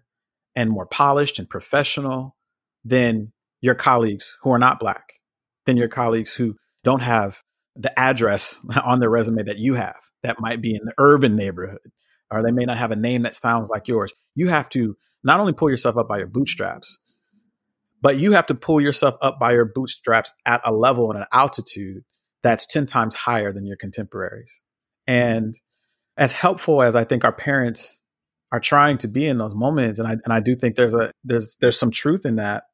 and 0.60 0.70
more 0.70 0.84
polished 0.84 1.38
and 1.38 1.48
professional 1.48 2.36
than 2.84 3.32
your 3.62 3.74
colleagues 3.74 4.36
who 4.42 4.50
are 4.50 4.58
not 4.58 4.78
black 4.78 5.14
than 5.64 5.78
your 5.78 5.88
colleagues 5.88 6.34
who 6.34 6.54
don't 6.84 7.02
have 7.02 7.42
the 7.76 7.98
address 7.98 8.64
on 8.84 9.00
their 9.00 9.08
resume 9.08 9.42
that 9.42 9.58
you 9.58 9.72
have 9.74 10.10
that 10.22 10.38
might 10.38 10.60
be 10.60 10.72
in 10.72 10.84
the 10.84 10.92
urban 10.98 11.34
neighborhood 11.34 11.78
or 12.30 12.42
they 12.42 12.52
may 12.52 12.66
not 12.66 12.76
have 12.76 12.90
a 12.90 12.96
name 12.96 13.22
that 13.22 13.34
sounds 13.34 13.70
like 13.70 13.88
yours. 13.88 14.12
You 14.34 14.48
have 14.48 14.68
to 14.70 14.98
not 15.24 15.40
only 15.40 15.54
pull 15.54 15.70
yourself 15.70 15.96
up 15.96 16.08
by 16.08 16.18
your 16.18 16.26
bootstraps, 16.26 16.98
but 18.02 18.18
you 18.18 18.32
have 18.32 18.46
to 18.46 18.54
pull 18.54 18.82
yourself 18.82 19.16
up 19.22 19.40
by 19.40 19.52
your 19.52 19.64
bootstraps 19.64 20.32
at 20.44 20.60
a 20.62 20.74
level 20.74 21.10
and 21.10 21.20
an 21.20 21.26
altitude 21.32 22.04
that's 22.42 22.66
10 22.66 22.84
times 22.84 23.14
higher 23.14 23.50
than 23.50 23.66
your 23.66 23.76
contemporaries. 23.76 24.60
And 25.06 25.56
as 26.18 26.32
helpful 26.32 26.82
as 26.82 26.94
I 26.94 27.04
think 27.04 27.24
our 27.24 27.32
parents 27.32 27.99
are 28.52 28.60
trying 28.60 28.98
to 28.98 29.08
be 29.08 29.26
in 29.26 29.38
those 29.38 29.54
moments, 29.54 29.98
and 29.98 30.08
I 30.08 30.12
and 30.12 30.32
I 30.32 30.40
do 30.40 30.56
think 30.56 30.76
there's 30.76 30.94
a 30.94 31.12
there's 31.24 31.56
there's 31.60 31.78
some 31.78 31.90
truth 31.90 32.24
in 32.24 32.36
that, 32.36 32.64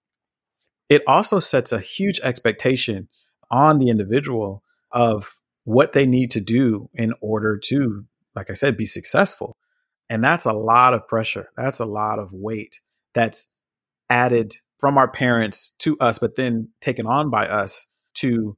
it 0.89 1.03
also 1.07 1.39
sets 1.39 1.73
a 1.73 1.81
huge 1.81 2.21
expectation 2.21 3.09
on 3.51 3.79
the 3.79 3.89
individual 3.89 4.63
of 4.93 5.37
what 5.65 5.93
they 5.93 6.07
need 6.07 6.31
to 6.31 6.41
do 6.41 6.89
in 6.95 7.13
order 7.21 7.59
to, 7.59 8.05
like 8.35 8.51
I 8.51 8.55
said, 8.55 8.77
be 8.77 8.87
successful. 8.87 9.57
And 10.09 10.23
that's 10.23 10.45
a 10.45 10.53
lot 10.53 10.95
of 10.95 11.09
pressure. 11.09 11.49
That's 11.57 11.81
a 11.81 11.85
lot 11.85 12.19
of 12.19 12.33
weight 12.33 12.81
that's 13.15 13.49
added 14.09 14.55
from 14.79 14.97
our 14.97 15.09
parents 15.09 15.73
to 15.81 15.99
us, 15.99 16.19
but 16.19 16.37
then 16.37 16.69
taken 16.81 17.07
on 17.07 17.31
by 17.31 17.47
us 17.49 17.87
to 18.15 18.57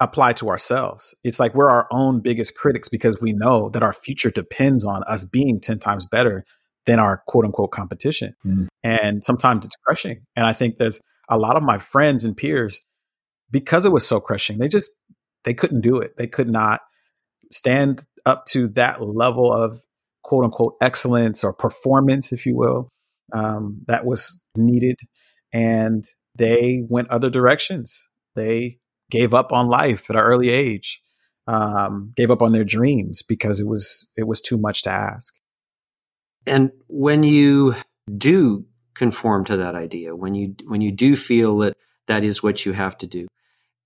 apply 0.00 0.32
to 0.34 0.48
ourselves. 0.48 1.14
It's 1.24 1.40
like 1.40 1.54
we're 1.54 1.70
our 1.70 1.88
own 1.90 2.20
biggest 2.20 2.56
critics 2.56 2.88
because 2.88 3.20
we 3.20 3.32
know 3.32 3.68
that 3.70 3.82
our 3.82 3.92
future 3.92 4.30
depends 4.30 4.84
on 4.84 5.02
us 5.04 5.24
being 5.24 5.60
10 5.60 5.78
times 5.78 6.06
better 6.06 6.44
than 6.86 6.98
our 6.98 7.22
quote 7.26 7.44
unquote 7.44 7.72
competition. 7.72 8.34
Mm. 8.46 8.68
And 8.82 9.24
sometimes 9.24 9.66
it's 9.66 9.76
crushing. 9.76 10.22
And 10.36 10.46
I 10.46 10.52
think 10.52 10.78
there's 10.78 11.00
a 11.28 11.38
lot 11.38 11.56
of 11.56 11.62
my 11.62 11.78
friends 11.78 12.24
and 12.24 12.36
peers, 12.36 12.84
because 13.50 13.84
it 13.84 13.92
was 13.92 14.06
so 14.06 14.20
crushing, 14.20 14.58
they 14.58 14.68
just, 14.68 14.90
they 15.44 15.54
couldn't 15.54 15.80
do 15.80 15.98
it. 15.98 16.16
They 16.16 16.26
could 16.26 16.48
not 16.48 16.80
stand 17.50 18.04
up 18.24 18.44
to 18.46 18.68
that 18.68 19.02
level 19.02 19.52
of 19.52 19.82
quote 20.22 20.44
unquote 20.44 20.74
excellence 20.80 21.42
or 21.42 21.52
performance, 21.52 22.32
if 22.32 22.46
you 22.46 22.56
will, 22.56 22.88
um, 23.32 23.80
that 23.86 24.04
was 24.04 24.42
needed. 24.56 24.98
And 25.52 26.04
they 26.34 26.84
went 26.88 27.08
other 27.08 27.30
directions. 27.30 28.08
They 28.36 28.78
gave 29.10 29.34
up 29.34 29.52
on 29.52 29.66
life 29.66 30.08
at 30.10 30.16
an 30.16 30.22
early 30.22 30.50
age, 30.50 31.02
um, 31.46 32.12
gave 32.16 32.30
up 32.30 32.42
on 32.42 32.52
their 32.52 32.64
dreams 32.64 33.22
because 33.22 33.60
it 33.60 33.66
was 33.66 34.10
it 34.16 34.26
was 34.26 34.40
too 34.40 34.58
much 34.58 34.82
to 34.82 34.90
ask. 34.90 35.34
And 36.46 36.70
when 36.86 37.22
you 37.22 37.74
do 38.16 38.66
conform 38.94 39.44
to 39.46 39.56
that 39.56 39.74
idea, 39.74 40.14
when 40.14 40.34
you 40.34 40.54
when 40.66 40.80
you 40.80 40.92
do 40.92 41.16
feel 41.16 41.58
that 41.58 41.76
that 42.06 42.24
is 42.24 42.42
what 42.42 42.64
you 42.64 42.72
have 42.72 42.96
to 42.98 43.06
do, 43.06 43.28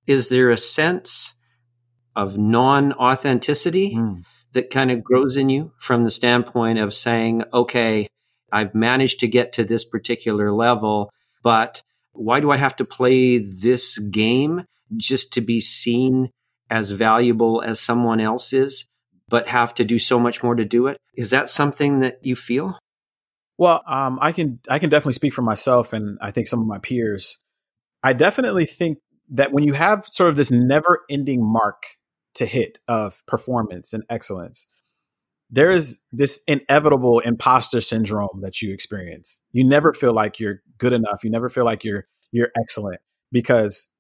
is 0.07 0.29
there 0.29 0.51
a 0.51 0.57
sense 0.57 1.35
of 2.15 2.37
non 2.37 2.93
authenticity 2.95 3.95
mm. 3.95 4.23
that 4.53 4.71
kind 4.71 4.91
of 4.91 5.03
grows 5.03 5.37
in 5.37 5.49
you 5.49 5.73
from 5.79 6.05
the 6.05 6.11
standpoint 6.11 6.79
of 6.79 6.95
saying, 6.95 7.43
okay, 7.53 8.09
I've 8.51 8.75
managed 8.75 9.21
to 9.21 9.29
get 9.29 9.53
to 9.55 9.65
this 9.65 9.85
particular 9.85 10.53
level, 10.53 11.11
but 11.43 11.83
why 12.13 12.41
do 12.41 12.51
I 12.51 12.59
have 12.59 12.77
to 12.77 12.85
play 12.85 13.39
this 13.39 13.99
game 13.99 14.65
just 14.97 15.33
to 15.35 15.41
be 15.41 15.61
seen 15.61 16.31
as 16.71 16.91
valuable 16.91 17.63
as 17.63 17.81
someone 17.81 18.21
else 18.21 18.53
is, 18.53 18.87
but 19.29 19.49
have 19.49 19.75
to 19.75 19.85
do 19.85 19.99
so 19.99 20.19
much 20.19 20.43
more 20.43 20.55
to 20.55 20.65
do 20.65 20.87
it? 20.87 20.97
Is 21.15 21.31
that 21.31 21.51
something 21.51 22.01
that 22.01 22.19
you 22.23 22.37
feel? 22.37 22.79
Well, 23.59 23.83
um, 23.87 24.19
I 24.21 24.33
can 24.33 24.61
I 24.71 24.79
can 24.79 24.91
definitely 24.91 25.13
speak 25.13 25.35
for 25.35 25.43
myself, 25.43 25.93
and 25.93 26.19
I 26.21 26.31
think 26.31 26.49
some 26.49 26.61
of 26.61 26.67
my 26.67 26.79
peers. 26.79 27.39
I 28.03 28.13
definitely 28.15 28.67
think 28.67 28.99
that 29.31 29.53
when 29.53 29.65
you 29.65 29.75
have 29.75 30.09
sort 30.11 30.31
of 30.31 30.37
this 30.37 30.51
never-ending 30.51 31.41
mark 31.45 31.83
to 32.35 32.47
hit 32.47 32.81
of 32.89 33.23
performance 33.27 33.93
and 33.93 34.03
excellence, 34.09 34.69
there 35.51 35.71
is 35.71 36.01
this 36.11 36.43
inevitable 36.49 37.21
imposter 37.21 37.81
syndrome 37.81 38.41
that 38.41 38.63
you 38.63 38.73
experience. 38.73 39.43
You 39.53 39.65
never 39.65 39.93
feel 39.93 40.15
like 40.15 40.41
you're 40.41 40.63
good 40.79 40.95
enough. 40.95 41.23
You 41.23 41.31
never 41.31 41.51
feel 41.51 41.65
like 41.65 41.85
you're 41.85 42.07
you're 42.33 42.51
excellent 42.59 43.01
because 43.31 43.92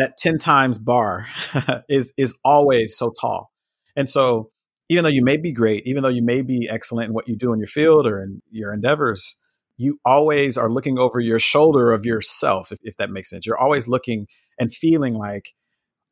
that 0.00 0.16
10 0.18 0.38
times 0.38 0.78
bar 0.78 1.28
is 1.88 2.12
is 2.16 2.36
always 2.44 2.96
so 2.96 3.12
tall. 3.20 3.50
And 3.96 4.08
so 4.08 4.50
even 4.88 5.04
though 5.04 5.10
you 5.10 5.24
may 5.24 5.36
be 5.36 5.52
great, 5.52 5.86
even 5.86 6.02
though 6.02 6.08
you 6.08 6.22
may 6.22 6.42
be 6.42 6.68
excellent 6.68 7.08
in 7.08 7.14
what 7.14 7.28
you 7.28 7.36
do 7.36 7.52
in 7.52 7.60
your 7.60 7.68
field 7.68 8.06
or 8.06 8.22
in 8.22 8.42
your 8.50 8.72
endeavors, 8.72 9.40
you 9.76 9.98
always 10.04 10.58
are 10.58 10.70
looking 10.70 10.98
over 10.98 11.20
your 11.20 11.38
shoulder 11.38 11.92
of 11.92 12.04
yourself, 12.04 12.72
if, 12.72 12.78
if 12.82 12.96
that 12.96 13.10
makes 13.10 13.30
sense. 13.30 13.46
You're 13.46 13.58
always 13.58 13.88
looking 13.88 14.26
and 14.58 14.72
feeling 14.72 15.14
like 15.14 15.54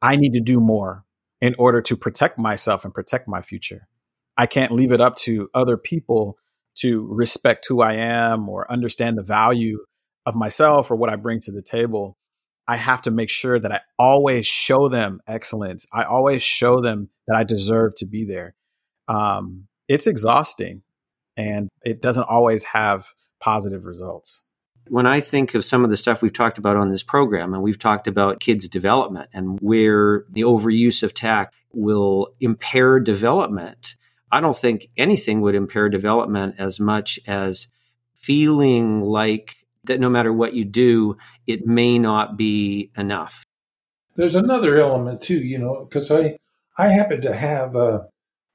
I 0.00 0.16
need 0.16 0.32
to 0.34 0.40
do 0.40 0.60
more 0.60 1.04
in 1.40 1.54
order 1.58 1.82
to 1.82 1.96
protect 1.96 2.38
myself 2.38 2.84
and 2.84 2.94
protect 2.94 3.28
my 3.28 3.42
future. 3.42 3.88
I 4.36 4.46
can't 4.46 4.72
leave 4.72 4.92
it 4.92 5.00
up 5.00 5.16
to 5.16 5.50
other 5.52 5.76
people 5.76 6.38
to 6.76 7.06
respect 7.10 7.66
who 7.68 7.82
I 7.82 7.94
am 7.94 8.48
or 8.48 8.70
understand 8.70 9.18
the 9.18 9.22
value 9.24 9.80
of 10.24 10.34
myself 10.34 10.90
or 10.90 10.96
what 10.96 11.10
I 11.10 11.16
bring 11.16 11.40
to 11.40 11.52
the 11.52 11.62
table. 11.62 12.16
I 12.68 12.76
have 12.76 13.00
to 13.02 13.10
make 13.10 13.30
sure 13.30 13.58
that 13.58 13.72
I 13.72 13.80
always 13.98 14.46
show 14.46 14.88
them 14.88 15.20
excellence. 15.26 15.86
I 15.90 16.04
always 16.04 16.42
show 16.42 16.82
them 16.82 17.08
that 17.26 17.36
I 17.36 17.42
deserve 17.42 17.94
to 17.96 18.06
be 18.06 18.26
there. 18.26 18.54
Um, 19.08 19.68
it's 19.88 20.06
exhausting 20.06 20.82
and 21.34 21.70
it 21.82 22.02
doesn't 22.02 22.28
always 22.28 22.64
have 22.64 23.08
positive 23.40 23.86
results. 23.86 24.44
When 24.88 25.06
I 25.06 25.20
think 25.20 25.54
of 25.54 25.64
some 25.64 25.84
of 25.84 25.90
the 25.90 25.96
stuff 25.96 26.20
we've 26.20 26.32
talked 26.32 26.58
about 26.58 26.76
on 26.76 26.88
this 26.90 27.02
program, 27.02 27.54
and 27.54 27.62
we've 27.62 27.78
talked 27.78 28.06
about 28.06 28.40
kids' 28.40 28.68
development 28.68 29.28
and 29.32 29.58
where 29.60 30.24
the 30.30 30.42
overuse 30.42 31.02
of 31.02 31.14
tech 31.14 31.52
will 31.72 32.28
impair 32.40 32.98
development, 32.98 33.96
I 34.32 34.40
don't 34.40 34.56
think 34.56 34.88
anything 34.96 35.40
would 35.42 35.54
impair 35.54 35.88
development 35.88 36.56
as 36.58 36.80
much 36.80 37.18
as 37.26 37.68
feeling 38.14 39.00
like 39.00 39.57
that 39.88 40.00
no 40.00 40.08
matter 40.08 40.32
what 40.32 40.54
you 40.54 40.64
do, 40.64 41.16
it 41.46 41.66
may 41.66 41.98
not 41.98 42.36
be 42.36 42.90
enough. 42.96 43.44
There's 44.16 44.34
another 44.34 44.76
element 44.76 45.20
too, 45.20 45.38
you 45.38 45.58
know, 45.58 45.84
because 45.84 46.10
I 46.10 46.36
I 46.78 46.88
happen 46.88 47.20
to 47.22 47.34
have 47.34 47.74
uh, 47.76 48.00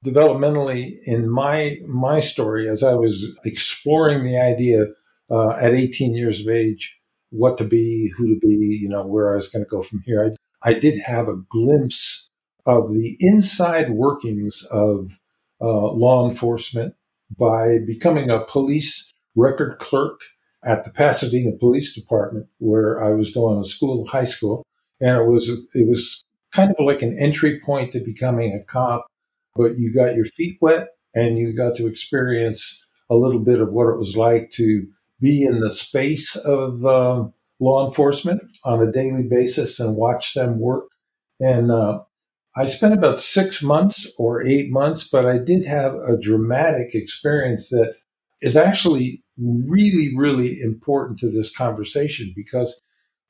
developmentally 0.04 0.92
in 1.06 1.28
my 1.28 1.76
my 1.86 2.20
story 2.20 2.68
as 2.68 2.82
I 2.82 2.94
was 2.94 3.32
exploring 3.44 4.24
the 4.24 4.38
idea 4.38 4.86
uh, 5.30 5.50
at 5.50 5.74
18 5.74 6.14
years 6.14 6.40
of 6.40 6.48
age, 6.48 7.00
what 7.30 7.58
to 7.58 7.64
be, 7.64 8.12
who 8.16 8.28
to 8.28 8.38
be, 8.40 8.78
you 8.80 8.88
know, 8.88 9.06
where 9.06 9.32
I 9.32 9.36
was 9.36 9.48
going 9.48 9.64
to 9.64 9.68
go 9.68 9.82
from 9.82 10.02
here. 10.04 10.32
I, 10.62 10.70
I 10.70 10.74
did 10.74 11.00
have 11.00 11.28
a 11.28 11.36
glimpse 11.48 12.30
of 12.66 12.92
the 12.92 13.16
inside 13.20 13.90
workings 13.90 14.66
of 14.70 15.20
uh, 15.60 15.92
law 15.92 16.28
enforcement 16.28 16.94
by 17.36 17.78
becoming 17.86 18.30
a 18.30 18.44
police 18.44 19.12
record 19.34 19.78
clerk 19.78 20.20
at 20.64 20.84
the 20.84 20.90
Pasadena 20.90 21.52
Police 21.58 21.94
Department, 21.94 22.46
where 22.58 23.04
I 23.04 23.10
was 23.10 23.32
going 23.32 23.62
to 23.62 23.68
school, 23.68 24.06
high 24.06 24.24
school, 24.24 24.64
and 25.00 25.16
it 25.16 25.30
was 25.30 25.48
it 25.48 25.88
was 25.88 26.24
kind 26.52 26.70
of 26.70 26.84
like 26.84 27.02
an 27.02 27.16
entry 27.18 27.60
point 27.60 27.92
to 27.92 28.00
becoming 28.00 28.52
a 28.52 28.64
cop. 28.64 29.06
But 29.56 29.78
you 29.78 29.92
got 29.92 30.16
your 30.16 30.24
feet 30.24 30.58
wet, 30.60 30.88
and 31.14 31.38
you 31.38 31.54
got 31.54 31.76
to 31.76 31.86
experience 31.86 32.86
a 33.10 33.16
little 33.16 33.40
bit 33.40 33.60
of 33.60 33.72
what 33.72 33.88
it 33.88 33.98
was 33.98 34.16
like 34.16 34.50
to 34.52 34.86
be 35.20 35.44
in 35.44 35.60
the 35.60 35.70
space 35.70 36.36
of 36.36 36.84
uh, 36.84 37.24
law 37.60 37.86
enforcement 37.86 38.42
on 38.64 38.82
a 38.82 38.92
daily 38.92 39.26
basis 39.28 39.78
and 39.78 39.96
watch 39.96 40.34
them 40.34 40.58
work. 40.58 40.84
And 41.40 41.70
uh, 41.70 42.00
I 42.56 42.66
spent 42.66 42.94
about 42.94 43.20
six 43.20 43.62
months 43.62 44.10
or 44.18 44.42
eight 44.42 44.70
months, 44.70 45.08
but 45.08 45.26
I 45.26 45.38
did 45.38 45.64
have 45.64 45.94
a 45.94 46.16
dramatic 46.20 46.94
experience 46.94 47.68
that 47.70 47.94
is 48.40 48.56
actually 48.56 49.23
really, 49.38 50.12
really 50.16 50.60
important 50.60 51.18
to 51.20 51.30
this 51.30 51.54
conversation 51.54 52.32
because 52.36 52.80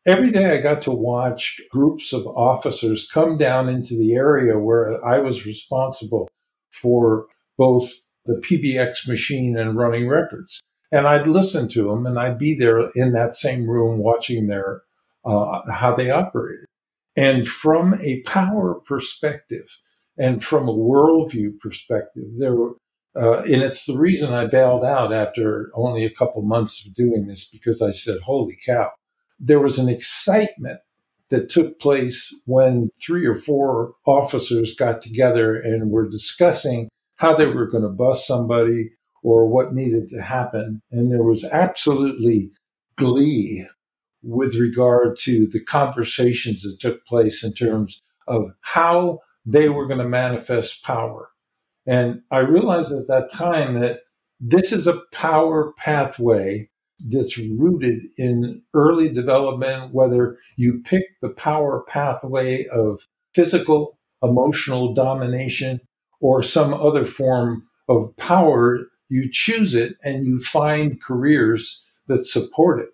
every 0.07 0.31
day 0.31 0.57
I 0.57 0.61
got 0.61 0.83
to 0.83 0.91
watch 0.91 1.61
groups 1.71 2.13
of 2.13 2.27
officers 2.27 3.09
come 3.11 3.39
down 3.39 3.69
into 3.69 3.97
the 3.97 4.15
area 4.15 4.59
where 4.59 5.05
I 5.05 5.19
was 5.19 5.47
responsible 5.47 6.29
for 6.71 7.27
both 7.57 7.93
the 8.27 8.35
PBX 8.35 9.09
machine 9.09 9.57
and 9.57 9.77
running 9.77 10.09
records. 10.09 10.61
And 10.93 11.07
I'd 11.07 11.27
listen 11.27 11.69
to 11.71 11.85
them 11.85 12.07
and 12.07 12.19
I'd 12.19 12.39
be 12.39 12.55
there 12.55 12.89
in 12.95 13.13
that 13.13 13.35
same 13.35 13.69
room 13.69 13.99
watching 13.99 14.47
their, 14.47 14.83
uh, 15.25 15.61
how 15.73 15.95
they 15.95 16.11
operated. 16.11 16.67
And 17.17 17.49
from 17.49 17.95
a 17.95 18.23
power 18.23 18.75
perspective 18.75 19.81
and 20.19 20.45
from 20.45 20.69
a 20.69 20.73
worldview 20.75 21.59
perspective, 21.61 22.25
there 22.39 22.55
were, 22.55 22.75
uh, 23.17 23.43
and 23.43 23.63
it's 23.63 23.87
the 23.87 23.97
reason 23.97 24.33
I 24.33 24.47
bailed 24.47 24.85
out 24.85 25.13
after 25.13 25.71
only 25.75 26.05
a 26.05 26.11
couple 26.11 26.43
months 26.43 26.85
of 26.85 26.95
doing 26.95 27.27
this 27.27 27.49
because 27.49 27.81
I 27.81 27.93
said, 27.93 28.21
holy 28.23 28.59
cow. 28.65 28.91
There 29.39 29.61
was 29.61 29.79
an 29.79 29.89
excitement 29.89 30.81
that 31.31 31.49
took 31.49 31.79
place 31.81 32.35
when 32.45 32.91
three 33.05 33.27
or 33.27 33.37
four 33.37 33.95
officers 34.07 34.75
got 34.75 35.01
together 35.01 35.57
and 35.57 35.91
were 35.91 36.09
discussing 36.09 36.89
how 37.17 37.37
they 37.37 37.47
were 37.47 37.67
going 37.67 37.85
to 37.85 37.89
bust 37.89 38.27
somebody 38.27 38.91
or 39.23 39.47
what 39.47 39.75
needed 39.75 40.09
to 40.09 40.21
happen. 40.21 40.83
And 40.91 41.11
there 41.11 41.23
was 41.23 41.45
absolutely 41.45 42.51
glee 42.97 43.67
with 44.23 44.57
regard 44.57 45.19
to 45.21 45.47
the 45.47 45.61
conversations 45.61 46.63
that 46.63 46.81
took 46.81 47.05
place 47.07 47.45
in 47.45 47.53
terms 47.53 48.03
of 48.27 48.53
how 48.61 49.21
they 49.47 49.69
were 49.69 49.87
going 49.87 49.99
to 49.99 50.09
manifest 50.09 50.83
power 50.83 51.29
and 51.87 52.23
I 52.31 52.39
realized 52.39 52.93
at 52.93 53.09
that 53.09 53.31
time 53.33 53.79
that 53.81 54.01
this 54.41 54.73
is 54.73 54.87
a 54.87 55.03
power 55.13 55.73
pathway 55.77 56.69
that's 57.11 57.39
rooted 57.39 58.03
in 58.19 58.63
early 58.73 59.09
development, 59.09 59.93
whether 59.93 60.39
you 60.57 60.81
pick 60.85 61.03
the 61.21 61.29
power 61.29 61.85
pathway 61.89 62.67
of 62.67 63.07
physical, 63.35 63.99
emotional 64.23 64.95
domination, 64.95 65.81
or 66.21 66.43
some 66.43 66.73
other 66.73 67.05
form 67.05 67.67
of 67.89 68.17
power, 68.17 68.81
you 69.09 69.29
choose 69.31 69.75
it 69.75 69.95
and 70.03 70.27
you 70.27 70.41
find 70.41 71.03
careers 71.03 71.87
that 72.07 72.25
support 72.25 72.81
it. 72.81 72.89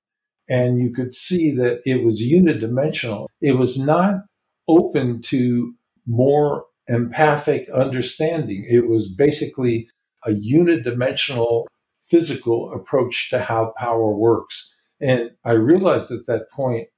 And 0.48 0.80
you 0.80 0.92
could 0.92 1.14
see 1.14 1.54
that 1.56 1.80
it 1.84 2.02
was 2.04 2.20
unidimensional. 2.20 3.28
It 3.40 3.56
was 3.56 3.78
not 3.78 4.24
open 4.66 5.22
to 5.22 5.74
more 6.06 6.64
empathic 6.90 7.68
understanding. 7.70 8.66
It 8.68 8.88
was 8.88 9.12
basically 9.12 9.88
a 10.26 10.30
unidimensional 10.30 11.66
physical 12.02 12.72
approach 12.74 13.30
to 13.30 13.40
how 13.40 13.72
power 13.78 14.14
works. 14.14 14.74
And 15.00 15.30
I 15.44 15.52
realized 15.52 16.10
at 16.10 16.26
that 16.26 16.50
point, 16.50 16.88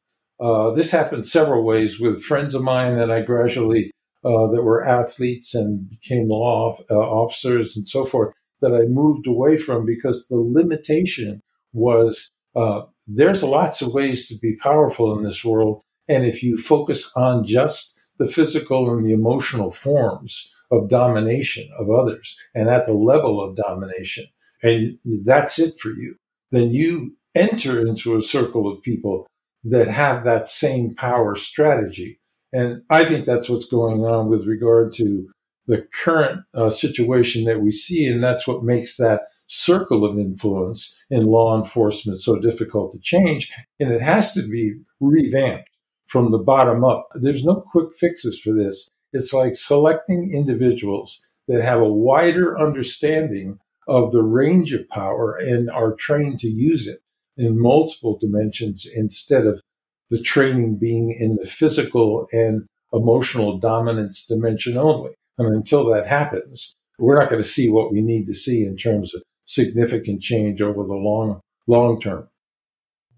uh, 0.41 0.71
this 0.73 0.91
happened 0.91 1.27
several 1.27 1.63
ways 1.65 2.01
with 2.01 2.23
friends 2.23 2.55
of 2.55 2.63
mine 2.63 2.97
that 2.97 3.11
I 3.11 3.21
gradually, 3.21 3.93
uh, 4.25 4.49
that 4.49 4.63
were 4.63 4.85
athletes 4.85 5.55
and 5.55 5.89
became 5.89 6.29
law 6.29 6.77
uh, 6.91 6.95
officers 6.95 7.77
and 7.77 7.87
so 7.87 8.05
forth, 8.05 8.35
that 8.61 8.75
I 8.75 8.87
moved 8.87 9.27
away 9.27 9.57
from 9.57 9.85
because 9.85 10.27
the 10.29 10.37
limitation 10.37 11.43
was 11.73 12.31
uh, 12.57 12.83
there's 13.07 13.43
lots 13.43 13.83
of 13.83 13.93
ways 13.93 14.29
to 14.29 14.39
be 14.39 14.57
powerful 14.57 15.17
in 15.17 15.25
this 15.25 15.45
world. 15.45 15.83
And 16.09 16.25
if 16.25 16.43
you 16.43 16.57
focus 16.57 17.13
on 17.17 17.47
just 17.47 18.01
the 18.23 18.31
physical 18.31 18.93
and 18.93 19.07
the 19.07 19.13
emotional 19.13 19.71
forms 19.71 20.55
of 20.71 20.89
domination 20.89 21.69
of 21.79 21.91
others 21.91 22.39
and 22.55 22.69
at 22.69 22.87
the 22.87 22.93
level 22.93 23.43
of 23.43 23.57
domination, 23.57 24.25
and 24.63 24.99
that's 25.25 25.59
it 25.59 25.75
for 25.79 25.91
you, 25.91 26.15
then 26.51 26.73
you 26.73 27.17
enter 27.35 27.85
into 27.85 28.17
a 28.17 28.23
circle 28.23 28.71
of 28.71 28.83
people 28.83 29.27
that 29.65 29.89
have 29.89 30.25
that 30.25 30.49
same 30.49 30.95
power 30.95 31.35
strategy. 31.37 32.21
And 32.53 32.83
I 32.91 33.05
think 33.05 33.25
that's 33.25 33.49
what's 33.49 33.69
going 33.69 34.05
on 34.05 34.29
with 34.29 34.47
regard 34.47 34.93
to 34.95 35.29
the 35.67 35.87
current 36.05 36.43
uh, 36.55 36.71
situation 36.71 37.45
that 37.45 37.61
we 37.61 37.73
see. 37.73 38.07
And 38.07 38.23
that's 38.23 38.47
what 38.47 38.65
makes 38.65 38.97
that 38.97 39.23
circle 39.47 40.05
of 40.05 40.19
influence 40.19 40.99
in 41.11 41.27
law 41.27 41.59
enforcement 41.59 42.21
so 42.21 42.39
difficult 42.39 42.93
to 42.93 42.99
change. 42.99 43.53
And 43.81 43.93
it 43.93 44.03
has 44.03 44.33
to 44.35 44.43
be 44.43 44.75
revamped 45.01 45.69
from 46.13 46.31
the 46.31 46.39
bottom 46.39 46.85
up. 46.85 47.09
There's 47.15 47.47
no 47.47 47.65
quick 47.73 47.95
fixes 47.97 48.39
for 48.39 48.53
this. 48.53 48.87
It's 49.15 49.33
like 49.33 49.57
selecting 49.57 50.31
individuals 50.31 51.23
that 51.49 51.63
have 51.63 51.81
a 51.81 51.93
wider 51.93 52.59
understanding 52.61 53.59
of 53.89 54.13
the 54.13 54.23
range 54.23 54.75
of 54.75 54.87
power 54.91 55.35
and 55.35 55.71
are 55.71 55.95
trained 55.95 56.39
to 56.41 56.49
use 56.49 56.87
it 56.87 56.99
in 57.39 57.61
multiple 57.61 58.19
dimensions 58.21 58.87
instead 58.95 59.47
of 59.47 59.61
the 60.11 60.21
training 60.21 60.77
being 60.77 61.17
in 61.19 61.37
the 61.37 61.49
physical 61.49 62.27
and 62.31 62.67
emotional 62.93 63.59
dominance 63.59 64.27
dimension 64.27 64.77
only. 64.77 65.13
And 65.39 65.49
until 65.57 65.87
that 65.87 66.07
happens, 66.07 66.75
we're 66.99 67.19
not 67.19 67.31
going 67.31 67.43
to 67.43 67.49
see 67.49 67.71
what 67.71 67.91
we 67.91 68.03
need 68.03 68.27
to 68.27 68.35
see 68.35 68.67
in 68.67 68.77
terms 68.77 69.15
of 69.15 69.23
significant 69.47 70.21
change 70.21 70.61
over 70.61 70.85
the 70.85 70.93
long 70.93 71.41
long 71.67 71.99
term. 71.99 72.29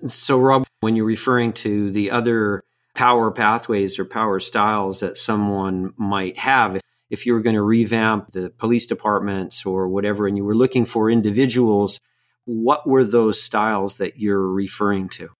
So 0.07 0.39
Rob, 0.39 0.65
when 0.81 0.95
you're 0.95 1.05
referring 1.05 1.53
to 1.55 1.91
the 1.91 2.13
other 2.13 2.63
power 2.95 3.31
pathways 3.31 3.99
or 3.99 4.05
power 4.05 4.41
styles 4.41 5.01
that 5.01 5.19
someone 5.19 5.93
might 5.97 6.39
have, 6.39 6.81
if 7.11 7.27
you 7.27 7.33
were 7.33 7.41
going 7.41 7.57
to 7.57 7.63
revamp 7.63 8.33
the 8.33 8.51
police 8.51 8.87
departments 8.87 9.67
or 9.67 9.89
whatever, 9.89 10.27
and 10.27 10.37
you 10.37 10.45
were 10.45 10.55
looking 10.55 10.85
for 10.85 11.11
individuals, 11.11 12.01
what 12.45 12.87
were 12.87 13.05
those 13.05 13.43
styles 13.43 13.97
that 13.97 14.19
you're 14.19 14.49
referring 14.49 15.09
to? 15.09 15.31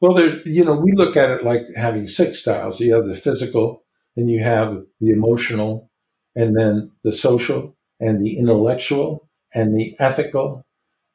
Well, 0.00 0.14
there, 0.14 0.40
you 0.46 0.64
know, 0.64 0.74
we 0.74 0.92
look 0.92 1.16
at 1.16 1.30
it 1.30 1.44
like 1.44 1.62
having 1.76 2.08
six 2.08 2.40
styles. 2.40 2.80
You 2.80 2.94
have 2.94 3.06
the 3.06 3.14
physical, 3.16 3.84
and 4.16 4.30
you 4.30 4.42
have 4.42 4.82
the 5.00 5.10
emotional, 5.10 5.90
and 6.34 6.56
then 6.56 6.90
the 7.04 7.12
social, 7.12 7.76
and 8.00 8.24
the 8.24 8.36
intellectual, 8.36 9.28
and 9.54 9.78
the 9.78 9.94
ethical, 10.00 10.66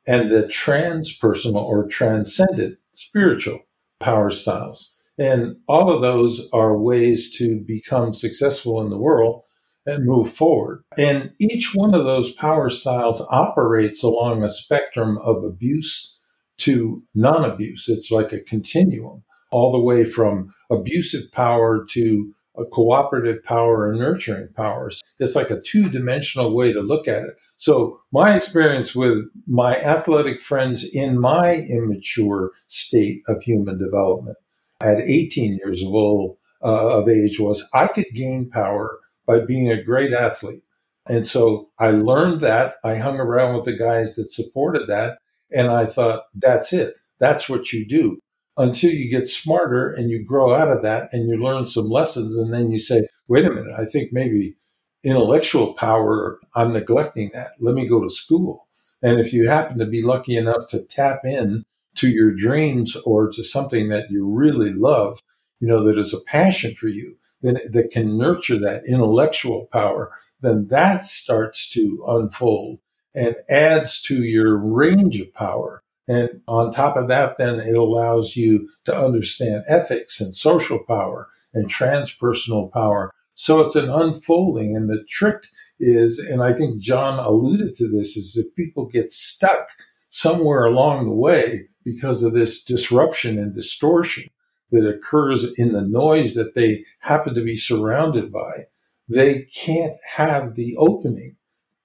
and 0.05 0.31
the 0.31 0.43
transpersonal 0.43 1.63
or 1.63 1.85
transcendent 1.87 2.77
spiritual 2.93 3.59
power 3.99 4.31
styles. 4.31 4.96
And 5.17 5.55
all 5.67 5.93
of 5.93 6.01
those 6.01 6.47
are 6.53 6.77
ways 6.77 7.35
to 7.37 7.63
become 7.65 8.13
successful 8.13 8.81
in 8.81 8.89
the 8.89 8.97
world 8.97 9.43
and 9.85 10.05
move 10.05 10.31
forward. 10.31 10.83
And 10.97 11.31
each 11.39 11.71
one 11.73 11.95
of 11.95 12.05
those 12.05 12.33
power 12.33 12.69
styles 12.69 13.25
operates 13.29 14.03
along 14.03 14.43
a 14.43 14.49
spectrum 14.49 15.17
of 15.23 15.43
abuse 15.43 16.19
to 16.59 17.03
non 17.15 17.49
abuse. 17.49 17.87
It's 17.87 18.11
like 18.11 18.31
a 18.31 18.41
continuum, 18.41 19.23
all 19.51 19.71
the 19.71 19.79
way 19.79 20.03
from 20.03 20.53
abusive 20.69 21.31
power 21.31 21.85
to 21.91 22.33
a 22.57 22.65
cooperative 22.65 23.43
power 23.43 23.89
and 23.89 23.99
nurturing 23.99 24.49
powers. 24.55 25.01
It's 25.19 25.35
like 25.35 25.51
a 25.51 25.61
two 25.61 25.89
dimensional 25.89 26.55
way 26.55 26.73
to 26.73 26.81
look 26.81 27.07
at 27.07 27.23
it. 27.23 27.35
So, 27.57 28.01
my 28.11 28.35
experience 28.35 28.95
with 28.95 29.19
my 29.47 29.77
athletic 29.77 30.41
friends 30.41 30.83
in 30.83 31.19
my 31.19 31.55
immature 31.69 32.51
state 32.67 33.21
of 33.27 33.41
human 33.43 33.77
development 33.77 34.37
at 34.79 34.99
18 34.99 35.57
years 35.57 35.83
of 35.83 35.93
old 35.93 36.37
uh, 36.63 36.99
of 36.99 37.09
age 37.09 37.39
was 37.39 37.63
I 37.73 37.87
could 37.87 38.07
gain 38.13 38.49
power 38.49 38.99
by 39.25 39.39
being 39.39 39.71
a 39.71 39.83
great 39.83 40.13
athlete. 40.13 40.63
And 41.07 41.25
so 41.25 41.69
I 41.79 41.91
learned 41.91 42.41
that. 42.41 42.75
I 42.83 42.95
hung 42.95 43.19
around 43.19 43.55
with 43.55 43.65
the 43.65 43.77
guys 43.77 44.15
that 44.15 44.33
supported 44.33 44.87
that. 44.87 45.19
And 45.51 45.69
I 45.71 45.85
thought, 45.85 46.23
that's 46.35 46.73
it. 46.73 46.95
That's 47.19 47.47
what 47.47 47.71
you 47.71 47.87
do 47.87 48.19
until 48.57 48.91
you 48.91 49.09
get 49.09 49.29
smarter 49.29 49.89
and 49.89 50.09
you 50.09 50.23
grow 50.23 50.53
out 50.53 50.69
of 50.69 50.81
that 50.81 51.09
and 51.13 51.29
you 51.29 51.37
learn 51.37 51.67
some 51.67 51.89
lessons. 51.89 52.37
And 52.37 52.53
then 52.53 52.71
you 52.71 52.79
say, 52.79 53.07
wait 53.27 53.45
a 53.45 53.49
minute, 53.49 53.73
I 53.77 53.85
think 53.85 54.11
maybe 54.11 54.57
intellectual 55.03 55.73
power, 55.73 56.39
I'm 56.55 56.73
neglecting 56.73 57.31
that. 57.33 57.51
Let 57.59 57.75
me 57.75 57.87
go 57.87 58.03
to 58.03 58.09
school. 58.09 58.67
And 59.01 59.19
if 59.19 59.31
you 59.31 59.47
happen 59.47 59.77
to 59.77 59.85
be 59.85 60.01
lucky 60.01 60.35
enough 60.35 60.67
to 60.69 60.83
tap 60.83 61.21
in 61.23 61.65
to 61.97 62.09
your 62.09 62.31
dreams 62.31 62.95
or 63.05 63.29
to 63.31 63.43
something 63.43 63.89
that 63.89 64.09
you 64.09 64.25
really 64.25 64.73
love, 64.73 65.21
you 65.59 65.67
know, 65.67 65.83
that 65.83 65.97
is 65.97 66.13
a 66.13 66.23
passion 66.25 66.73
for 66.75 66.87
you, 66.87 67.15
then 67.41 67.59
that 67.71 67.91
can 67.91 68.17
nurture 68.17 68.59
that 68.59 68.83
intellectual 68.87 69.67
power, 69.71 70.11
then 70.41 70.67
that 70.69 71.05
starts 71.05 71.69
to 71.71 72.03
unfold 72.07 72.79
and 73.13 73.35
adds 73.49 74.01
to 74.03 74.23
your 74.23 74.57
range 74.57 75.19
of 75.19 75.33
power. 75.33 75.81
And 76.07 76.41
on 76.47 76.71
top 76.71 76.95
of 76.95 77.07
that, 77.09 77.37
then 77.37 77.59
it 77.59 77.75
allows 77.75 78.35
you 78.35 78.69
to 78.85 78.95
understand 78.95 79.63
ethics 79.67 80.21
and 80.21 80.33
social 80.33 80.79
power 80.87 81.27
and 81.53 81.69
transpersonal 81.69 82.71
power. 82.71 83.11
So 83.33 83.61
it's 83.61 83.75
an 83.75 83.89
unfolding. 83.89 84.75
And 84.75 84.89
the 84.89 85.03
trick 85.09 85.47
is, 85.79 86.19
and 86.19 86.41
I 86.41 86.53
think 86.53 86.79
John 86.79 87.19
alluded 87.19 87.75
to 87.75 87.89
this, 87.89 88.15
is 88.15 88.33
that 88.33 88.55
people 88.55 88.85
get 88.85 89.11
stuck 89.11 89.69
somewhere 90.17 90.65
along 90.65 91.05
the 91.05 91.13
way 91.13 91.67
because 91.85 92.23
of 92.23 92.33
this 92.33 92.63
disruption 92.63 93.37
and 93.37 93.53
distortion 93.53 94.27
that 94.71 94.87
occurs 94.87 95.45
in 95.59 95.73
the 95.73 95.83
noise 95.83 96.33
that 96.33 96.55
they 96.55 96.83
happen 97.01 97.35
to 97.35 97.43
be 97.43 97.55
surrounded 97.55 98.31
by, 98.31 98.65
they 99.07 99.43
can't 99.43 99.93
have 100.15 100.55
the 100.55 100.75
opening 100.77 101.35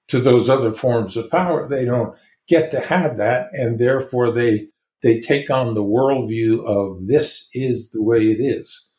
to 0.07 0.19
those 0.19 0.49
other 0.49 0.71
forms 0.71 1.15
of 1.15 1.29
power. 1.29 1.69
They 1.69 1.85
don't 1.85 2.17
get 2.47 2.71
to 2.71 2.79
have 2.79 3.17
that, 3.17 3.49
and 3.53 3.77
therefore 3.77 4.31
they 4.31 4.67
they 5.03 5.19
take 5.19 5.51
on 5.51 5.75
the 5.75 5.83
worldview 5.83 6.65
of 6.65 7.05
this 7.05 7.49
is 7.53 7.91
the 7.91 8.01
way 8.01 8.31
it 8.31 8.39
is. 8.39 8.89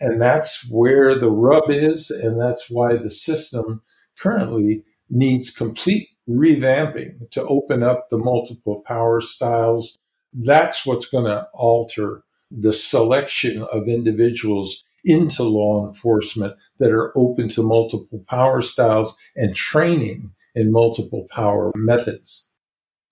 And 0.00 0.20
that's 0.20 0.70
where 0.70 1.18
the 1.18 1.30
rub 1.30 1.70
is, 1.70 2.10
and 2.10 2.40
that's 2.40 2.70
why 2.70 2.96
the 2.96 3.10
system 3.10 3.82
currently 4.16 4.84
needs 5.10 5.50
complete 5.50 6.08
revamping 6.28 7.30
to 7.30 7.44
open 7.46 7.82
up 7.82 8.08
the 8.10 8.18
multiple 8.18 8.82
power 8.86 9.20
styles. 9.20 9.96
That's 10.32 10.84
what's 10.84 11.06
going 11.06 11.24
to 11.26 11.48
alter 11.54 12.22
the 12.50 12.72
selection 12.72 13.66
of 13.72 13.88
individuals 13.88 14.84
into 15.04 15.44
law 15.44 15.86
enforcement 15.86 16.54
that 16.78 16.90
are 16.90 17.16
open 17.16 17.48
to 17.50 17.62
multiple 17.62 18.24
power 18.28 18.60
styles 18.60 19.16
and 19.36 19.54
training 19.54 20.32
in 20.54 20.72
multiple 20.72 21.26
power 21.30 21.70
methods. 21.76 22.50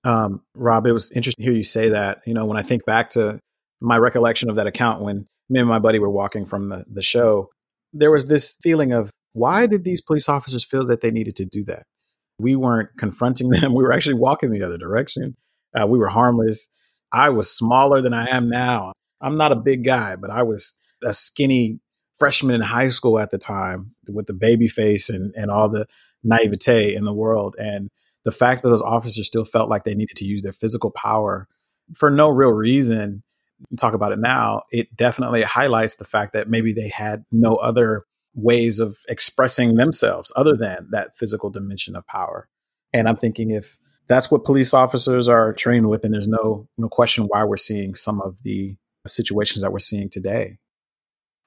Um, 0.03 0.43
Rob, 0.55 0.87
it 0.87 0.93
was 0.93 1.13
interesting 1.13 1.45
to 1.45 1.51
hear 1.51 1.57
you 1.57 1.65
say 1.65 1.91
that. 1.91 2.21
You 2.27 2.35
know, 2.35 2.45
when 2.45 2.59
I 2.59 2.63
think 2.63 2.85
back 2.85 3.11
to 3.11 3.39
my 3.81 3.99
recollection 3.99 4.51
of 4.51 4.57
that 4.57 4.67
account 4.67 5.03
when 5.03 5.27
me 5.49 5.61
and 5.61 5.69
my 5.69 5.79
buddy 5.79 5.99
were 5.99 6.11
walking 6.11 6.47
from 6.47 6.69
the, 6.69 6.85
the 6.91 7.03
show, 7.03 7.51
there 7.93 8.11
was 8.11 8.27
this 8.27 8.57
feeling 8.61 8.93
of 8.93 9.11
why 9.33 9.67
did 9.67 9.85
these 9.85 10.01
police 10.01 10.29
officers 10.29 10.65
feel 10.65 10.87
that 10.87 11.01
they 11.01 11.11
needed 11.11 11.37
to 11.37 11.45
do 11.45 11.63
that? 11.65 11.85
We 12.39 12.57
weren't 12.57 12.91
confronting 12.99 13.49
them. 13.51 13.75
We 13.75 13.83
were 13.83 13.93
actually 13.93 14.15
walking 14.15 14.51
the 14.51 14.63
other 14.63 14.79
direction. 14.79 15.37
Uh, 15.75 15.87
we 15.87 15.99
were 15.99 16.09
harmless. 16.09 16.69
I 17.13 17.31
was 17.31 17.51
smaller 17.51 18.01
than 18.01 18.15
I 18.15 18.27
am 18.27 18.49
now. 18.49 18.93
I'm 19.21 19.37
not 19.37 19.53
a 19.53 19.57
big 19.57 19.85
guy, 19.85 20.17
but 20.17 20.31
I 20.31 20.43
was 20.43 20.75
a 21.03 21.13
skinny 21.13 21.81
freshman 22.17 22.55
in 22.55 22.61
high 22.61 22.89
school 22.89 23.19
at 23.19 23.31
the 23.31 23.39
time 23.39 23.95
with 24.09 24.27
the 24.27 24.35
baby 24.35 24.69
face 24.69 25.11
and, 25.11 25.33
and 25.37 25.51
all 25.51 25.69
the 25.69 25.87
naivete 26.23 26.95
in 26.95 27.05
the 27.05 27.15
world. 27.15 27.57
And 27.59 27.89
the 28.25 28.33
fact 28.33 28.63
that 28.63 28.69
those 28.69 28.83
officers 28.83 29.27
still 29.27 29.45
felt 29.45 29.69
like 29.69 29.85
they 29.85 29.95
needed 29.95 30.17
to 30.17 30.25
use 30.25 30.43
their 30.43 30.53
physical 30.53 30.91
power 30.91 31.49
for 31.95 32.11
no 32.11 32.29
real 32.29 32.53
reason, 32.53 33.23
talk 33.77 33.95
about 33.95 34.13
it 34.13 34.19
now, 34.19 34.63
it 34.71 34.95
definitely 34.97 35.43
highlights 35.43 35.97
the 35.97 36.05
fact 36.05 36.33
that 36.33 36.49
maybe 36.49 36.73
they 36.73 36.89
had 36.89 37.25
no 37.31 37.57
other 37.57 38.05
ways 38.35 38.81
of 38.81 38.97
expressing 39.09 39.75
themselves 39.75 40.33
other 40.37 40.57
than 40.57 40.89
that 40.91 41.17
physical 41.17 41.51
dimension 41.51 41.97
of 41.97 42.07
power. 42.07 42.49
And 42.93 43.09
I'm 43.09 43.17
thinking 43.17 43.51
if 43.51 43.79
that's 44.09 44.31
what 44.31 44.45
police 44.45 44.75
officers 44.75 45.29
are 45.29 45.53
trained 45.53 45.89
with, 45.89 46.05
and 46.05 46.13
there's 46.13 46.29
no 46.29 46.69
no 46.77 46.89
question 46.89 47.25
why 47.25 47.45
we're 47.45 47.57
seeing 47.57 47.95
some 47.95 48.21
of 48.21 48.43
the 48.43 48.77
situations 49.07 49.63
that 49.63 49.73
we're 49.73 49.79
seeing 49.79 50.09
today. 50.11 50.59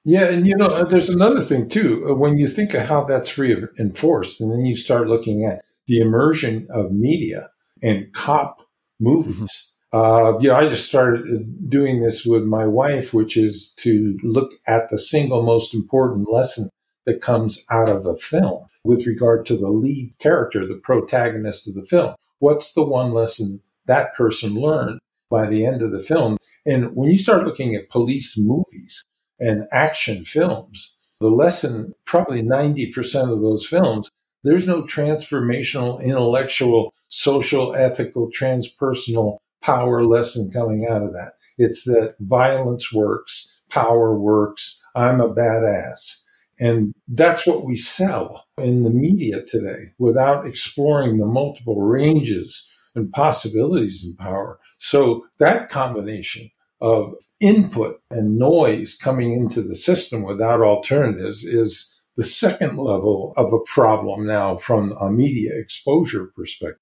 Yeah, 0.04 0.26
and 0.28 0.46
you 0.46 0.56
know, 0.56 0.84
there's 0.84 1.08
another 1.08 1.42
thing 1.42 1.68
too. 1.68 2.06
Uh, 2.08 2.14
when 2.14 2.38
you 2.38 2.48
think 2.48 2.74
of 2.74 2.82
how 2.82 3.04
that's 3.04 3.36
reinforced, 3.38 4.40
and 4.40 4.50
then 4.50 4.64
you 4.64 4.76
start 4.76 5.08
looking 5.08 5.44
at 5.44 5.62
the 5.86 6.00
immersion 6.00 6.66
of 6.70 6.92
media 6.92 7.50
and 7.82 8.12
cop 8.12 8.58
movies. 9.00 9.72
Uh, 9.90 10.38
you 10.38 10.48
know, 10.48 10.56
I 10.56 10.68
just 10.68 10.86
started 10.86 11.22
uh, 11.22 11.42
doing 11.68 12.02
this 12.02 12.26
with 12.26 12.44
my 12.44 12.66
wife, 12.66 13.14
which 13.14 13.38
is 13.38 13.72
to 13.78 14.18
look 14.22 14.52
at 14.66 14.90
the 14.90 14.98
single 14.98 15.42
most 15.42 15.72
important 15.72 16.30
lesson 16.30 16.68
that 17.08 17.22
comes 17.22 17.64
out 17.70 17.88
of 17.88 18.04
a 18.04 18.14
film 18.16 18.66
with 18.84 19.06
regard 19.06 19.46
to 19.46 19.56
the 19.56 19.70
lead 19.70 20.12
character, 20.18 20.66
the 20.66 20.74
protagonist 20.74 21.66
of 21.66 21.74
the 21.74 21.86
film. 21.86 22.14
What's 22.38 22.74
the 22.74 22.84
one 22.84 23.14
lesson 23.14 23.62
that 23.86 24.14
person 24.14 24.52
learned 24.52 25.00
by 25.30 25.46
the 25.46 25.64
end 25.64 25.80
of 25.80 25.90
the 25.90 26.02
film? 26.02 26.36
And 26.66 26.94
when 26.94 27.10
you 27.10 27.18
start 27.18 27.46
looking 27.46 27.74
at 27.74 27.88
police 27.88 28.36
movies 28.36 29.06
and 29.40 29.64
action 29.72 30.22
films, 30.26 30.96
the 31.20 31.30
lesson, 31.30 31.94
probably 32.04 32.42
90% 32.42 33.32
of 33.32 33.40
those 33.40 33.66
films, 33.66 34.10
there's 34.44 34.68
no 34.68 34.82
transformational, 34.82 36.04
intellectual, 36.04 36.92
social, 37.08 37.74
ethical, 37.74 38.30
transpersonal 38.38 39.38
power 39.62 40.04
lesson 40.04 40.50
coming 40.50 40.86
out 40.86 41.02
of 41.02 41.14
that. 41.14 41.36
It's 41.56 41.84
that 41.84 42.16
violence 42.20 42.92
works, 42.92 43.50
power 43.70 44.14
works, 44.14 44.78
I'm 44.94 45.22
a 45.22 45.32
badass. 45.32 46.24
And 46.60 46.94
that's 47.06 47.46
what 47.46 47.64
we 47.64 47.76
sell 47.76 48.44
in 48.58 48.82
the 48.82 48.90
media 48.90 49.44
today 49.44 49.92
without 49.98 50.46
exploring 50.46 51.18
the 51.18 51.26
multiple 51.26 51.80
ranges 51.80 52.68
and 52.94 53.12
possibilities 53.12 54.04
in 54.04 54.16
power. 54.16 54.58
So 54.78 55.24
that 55.38 55.68
combination 55.68 56.50
of 56.80 57.14
input 57.40 58.00
and 58.10 58.38
noise 58.38 58.96
coming 58.96 59.32
into 59.32 59.62
the 59.62 59.76
system 59.76 60.22
without 60.22 60.60
alternatives 60.60 61.44
is 61.44 62.00
the 62.16 62.24
second 62.24 62.76
level 62.76 63.32
of 63.36 63.52
a 63.52 63.60
problem 63.60 64.26
now 64.26 64.56
from 64.56 64.92
a 65.00 65.10
media 65.10 65.52
exposure 65.54 66.32
perspective. 66.34 66.80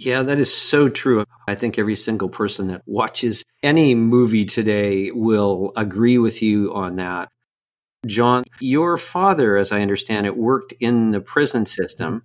Yeah, 0.00 0.22
that 0.22 0.38
is 0.38 0.52
so 0.52 0.88
true. 0.88 1.24
I 1.48 1.56
think 1.56 1.78
every 1.78 1.96
single 1.96 2.28
person 2.28 2.68
that 2.68 2.82
watches 2.86 3.44
any 3.62 3.94
movie 3.96 4.44
today 4.44 5.10
will 5.10 5.72
agree 5.76 6.18
with 6.18 6.40
you 6.40 6.72
on 6.72 6.96
that. 6.96 7.28
John, 8.08 8.44
your 8.60 8.96
father, 8.96 9.56
as 9.56 9.72
I 9.72 9.80
understand 9.80 10.26
it, 10.26 10.36
worked 10.36 10.72
in 10.80 11.10
the 11.10 11.20
prison 11.20 11.66
system. 11.66 12.24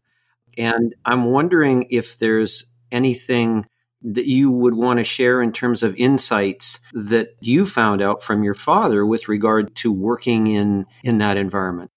And 0.58 0.96
I'm 1.06 1.26
wondering 1.26 1.88
if 1.90 2.18
there's 2.18 2.66
anything 2.92 3.66
that 4.04 4.26
you 4.26 4.52
would 4.52 4.76
want 4.76 4.98
to 4.98 5.04
share 5.04 5.42
in 5.42 5.52
terms 5.52 5.82
of 5.82 5.96
insights 5.96 6.80
that 6.94 7.36
you 7.40 7.66
found 7.66 8.02
out 8.02 8.22
from 8.22 8.44
your 8.44 8.54
father 8.54 9.06
with 9.06 9.28
regard 9.28 9.76
to 9.78 9.92
working 9.92 10.48
in 10.48 10.86
in 11.04 11.20
that 11.20 11.38
environment 11.38 11.90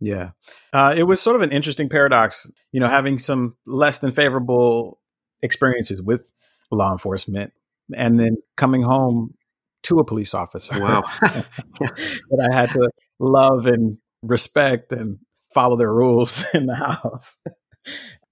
yeah 0.00 0.30
uh, 0.72 0.94
it 0.96 1.02
was 1.02 1.20
sort 1.20 1.36
of 1.36 1.42
an 1.42 1.50
interesting 1.50 1.88
paradox 1.88 2.50
you 2.70 2.80
know 2.80 2.88
having 2.88 3.18
some 3.18 3.56
less 3.66 3.98
than 3.98 4.12
favorable 4.12 5.00
experiences 5.42 6.00
with 6.00 6.30
law 6.70 6.92
enforcement 6.92 7.52
and 7.96 8.20
then 8.20 8.36
coming 8.56 8.82
home 8.82 9.34
to 9.82 9.98
a 9.98 10.04
police 10.04 10.34
officer 10.34 10.80
wow. 10.80 11.02
that 11.20 12.48
i 12.50 12.54
had 12.54 12.70
to 12.70 12.88
love 13.18 13.66
and 13.66 13.98
respect 14.22 14.92
and 14.92 15.18
follow 15.54 15.76
their 15.76 15.92
rules 15.92 16.44
in 16.54 16.66
the 16.66 16.74
house 16.74 17.42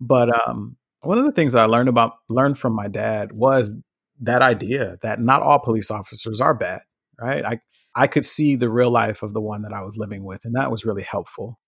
but 0.01 0.29
um 0.49 0.77
one 1.07 1.19
of 1.19 1.25
the 1.25 1.33
things 1.33 1.55
I 1.55 1.65
learned 1.67 1.89
about 1.89 2.15
learned 2.29 2.59
from 2.59 2.75
my 2.75 2.89
dad 2.89 3.33
was 3.33 3.75
that 4.21 4.43
idea 4.43 4.97
that 5.03 5.21
not 5.21 5.43
all 5.43 5.59
police 5.59 5.91
officers 5.91 6.41
are 6.41 6.55
bad, 6.55 6.81
right? 7.21 7.45
I 7.45 7.61
I 7.95 8.07
could 8.07 8.25
see 8.25 8.57
the 8.57 8.69
real 8.69 8.91
life 8.91 9.23
of 9.23 9.33
the 9.33 9.41
one 9.41 9.63
that 9.63 9.73
I 9.73 9.83
was 9.83 9.97
living 9.97 10.25
with 10.25 10.45
and 10.45 10.55
that 10.55 10.71
was 10.71 10.85
really 10.85 11.03
helpful. 11.03 11.59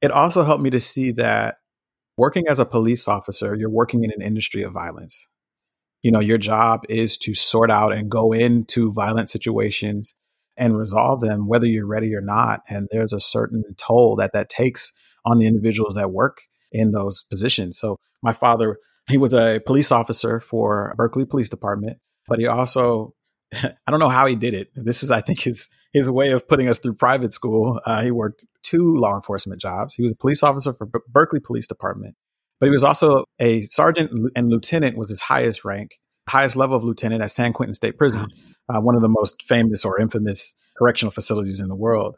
It 0.00 0.10
also 0.10 0.44
helped 0.44 0.62
me 0.62 0.70
to 0.70 0.80
see 0.80 1.12
that 1.12 1.56
working 2.16 2.48
as 2.48 2.58
a 2.58 2.64
police 2.64 3.06
officer, 3.06 3.54
you're 3.54 3.70
working 3.70 4.04
in 4.04 4.10
an 4.10 4.22
industry 4.22 4.62
of 4.62 4.72
violence. 4.72 5.28
You 6.02 6.10
know, 6.10 6.20
your 6.20 6.38
job 6.38 6.80
is 6.88 7.16
to 7.18 7.34
sort 7.34 7.70
out 7.70 7.92
and 7.92 8.10
go 8.10 8.32
into 8.32 8.92
violent 8.92 9.30
situations 9.30 10.16
and 10.56 10.76
resolve 10.76 11.20
them 11.20 11.46
whether 11.46 11.66
you're 11.66 11.86
ready 11.86 12.14
or 12.14 12.20
not 12.20 12.60
and 12.68 12.88
there's 12.90 13.12
a 13.12 13.20
certain 13.20 13.64
toll 13.78 14.16
that 14.16 14.32
that 14.32 14.48
takes 14.48 14.92
on 15.24 15.38
the 15.38 15.46
individuals 15.46 15.94
that 15.94 16.10
work 16.10 16.38
in 16.72 16.92
those 16.92 17.22
positions. 17.22 17.78
So 17.78 17.98
my 18.22 18.32
father, 18.32 18.78
he 19.08 19.18
was 19.18 19.34
a 19.34 19.60
police 19.66 19.92
officer 19.92 20.40
for 20.40 20.94
Berkeley 20.96 21.24
Police 21.24 21.48
Department, 21.48 21.98
but 22.26 22.38
he 22.38 22.46
also, 22.46 23.14
I 23.52 23.90
don't 23.90 24.00
know 24.00 24.08
how 24.08 24.26
he 24.26 24.36
did 24.36 24.54
it. 24.54 24.68
This 24.74 25.02
is, 25.02 25.10
I 25.10 25.20
think, 25.20 25.40
his 25.40 25.68
his 25.92 26.08
way 26.08 26.30
of 26.30 26.48
putting 26.48 26.68
us 26.68 26.78
through 26.78 26.94
private 26.94 27.34
school. 27.34 27.78
Uh, 27.84 28.02
he 28.02 28.10
worked 28.10 28.46
two 28.62 28.96
law 28.96 29.14
enforcement 29.14 29.60
jobs. 29.60 29.94
He 29.94 30.02
was 30.02 30.12
a 30.12 30.16
police 30.16 30.42
officer 30.42 30.72
for 30.72 30.86
B- 30.86 31.00
Berkeley 31.06 31.40
Police 31.40 31.66
Department, 31.66 32.14
but 32.58 32.66
he 32.66 32.70
was 32.70 32.82
also 32.82 33.26
a 33.38 33.62
sergeant 33.62 34.10
and 34.34 34.48
lieutenant 34.48 34.96
was 34.96 35.10
his 35.10 35.20
highest 35.20 35.66
rank, 35.66 35.98
highest 36.28 36.56
level 36.56 36.76
of 36.76 36.82
lieutenant 36.82 37.22
at 37.22 37.30
San 37.30 37.52
Quentin 37.52 37.74
State 37.74 37.98
Prison, 37.98 38.28
uh, 38.68 38.80
one 38.80 38.94
of 38.94 39.02
the 39.02 39.08
most 39.08 39.42
famous 39.42 39.84
or 39.84 40.00
infamous 40.00 40.54
correctional 40.76 41.10
facilities 41.10 41.60
in 41.60 41.68
the 41.68 41.76
world. 41.76 42.16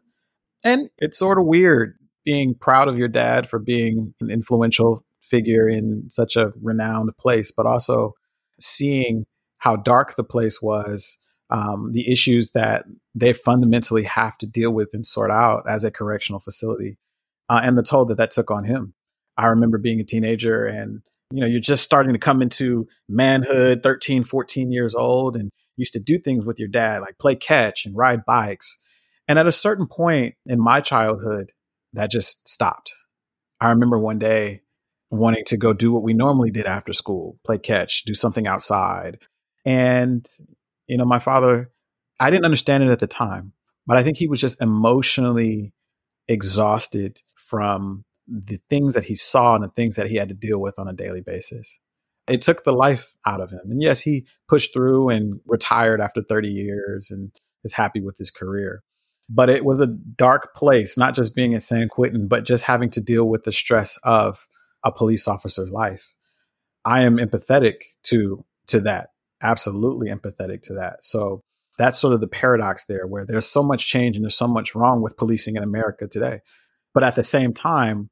And 0.62 0.88
it's 0.98 1.18
sort 1.18 1.38
of 1.38 1.46
weird 1.46 1.98
being 2.24 2.54
proud 2.54 2.88
of 2.88 2.96
your 2.96 3.08
dad 3.08 3.48
for 3.48 3.58
being 3.58 4.14
an 4.20 4.30
influential 4.30 5.04
figure 5.20 5.68
in 5.68 6.08
such 6.08 6.36
a 6.36 6.52
renowned 6.62 7.10
place, 7.18 7.50
but 7.50 7.66
also 7.66 8.14
seeing 8.60 9.24
how 9.58 9.76
dark 9.76 10.16
the 10.16 10.24
place 10.24 10.60
was, 10.62 11.18
um, 11.50 11.92
the 11.92 12.10
issues 12.10 12.50
that 12.52 12.84
they 13.14 13.32
fundamentally 13.32 14.04
have 14.04 14.36
to 14.38 14.46
deal 14.46 14.70
with 14.70 14.90
and 14.92 15.06
sort 15.06 15.30
out 15.30 15.64
as 15.68 15.84
a 15.84 15.90
correctional 15.90 16.40
facility, 16.40 16.96
uh, 17.48 17.60
and 17.62 17.76
the 17.76 17.82
toll 17.82 18.04
that 18.06 18.16
that 18.16 18.30
took 18.30 18.50
on 18.50 18.64
him. 18.64 18.94
I 19.36 19.46
remember 19.46 19.78
being 19.78 20.00
a 20.00 20.04
teenager 20.04 20.64
and 20.64 21.02
you 21.30 21.40
know 21.40 21.46
you're 21.46 21.60
just 21.60 21.82
starting 21.82 22.12
to 22.12 22.18
come 22.18 22.42
into 22.42 22.86
manhood 23.08 23.82
13 23.82 24.22
14 24.22 24.70
years 24.70 24.94
old 24.94 25.36
and 25.36 25.50
used 25.76 25.92
to 25.92 26.00
do 26.00 26.18
things 26.18 26.44
with 26.44 26.58
your 26.58 26.68
dad 26.68 27.00
like 27.00 27.18
play 27.18 27.34
catch 27.34 27.84
and 27.84 27.96
ride 27.96 28.24
bikes 28.24 28.80
and 29.28 29.38
at 29.38 29.46
a 29.46 29.52
certain 29.52 29.86
point 29.86 30.34
in 30.46 30.60
my 30.60 30.80
childhood 30.80 31.52
that 31.92 32.10
just 32.10 32.46
stopped. 32.46 32.92
I 33.60 33.70
remember 33.70 33.98
one 33.98 34.18
day 34.18 34.60
wanting 35.10 35.44
to 35.46 35.56
go 35.56 35.72
do 35.72 35.92
what 35.92 36.02
we 36.02 36.12
normally 36.12 36.50
did 36.50 36.66
after 36.66 36.92
school, 36.92 37.38
play 37.44 37.58
catch, 37.58 38.04
do 38.04 38.14
something 38.14 38.46
outside. 38.46 39.18
And, 39.64 40.26
you 40.86 40.98
know, 40.98 41.04
my 41.04 41.18
father, 41.18 41.70
I 42.20 42.30
didn't 42.30 42.44
understand 42.44 42.82
it 42.82 42.90
at 42.90 42.98
the 42.98 43.06
time, 43.06 43.52
but 43.86 43.96
I 43.96 44.02
think 44.02 44.16
he 44.16 44.28
was 44.28 44.40
just 44.40 44.60
emotionally 44.60 45.72
exhausted 46.28 47.20
from 47.34 48.04
the 48.26 48.58
things 48.68 48.94
that 48.94 49.04
he 49.04 49.14
saw 49.14 49.54
and 49.54 49.64
the 49.64 49.68
things 49.68 49.96
that 49.96 50.08
he 50.08 50.16
had 50.16 50.28
to 50.28 50.34
deal 50.34 50.60
with 50.60 50.78
on 50.78 50.88
a 50.88 50.92
daily 50.92 51.20
basis. 51.20 51.78
It 52.28 52.42
took 52.42 52.64
the 52.64 52.72
life 52.72 53.14
out 53.26 53.40
of 53.40 53.50
him. 53.50 53.60
And 53.64 53.82
yes, 53.82 54.00
he 54.00 54.26
pushed 54.48 54.72
through 54.72 55.10
and 55.10 55.40
retired 55.46 56.00
after 56.00 56.22
30 56.22 56.48
years 56.48 57.10
and 57.10 57.30
is 57.64 57.74
happy 57.74 58.00
with 58.00 58.16
his 58.18 58.30
career 58.30 58.82
but 59.28 59.48
it 59.48 59.64
was 59.64 59.80
a 59.80 59.86
dark 59.86 60.54
place, 60.54 60.98
not 60.98 61.14
just 61.14 61.34
being 61.34 61.54
at 61.54 61.62
San 61.62 61.88
Quentin, 61.88 62.28
but 62.28 62.44
just 62.44 62.64
having 62.64 62.90
to 62.90 63.00
deal 63.00 63.28
with 63.28 63.44
the 63.44 63.52
stress 63.52 63.98
of 64.04 64.46
a 64.84 64.92
police 64.92 65.26
officer's 65.26 65.72
life. 65.72 66.12
I 66.84 67.02
am 67.02 67.16
empathetic 67.16 67.74
to 68.04 68.44
to 68.68 68.80
that. 68.80 69.10
Absolutely 69.42 70.08
empathetic 70.08 70.62
to 70.62 70.74
that. 70.74 71.02
So 71.02 71.42
that's 71.78 71.98
sort 71.98 72.14
of 72.14 72.20
the 72.20 72.28
paradox 72.28 72.84
there 72.84 73.06
where 73.06 73.26
there's 73.26 73.46
so 73.46 73.62
much 73.62 73.88
change 73.88 74.16
and 74.16 74.24
there's 74.24 74.36
so 74.36 74.48
much 74.48 74.74
wrong 74.74 75.02
with 75.02 75.16
policing 75.16 75.56
in 75.56 75.62
America 75.62 76.06
today. 76.06 76.40
But 76.92 77.02
at 77.02 77.16
the 77.16 77.24
same 77.24 77.52
time, 77.52 78.10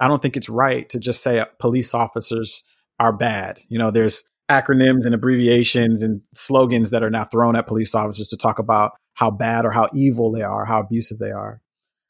I 0.00 0.08
don't 0.08 0.22
think 0.22 0.36
it's 0.36 0.48
right 0.48 0.88
to 0.88 0.98
just 0.98 1.22
say 1.22 1.44
police 1.58 1.94
officers 1.94 2.62
are 3.04 3.12
bad. 3.12 3.60
You 3.68 3.78
know, 3.78 3.90
there's 3.90 4.30
acronyms 4.50 5.04
and 5.04 5.14
abbreviations 5.14 6.02
and 6.02 6.22
slogans 6.34 6.90
that 6.90 7.02
are 7.02 7.10
now 7.10 7.24
thrown 7.24 7.54
at 7.54 7.66
police 7.66 7.94
officers 7.94 8.28
to 8.28 8.36
talk 8.36 8.58
about 8.58 8.92
how 9.12 9.30
bad 9.30 9.66
or 9.66 9.70
how 9.70 9.88
evil 9.94 10.32
they 10.32 10.42
are, 10.42 10.64
how 10.64 10.80
abusive 10.80 11.18
they 11.18 11.30
are. 11.30 11.60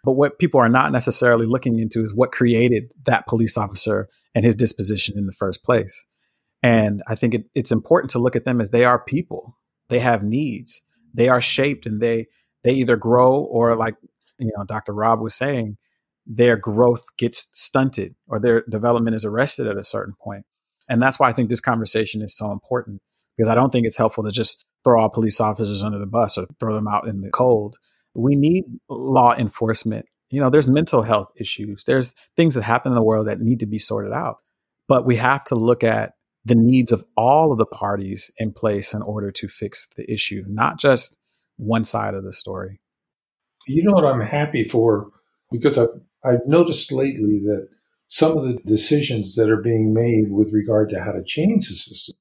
But 0.05 0.13
what 0.13 0.39
people 0.39 0.61
are 0.61 0.69
not 0.69 0.93
necessarily 0.93 1.47
looking 1.47 1.81
into 1.81 2.03
is 2.03 2.15
what 2.15 2.31
created 2.31 2.93
that 3.07 3.27
police 3.27 3.57
officer 3.57 4.09
and 4.35 4.45
his 4.45 4.55
disposition 4.55 5.19
in 5.19 5.27
the 5.27 5.33
first 5.33 5.65
place. 5.65 6.05
And 6.63 7.03
I 7.09 7.17
think 7.17 7.35
it, 7.35 7.45
it's 7.55 7.73
important 7.73 8.11
to 8.13 8.21
look 8.21 8.37
at 8.37 8.45
them 8.45 8.61
as 8.61 8.71
they 8.71 8.85
are 8.85 8.99
people. 8.99 9.59
They 9.89 9.99
have 9.99 10.23
needs. 10.23 10.83
They 11.13 11.29
are 11.29 11.41
shaped 11.41 11.87
and 11.87 12.01
they 12.01 12.27
they 12.63 12.73
either 12.73 12.97
grow 12.97 13.35
or 13.35 13.77
like 13.77 13.97
you 14.39 14.51
know 14.57 14.65
Dr. 14.65 14.93
Rob 14.93 15.21
was 15.21 15.35
saying, 15.35 15.77
their 16.27 16.57
growth 16.57 17.05
gets 17.19 17.49
stunted 17.53 18.15
or 18.29 18.39
their 18.39 18.63
development 18.69 19.17
is 19.17 19.25
arrested 19.25 19.67
at 19.67 19.77
a 19.77 19.85
certain 19.85 20.15
point. 20.23 20.45
And 20.89 21.01
that's 21.01 21.19
why 21.19 21.29
I 21.29 21.33
think 21.33 21.49
this 21.49 21.61
conversation 21.61 22.23
is 22.23 22.37
so 22.37 22.53
important 22.53 23.01
because 23.37 23.49
I 23.49 23.55
don't 23.55 23.71
think 23.71 23.87
it's 23.87 23.97
helpful 23.97 24.25
to 24.25 24.31
just 24.31 24.65
throw 24.85 25.01
all 25.01 25.09
police 25.09 25.41
officers 25.41 25.83
under 25.83 25.99
the 25.99 26.07
bus 26.07 26.39
or 26.39 26.47
throw 26.61 26.75
them 26.75 26.89
out 26.89 27.09
in 27.09 27.21
the 27.21 27.31
cold. 27.31 27.77
We 28.15 28.37
need 28.37 28.65
law 28.89 29.35
enforcement. 29.35 30.07
You 30.31 30.41
know, 30.41 30.51
there's 30.51 30.69
mental 30.69 31.03
health 31.03 31.29
issues, 31.37 31.85
there's 31.85 32.15
things 32.37 32.55
that 32.55 32.63
happen 32.63 32.93
in 32.93 32.97
the 32.97 33.03
world 33.03 33.29
that 33.29 33.41
need 33.41 33.61
to 33.61 33.67
be 33.67 33.79
sorted 33.79 34.13
out. 34.13 34.39
But 34.89 35.07
we 35.07 35.17
have 35.17 35.45
to 35.45 35.55
look 35.55 35.83
at 35.83 36.13
the 36.45 36.55
needs 36.55 36.93
of 36.93 37.05
all 37.17 37.53
of 37.53 37.59
the 37.59 37.67
parties 37.67 38.31
in 38.37 38.53
place 38.53 38.93
in 38.93 39.01
order 39.01 39.31
to 39.31 39.49
fix 39.49 39.89
the 39.97 40.11
issue, 40.11 40.45
not 40.47 40.79
just 40.79 41.19
one 41.57 41.85
side 41.85 42.15
of 42.15 42.25
the 42.25 42.33
story. 42.33 42.81
You 43.67 43.85
know 43.85 43.93
what 43.93 44.05
I'm 44.05 44.21
happy 44.21 44.65
for? 44.65 45.09
Because 45.51 45.79
I've, 45.79 45.89
I've 46.25 46.47
noticed 46.47 46.93
lately 46.93 47.41
that 47.45 47.69
some 48.15 48.39
of 48.39 48.45
the 48.45 48.55
decisions 48.65 49.35
that 49.35 49.51
are 49.51 49.61
being 49.61 49.93
made 49.93 50.31
with 50.31 50.53
regard 50.53 50.89
to 50.89 51.03
how 51.03 51.11
to 51.11 51.25
change 51.25 51.69
the 51.69 51.75
system 51.75 52.15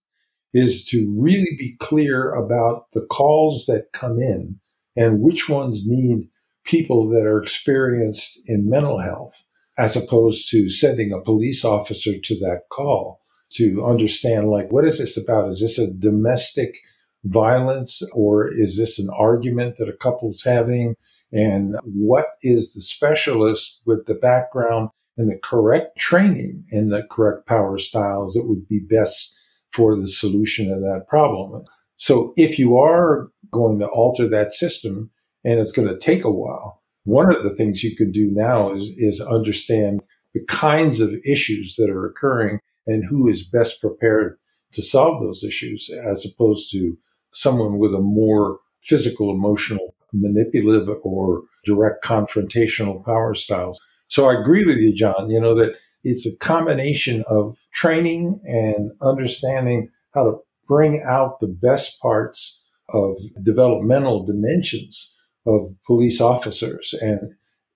is 0.52 0.86
to 0.86 1.16
really 1.16 1.56
be 1.56 1.76
clear 1.80 2.34
about 2.34 2.92
the 2.94 3.06
calls 3.12 3.68
that 3.68 3.92
come 3.94 4.18
in 4.18 4.60
and 4.96 5.22
which 5.22 5.48
ones 5.48 5.84
need 5.86 6.28
people 6.66 7.08
that 7.10 7.28
are 7.28 7.40
experienced 7.40 8.42
in 8.48 8.68
mental 8.68 9.02
health 9.02 9.46
as 9.78 9.96
opposed 9.96 10.50
to 10.50 10.68
sending 10.68 11.14
a 11.14 11.22
police 11.22 11.64
officer 11.64 12.14
to 12.24 12.40
that 12.40 12.62
call 12.72 13.22
to 13.52 13.86
understand 13.86 14.50
like 14.50 14.74
what 14.74 14.86
is 14.86 14.98
this 14.98 15.16
about? 15.16 15.50
Is 15.50 15.62
this 15.62 15.78
a 15.78 15.94
domestic 15.94 16.76
violence 17.24 18.02
or 18.16 18.52
is 18.52 18.80
this 18.80 18.98
an 18.98 19.10
argument 19.16 19.78
that 19.78 19.90
a 19.90 19.98
couple's 19.98 20.42
having? 20.42 20.96
And 21.32 21.76
what 21.84 22.30
is 22.42 22.74
the 22.74 22.82
specialist 22.82 23.84
with 23.86 24.08
the 24.08 24.16
background 24.16 24.90
and 25.18 25.30
the 25.30 25.40
correct 25.44 25.98
training 25.98 26.66
and 26.72 26.92
the 26.92 27.04
correct 27.10 27.48
power 27.48 27.78
styles 27.78 28.34
that 28.34 28.48
would 28.48 28.68
be 28.68 28.80
best 28.80 29.40
for 29.72 29.96
the 29.96 30.08
solution 30.08 30.72
of 30.72 30.82
that 30.82 31.06
problem. 31.08 31.64
So 31.98 32.34
if 32.36 32.58
you 32.58 32.78
are 32.78 33.30
going 33.52 33.80
to 33.80 33.88
alter 33.88 34.28
that 34.30 34.54
system 34.54 35.12
and 35.44 35.60
it's 35.60 35.72
going 35.72 35.88
to 35.88 35.98
take 35.98 36.24
a 36.24 36.32
while, 36.32 36.82
one 37.06 37.34
of 37.34 37.44
the 37.44 37.54
things 37.56 37.84
you 37.84 37.96
can 37.96 38.12
do 38.12 38.30
now 38.32 38.74
is, 38.74 38.86
is 38.98 39.22
understand 39.22 40.02
the 40.34 40.44
kinds 40.46 41.00
of 41.00 41.14
issues 41.26 41.76
that 41.78 41.90
are 41.90 42.06
occurring 42.06 42.60
and 42.88 43.06
who 43.06 43.28
is 43.28 43.48
best 43.48 43.82
prepared 43.82 44.38
to 44.74 44.82
solve 44.82 45.22
those 45.22 45.44
issues 45.44 45.90
as 46.06 46.26
opposed 46.26 46.72
to 46.72 46.98
someone 47.32 47.78
with 47.78 47.94
a 47.94 48.00
more 48.00 48.60
physical, 48.82 49.32
emotional, 49.32 49.96
manipulative 50.14 50.98
or 51.04 51.44
direct 51.66 52.04
confrontational 52.04 53.04
power 53.04 53.34
styles. 53.34 53.80
So 54.14 54.30
I 54.30 54.40
agree 54.40 54.64
with 54.64 54.78
you, 54.78 54.94
John, 54.94 55.32
you 55.32 55.42
know, 55.42 55.56
that 55.56 55.74
it's 56.04 56.28
a 56.28 56.38
combination 56.38 57.24
of 57.28 57.58
training 57.74 58.40
and 58.44 58.92
understanding 59.02 59.90
how 60.14 60.24
to 60.26 60.38
bring 60.68 61.02
out 61.02 61.40
the 61.40 61.48
best 61.48 62.00
parts 62.00 62.64
of 62.90 63.18
developmental 63.42 64.24
dimensions 64.24 65.16
of 65.48 65.66
police 65.88 66.22
officers 66.22 66.94
and 67.02 67.22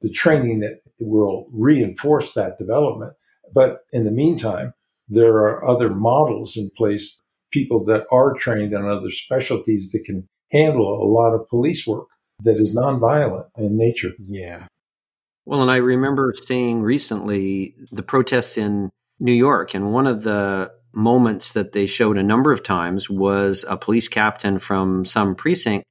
the 0.01 0.11
training 0.11 0.59
that 0.59 0.81
will 0.99 1.47
reinforce 1.51 2.35
that 2.35 2.59
development. 2.59 3.13
But 3.55 3.79
in 3.91 4.03
the 4.03 4.11
meantime, 4.11 4.75
there 5.09 5.37
are 5.37 5.67
other 5.67 5.89
models 5.89 6.55
in 6.55 6.69
place, 6.77 7.19
people 7.49 7.83
that 7.85 8.05
are 8.11 8.35
trained 8.35 8.75
on 8.75 8.87
other 8.87 9.09
specialties 9.09 9.91
that 9.91 10.03
can 10.05 10.29
handle 10.51 11.01
a 11.01 11.09
lot 11.09 11.33
of 11.33 11.49
police 11.49 11.87
work 11.87 12.05
that 12.43 12.57
is 12.59 12.77
nonviolent 12.77 13.47
in 13.57 13.75
nature. 13.75 14.11
Yeah. 14.23 14.67
Well, 15.47 15.61
and 15.61 15.71
I 15.71 15.77
remember 15.77 16.33
seeing 16.35 16.81
recently 16.81 17.73
the 17.89 18.03
protests 18.03 18.57
in 18.57 18.89
New 19.17 19.31
York, 19.31 19.73
and 19.73 19.93
one 19.93 20.05
of 20.05 20.23
the 20.23 20.73
moments 20.93 21.53
that 21.53 21.71
they 21.71 21.87
showed 21.87 22.17
a 22.17 22.23
number 22.23 22.51
of 22.51 22.63
times 22.63 23.09
was 23.09 23.63
a 23.69 23.77
police 23.77 24.09
captain 24.09 24.59
from 24.59 25.05
some 25.05 25.35
precinct 25.35 25.85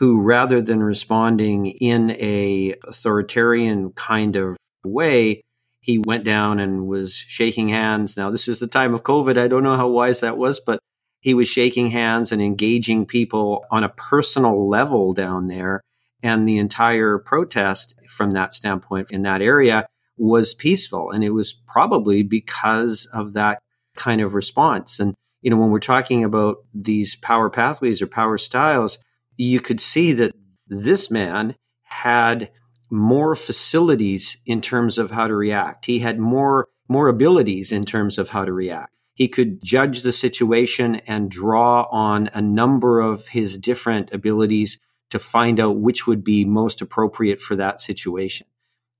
who 0.00 0.20
rather 0.20 0.60
than 0.60 0.82
responding 0.82 1.66
in 1.66 2.10
a 2.18 2.74
authoritarian 2.82 3.92
kind 3.92 4.34
of 4.34 4.56
way 4.84 5.40
he 5.78 5.98
went 5.98 6.24
down 6.24 6.58
and 6.58 6.88
was 6.88 7.14
shaking 7.14 7.68
hands. 7.68 8.16
Now 8.16 8.28
this 8.28 8.48
is 8.48 8.58
the 8.58 8.66
time 8.66 8.92
of 8.92 9.04
covid. 9.04 9.38
I 9.38 9.46
don't 9.46 9.62
know 9.62 9.76
how 9.76 9.88
wise 9.88 10.18
that 10.20 10.36
was 10.36 10.58
but 10.58 10.80
he 11.20 11.32
was 11.32 11.46
shaking 11.46 11.90
hands 11.90 12.32
and 12.32 12.42
engaging 12.42 13.06
people 13.06 13.64
on 13.70 13.84
a 13.84 13.88
personal 13.88 14.68
level 14.68 15.12
down 15.12 15.46
there 15.46 15.80
and 16.26 16.46
the 16.46 16.58
entire 16.58 17.18
protest 17.18 17.94
from 18.08 18.32
that 18.32 18.52
standpoint 18.52 19.12
in 19.12 19.22
that 19.22 19.40
area 19.40 19.86
was 20.18 20.54
peaceful. 20.54 21.10
And 21.10 21.22
it 21.22 21.30
was 21.30 21.52
probably 21.52 22.22
because 22.22 23.06
of 23.12 23.34
that 23.34 23.60
kind 23.94 24.20
of 24.20 24.34
response. 24.34 24.98
And, 24.98 25.14
you 25.40 25.50
know, 25.50 25.56
when 25.56 25.70
we're 25.70 25.78
talking 25.78 26.24
about 26.24 26.56
these 26.74 27.16
power 27.16 27.48
pathways 27.48 28.02
or 28.02 28.06
power 28.06 28.38
styles, 28.38 28.98
you 29.36 29.60
could 29.60 29.80
see 29.80 30.12
that 30.12 30.32
this 30.66 31.10
man 31.10 31.54
had 31.84 32.50
more 32.90 33.36
facilities 33.36 34.36
in 34.46 34.60
terms 34.60 34.98
of 34.98 35.10
how 35.10 35.28
to 35.28 35.34
react. 35.34 35.86
He 35.86 36.00
had 36.00 36.18
more, 36.18 36.68
more 36.88 37.08
abilities 37.08 37.72
in 37.72 37.84
terms 37.84 38.18
of 38.18 38.30
how 38.30 38.44
to 38.44 38.52
react. 38.52 38.92
He 39.14 39.28
could 39.28 39.62
judge 39.62 40.02
the 40.02 40.12
situation 40.12 40.96
and 41.06 41.30
draw 41.30 41.86
on 41.90 42.28
a 42.34 42.42
number 42.42 43.00
of 43.00 43.28
his 43.28 43.56
different 43.56 44.12
abilities 44.12 44.78
to 45.10 45.18
find 45.18 45.60
out 45.60 45.78
which 45.78 46.06
would 46.06 46.24
be 46.24 46.44
most 46.44 46.80
appropriate 46.80 47.40
for 47.40 47.56
that 47.56 47.80
situation. 47.80 48.46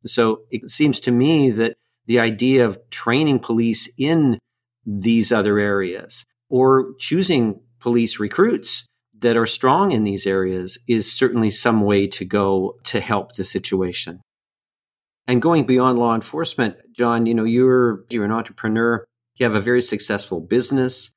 So 0.05 0.43
it 0.51 0.71
seems 0.71 1.01
to 1.01 1.11
me 1.11 1.51
that 1.51 1.77
the 2.07 2.21
idea 2.21 2.65
of 2.65 2.79
training 2.91 3.41
police 3.41 3.89
in 3.99 4.39
these 4.85 5.33
other 5.33 5.59
areas 5.59 6.25
or 6.49 6.95
choosing 6.99 7.61
police 7.81 8.21
recruits 8.21 8.87
that 9.19 9.37
are 9.37 9.47
strong 9.47 9.93
in 9.93 10.05
these 10.05 10.27
areas 10.27 10.79
is 10.87 11.13
certainly 11.13 11.51
some 11.51 11.81
way 11.81 12.07
to 12.07 12.25
go 12.25 12.77
to 12.85 13.01
help 13.01 13.33
the 13.33 13.45
situation. 13.45 14.21
And 15.27 15.43
going 15.43 15.67
beyond 15.67 15.99
law 15.99 16.15
enforcement, 16.15 16.77
John, 16.93 17.27
you 17.27 17.35
know, 17.35 17.45
you're 17.45 18.05
you're 18.11 18.25
an 18.25 18.31
entrepreneur, 18.31 19.05
you 19.37 19.45
have 19.45 19.55
a 19.55 19.61
very 19.61 19.83
successful 19.83 20.41
business. 20.41 21.11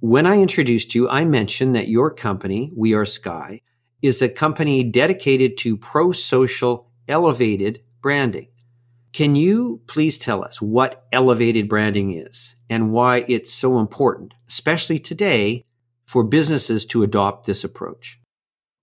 When 0.00 0.26
I 0.26 0.40
introduced 0.40 0.94
you, 0.94 1.08
I 1.08 1.24
mentioned 1.24 1.74
that 1.74 1.88
your 1.88 2.10
company, 2.10 2.70
We 2.76 2.92
Are 2.92 3.06
Sky, 3.06 3.62
is 4.06 4.22
a 4.22 4.28
company 4.28 4.84
dedicated 4.84 5.56
to 5.58 5.76
pro 5.76 6.12
social 6.12 6.90
elevated 7.08 7.82
branding. 8.02 8.48
Can 9.12 9.34
you 9.34 9.80
please 9.86 10.18
tell 10.18 10.44
us 10.44 10.60
what 10.60 11.06
elevated 11.12 11.68
branding 11.68 12.12
is 12.12 12.54
and 12.68 12.92
why 12.92 13.24
it's 13.28 13.52
so 13.52 13.78
important, 13.78 14.34
especially 14.48 14.98
today, 14.98 15.64
for 16.04 16.22
businesses 16.22 16.84
to 16.86 17.02
adopt 17.02 17.46
this 17.46 17.64
approach? 17.64 18.20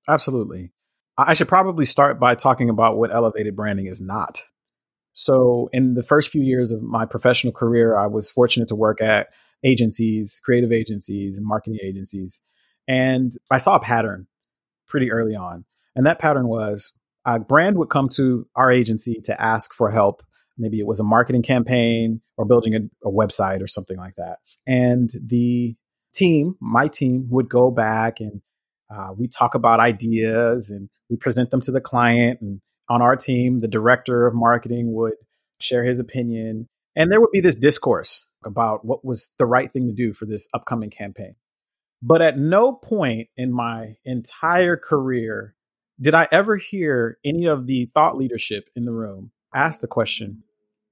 Absolutely. 0.10 0.72
I 1.18 1.36
should 1.36 1.48
probably 1.48 1.86
start 1.86 2.20
by 2.20 2.36
talking 2.36 2.70
about 2.70 2.98
what 2.98 3.14
elevated 3.14 3.56
branding 3.56 3.86
is 3.86 4.02
not. 4.02 4.42
So, 5.14 5.70
in 5.72 5.94
the 5.94 6.02
first 6.02 6.30
few 6.30 6.42
years 6.42 6.72
of 6.74 6.82
my 6.82 7.06
professional 7.06 7.54
career, 7.54 7.96
I 7.96 8.08
was 8.08 8.32
fortunate 8.32 8.68
to 8.70 8.76
work 8.76 9.00
at 9.00 9.30
agencies, 9.64 10.42
creative 10.44 10.72
agencies, 10.72 11.38
and 11.38 11.46
marketing 11.46 11.80
agencies. 11.84 12.42
And 12.88 13.38
I 13.52 13.60
saw 13.60 13.76
a 13.76 13.80
pattern 13.80 14.28
pretty 14.94 15.12
early 15.12 15.36
on. 15.36 15.66
And 15.96 16.06
that 16.06 16.20
pattern 16.20 16.48
was 16.48 16.94
a 17.26 17.40
brand 17.40 17.80
would 17.80 17.90
come 17.90 18.10
to 18.10 18.48
our 18.56 18.72
agency 18.72 19.20
to 19.24 19.42
ask 19.42 19.74
for 19.74 19.90
help. 19.90 20.22
Maybe 20.56 20.80
it 20.80 20.86
was 20.86 21.00
a 21.00 21.04
marketing 21.04 21.42
campaign 21.42 22.22
or 22.38 22.46
building 22.46 22.76
a, 22.76 23.08
a 23.08 23.12
website 23.12 23.64
or 23.64 23.66
something 23.66 23.98
like 23.98 24.14
that. 24.18 24.38
And 24.68 25.10
the 25.20 25.76
team, 26.14 26.58
my 26.62 26.88
team, 26.88 27.26
would 27.32 27.50
go 27.50 27.72
back 27.72 28.20
and 28.20 28.42
uh, 28.94 29.14
we 29.18 29.28
talk 29.28 29.56
about 29.56 29.80
ideas 29.80 30.70
and 30.70 30.90
we 31.10 31.18
present 31.18 31.50
them 31.50 31.62
to 31.62 31.72
the 31.72 31.82
client. 31.82 32.40
And 32.40 32.62
on 32.88 33.02
our 33.02 33.16
team, 33.16 33.62
the 33.62 33.68
director 33.68 34.28
of 34.28 34.36
marketing 34.36 34.94
would 34.94 35.14
share 35.60 35.84
his 35.84 36.00
opinion. 36.00 36.68
And 36.96 37.12
there 37.12 37.20
would 37.20 37.32
be 37.32 37.42
this 37.42 37.56
discourse 37.56 38.30
about 38.46 38.86
what 38.86 39.04
was 39.04 39.34
the 39.40 39.48
right 39.48 39.72
thing 39.72 39.88
to 39.88 39.94
do 39.94 40.14
for 40.14 40.28
this 40.28 40.48
upcoming 40.54 40.92
campaign. 40.92 41.34
But 42.06 42.22
at 42.22 42.38
no 42.38 42.74
point 42.74 43.30
in 43.38 43.54
my 43.54 43.96
entire 44.04 44.76
career 44.76 45.56
did 46.02 46.14
I 46.14 46.28
ever 46.32 46.58
hear 46.58 47.18
any 47.24 47.46
of 47.46 47.66
the 47.66 47.90
thought 47.94 48.18
leadership 48.18 48.70
in 48.76 48.84
the 48.84 48.92
room 48.92 49.32
ask 49.54 49.80
the 49.80 49.88
question 49.88 50.44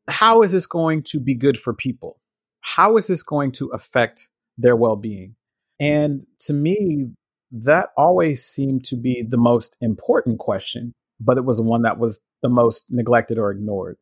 how 0.08 0.42
is 0.42 0.52
this 0.52 0.66
going 0.66 1.04
to 1.04 1.20
be 1.20 1.36
good 1.36 1.60
for 1.60 1.74
people? 1.74 2.20
How 2.62 2.98
is 2.98 3.08
this 3.08 3.24
going 3.24 3.52
to 3.54 3.68
affect 3.68 4.30
their 4.58 4.76
well 4.76 4.96
being? 4.96 5.36
And 5.80 6.26
to 6.42 6.54
me, 6.54 7.12
that 7.52 7.90
always 7.98 8.44
seemed 8.44 8.86
to 8.86 8.96
be 8.96 9.22
the 9.22 9.38
most 9.38 9.78
important 9.82 10.40
question, 10.40 10.94
but 11.20 11.38
it 11.38 11.46
was 11.46 11.58
the 11.58 11.64
one 11.64 11.82
that 11.84 12.00
was 12.00 12.22
the 12.42 12.50
most 12.50 12.88
neglected 12.90 13.38
or 13.38 13.52
ignored. 13.52 13.98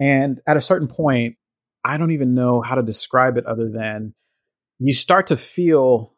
And 0.00 0.40
at 0.46 0.56
a 0.56 0.60
certain 0.60 0.88
point, 0.88 1.36
I 1.84 1.96
don't 1.96 2.12
even 2.12 2.34
know 2.34 2.62
how 2.62 2.74
to 2.74 2.82
describe 2.82 3.36
it 3.36 3.46
other 3.46 3.68
than 3.68 4.14
you 4.78 4.92
start 4.92 5.28
to 5.28 5.36
feel 5.36 6.13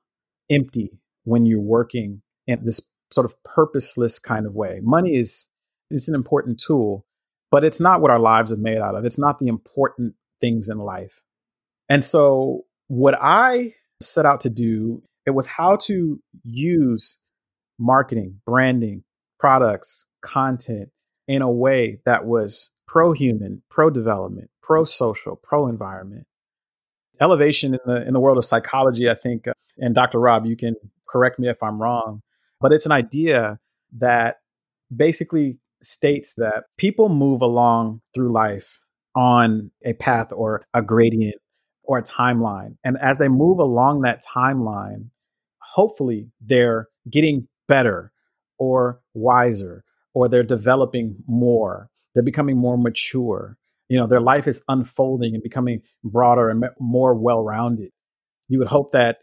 empty 0.51 0.99
when 1.25 1.47
you're 1.47 1.61
working 1.61 2.23
in 2.47 2.65
this 2.65 2.81
sort 3.13 3.25
of 3.25 3.35
purposeless 3.43 4.19
kind 4.19 4.47
of 4.47 4.55
way. 4.55 4.81
Money 4.83 5.17
is 5.17 5.51
is 5.91 6.09
an 6.09 6.15
important 6.15 6.59
tool, 6.59 7.05
but 7.51 7.65
it's 7.65 7.81
not 7.81 8.01
what 8.01 8.11
our 8.11 8.19
lives 8.19 8.53
are 8.53 8.57
made 8.57 8.79
out 8.79 8.97
of. 8.97 9.05
It's 9.05 9.19
not 9.19 9.39
the 9.39 9.47
important 9.47 10.15
things 10.41 10.69
in 10.69 10.79
life. 10.79 11.23
And 11.89 12.05
so 12.05 12.65
what 12.89 13.17
I 13.21 13.75
set 14.03 14.27
out 14.27 14.41
to 14.41 14.51
do, 14.51 15.03
it 15.25 15.31
was 15.31 15.47
how 15.47 15.77
to 15.83 16.21
use 16.45 17.21
marketing, 17.79 18.41
branding, 18.45 19.05
products, 19.39 20.09
content 20.23 20.91
in 21.29 21.43
a 21.43 21.51
way 21.51 22.01
that 22.05 22.27
was 22.27 22.73
pro 22.87 23.13
human, 23.13 23.63
pro 23.71 23.91
development, 23.91 24.51
pro 24.63 24.85
social, 24.85 25.37
pro 25.37 25.69
environment. 25.69 26.27
Elevation 27.21 27.75
in 27.75 27.81
the 27.87 28.07
in 28.07 28.13
the 28.13 28.21
world 28.21 28.39
of 28.39 28.45
psychology, 28.45 29.09
I 29.11 29.15
think, 29.15 29.49
uh, 29.49 29.53
and 29.79 29.95
Dr. 29.95 30.19
Rob, 30.19 30.47
you 30.47 30.57
can 30.57 30.75
correct 31.09 31.39
me 31.39 31.49
if 31.49 31.63
I'm 31.63 31.81
wrong, 31.81 32.23
but 32.61 32.73
it's 32.73 32.87
an 32.87 32.93
idea 32.93 33.59
that 33.99 34.37
basically 34.95 35.59
states 35.83 36.35
that 36.35 36.65
people 36.77 37.09
move 37.09 37.43
along 37.43 38.01
through 38.15 38.33
life 38.33 38.81
on 39.15 39.71
a 39.85 39.95
path 39.95 40.33
or 40.33 40.65
a 40.75 40.83
gradient 40.83 41.37
or 41.83 41.99
a 41.99 42.03
timeline. 42.03 42.77
And 42.85 42.99
as 43.01 43.19
they 43.19 43.29
move 43.29 43.59
along 43.59 44.03
that 44.03 44.23
timeline, 44.23 45.11
hopefully 45.59 46.31
they're 46.41 46.89
getting 47.11 47.49
better 47.69 48.13
or 48.59 49.01
wiser 49.15 49.85
or 50.15 50.29
they're 50.29 50.43
developing 50.43 51.17
more. 51.27 51.89
They're 52.15 52.23
becoming 52.23 52.57
more 52.57 52.79
mature. 52.79 53.57
You 53.89 53.99
know, 53.99 54.07
their 54.07 54.21
life 54.21 54.47
is 54.47 54.65
unfolding 54.69 55.35
and 55.35 55.43
becoming 55.43 55.83
broader 56.03 56.51
and 56.51 56.65
more 56.81 57.15
well 57.15 57.43
rounded. 57.43 57.91
You 58.49 58.59
would 58.59 58.69
hope 58.69 58.93
that 58.93 59.19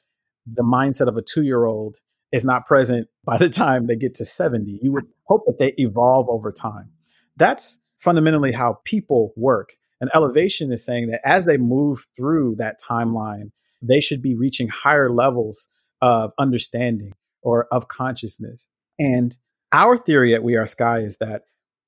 the 0.46 0.64
mindset 0.64 1.08
of 1.08 1.18
a 1.18 1.22
two 1.22 1.44
year 1.44 1.66
old 1.66 1.98
is 2.32 2.44
not 2.44 2.66
present 2.66 3.08
by 3.24 3.38
the 3.38 3.50
time 3.50 3.88
they 3.88 3.96
get 3.96 4.16
to 4.16 4.26
70. 4.26 4.80
You 4.82 4.92
would 4.94 5.06
hope 5.26 5.44
that 5.46 5.60
they 5.60 5.74
evolve 5.78 6.30
over 6.30 6.52
time. 6.52 6.92
That's 7.38 7.84
fundamentally 7.98 8.52
how 8.52 8.80
people 8.84 9.34
work. 9.36 9.74
And 10.02 10.12
elevation 10.14 10.72
is 10.72 10.86
saying 10.86 11.08
that 11.08 11.22
as 11.26 11.46
they 11.46 11.58
move 11.58 12.06
through 12.16 12.56
that 12.58 12.78
timeline, 12.84 13.52
they 13.82 14.02
should 14.02 14.22
be 14.22 14.36
reaching 14.36 14.68
higher 14.68 15.10
levels 15.10 15.70
of 16.02 16.34
understanding 16.38 17.14
or 17.42 17.68
of 17.72 17.88
consciousness. 17.88 18.68
And 19.00 19.38
our 19.72 19.98
theory 19.98 20.36
at 20.36 20.44
We 20.44 20.56
Are 20.56 20.68
Sky 20.68 21.00
is 21.00 21.18
that 21.18 21.44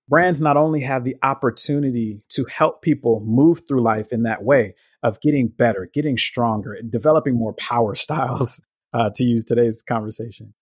brands 0.08 0.42
not 0.42 0.58
only 0.58 0.82
have 0.82 1.04
the 1.04 1.16
opportunity 1.24 2.22
to 2.30 2.46
help 2.46 2.82
people 2.82 3.24
move 3.26 3.62
through 3.68 3.82
life 3.82 4.12
in 4.12 4.24
that 4.24 4.44
way 4.44 4.76
of 5.04 5.22
getting 5.22 5.48
better, 5.48 5.90
getting 5.94 6.18
stronger, 6.18 6.74
and 6.74 6.92
developing 6.92 7.36
more 7.36 7.54
power 7.54 7.96
styles, 7.96 8.66
uh, 8.94 9.10
to 9.14 9.24
use 9.24 9.44
today's 9.44 9.82
conversation. 9.82 10.54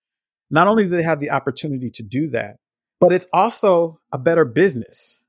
Not 0.49 0.67
only 0.67 0.85
do 0.85 0.89
they 0.89 1.03
have 1.03 1.19
the 1.19 1.29
opportunity 1.29 1.89
to 1.91 2.03
do 2.03 2.29
that, 2.31 2.57
but 2.99 3.13
it's 3.13 3.27
also 3.31 3.99
a 4.11 4.17
better 4.17 4.43
business. 4.43 5.23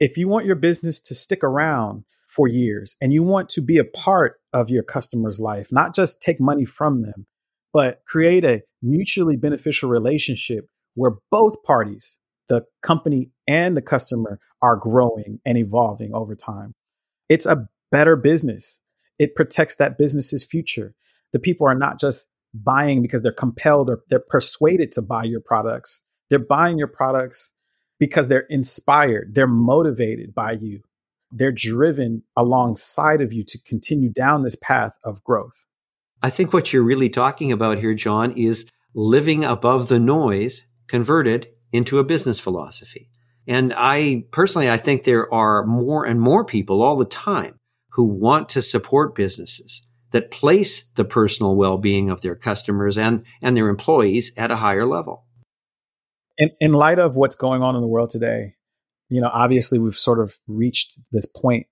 If 0.00 0.16
you 0.16 0.28
want 0.28 0.46
your 0.46 0.56
business 0.56 1.00
to 1.02 1.14
stick 1.14 1.44
around 1.44 2.04
for 2.28 2.48
years 2.48 2.96
and 3.00 3.12
you 3.12 3.22
want 3.22 3.48
to 3.50 3.60
be 3.60 3.78
a 3.78 3.84
part 3.84 4.40
of 4.52 4.70
your 4.70 4.82
customer's 4.82 5.38
life, 5.38 5.68
not 5.70 5.94
just 5.94 6.20
take 6.20 6.40
money 6.40 6.64
from 6.64 7.02
them, 7.02 7.26
but 7.72 8.02
create 8.06 8.44
a 8.44 8.62
mutually 8.82 9.36
beneficial 9.36 9.88
relationship 9.88 10.66
where 10.94 11.12
both 11.30 11.62
parties, 11.64 12.18
the 12.52 12.66
company 12.82 13.30
and 13.48 13.74
the 13.74 13.82
customer, 13.82 14.38
are 14.60 14.76
growing 14.76 15.40
and 15.46 15.56
evolving 15.56 16.12
over 16.12 16.36
time. 16.36 16.74
It's 17.30 17.46
a 17.46 17.66
better 17.90 18.14
business. 18.14 18.82
It 19.18 19.34
protects 19.34 19.76
that 19.76 19.96
business's 19.96 20.44
future. 20.44 20.94
The 21.32 21.38
people 21.38 21.66
are 21.66 21.74
not 21.74 21.98
just 21.98 22.30
buying 22.52 23.00
because 23.00 23.22
they're 23.22 23.32
compelled 23.32 23.88
or 23.88 24.02
they're 24.10 24.20
persuaded 24.20 24.92
to 24.92 25.02
buy 25.02 25.24
your 25.24 25.40
products. 25.40 26.04
They're 26.28 26.38
buying 26.38 26.76
your 26.76 26.88
products 26.88 27.54
because 27.98 28.28
they're 28.28 28.46
inspired, 28.50 29.34
they're 29.34 29.46
motivated 29.46 30.34
by 30.34 30.52
you. 30.52 30.82
They're 31.30 31.52
driven 31.52 32.22
alongside 32.36 33.22
of 33.22 33.32
you 33.32 33.44
to 33.44 33.58
continue 33.62 34.10
down 34.10 34.42
this 34.42 34.56
path 34.56 34.98
of 35.02 35.24
growth. 35.24 35.66
I 36.22 36.28
think 36.28 36.52
what 36.52 36.70
you're 36.70 36.82
really 36.82 37.08
talking 37.08 37.50
about 37.50 37.78
here, 37.78 37.94
John, 37.94 38.32
is 38.32 38.66
living 38.94 39.42
above 39.42 39.88
the 39.88 39.98
noise 39.98 40.66
converted 40.86 41.48
into 41.72 41.98
a 41.98 42.04
business 42.04 42.38
philosophy. 42.38 43.08
And 43.46 43.74
I 43.76 44.24
personally, 44.30 44.70
I 44.70 44.76
think 44.76 45.04
there 45.04 45.32
are 45.32 45.66
more 45.66 46.04
and 46.04 46.20
more 46.20 46.44
people 46.44 46.82
all 46.82 46.96
the 46.96 47.04
time 47.04 47.58
who 47.90 48.04
want 48.04 48.48
to 48.50 48.62
support 48.62 49.14
businesses 49.14 49.86
that 50.12 50.30
place 50.30 50.84
the 50.94 51.04
personal 51.04 51.56
well-being 51.56 52.10
of 52.10 52.22
their 52.22 52.36
customers 52.36 52.96
and, 52.98 53.24
and 53.40 53.56
their 53.56 53.68
employees 53.68 54.32
at 54.36 54.50
a 54.50 54.56
higher 54.56 54.86
level. 54.86 55.24
In, 56.38 56.50
in 56.60 56.72
light 56.72 56.98
of 56.98 57.16
what's 57.16 57.36
going 57.36 57.62
on 57.62 57.74
in 57.74 57.80
the 57.80 57.88
world 57.88 58.10
today, 58.10 58.54
you 59.08 59.20
know, 59.20 59.30
obviously 59.32 59.78
we've 59.78 59.96
sort 59.96 60.20
of 60.20 60.38
reached 60.46 60.98
this 61.10 61.26
point 61.26 61.66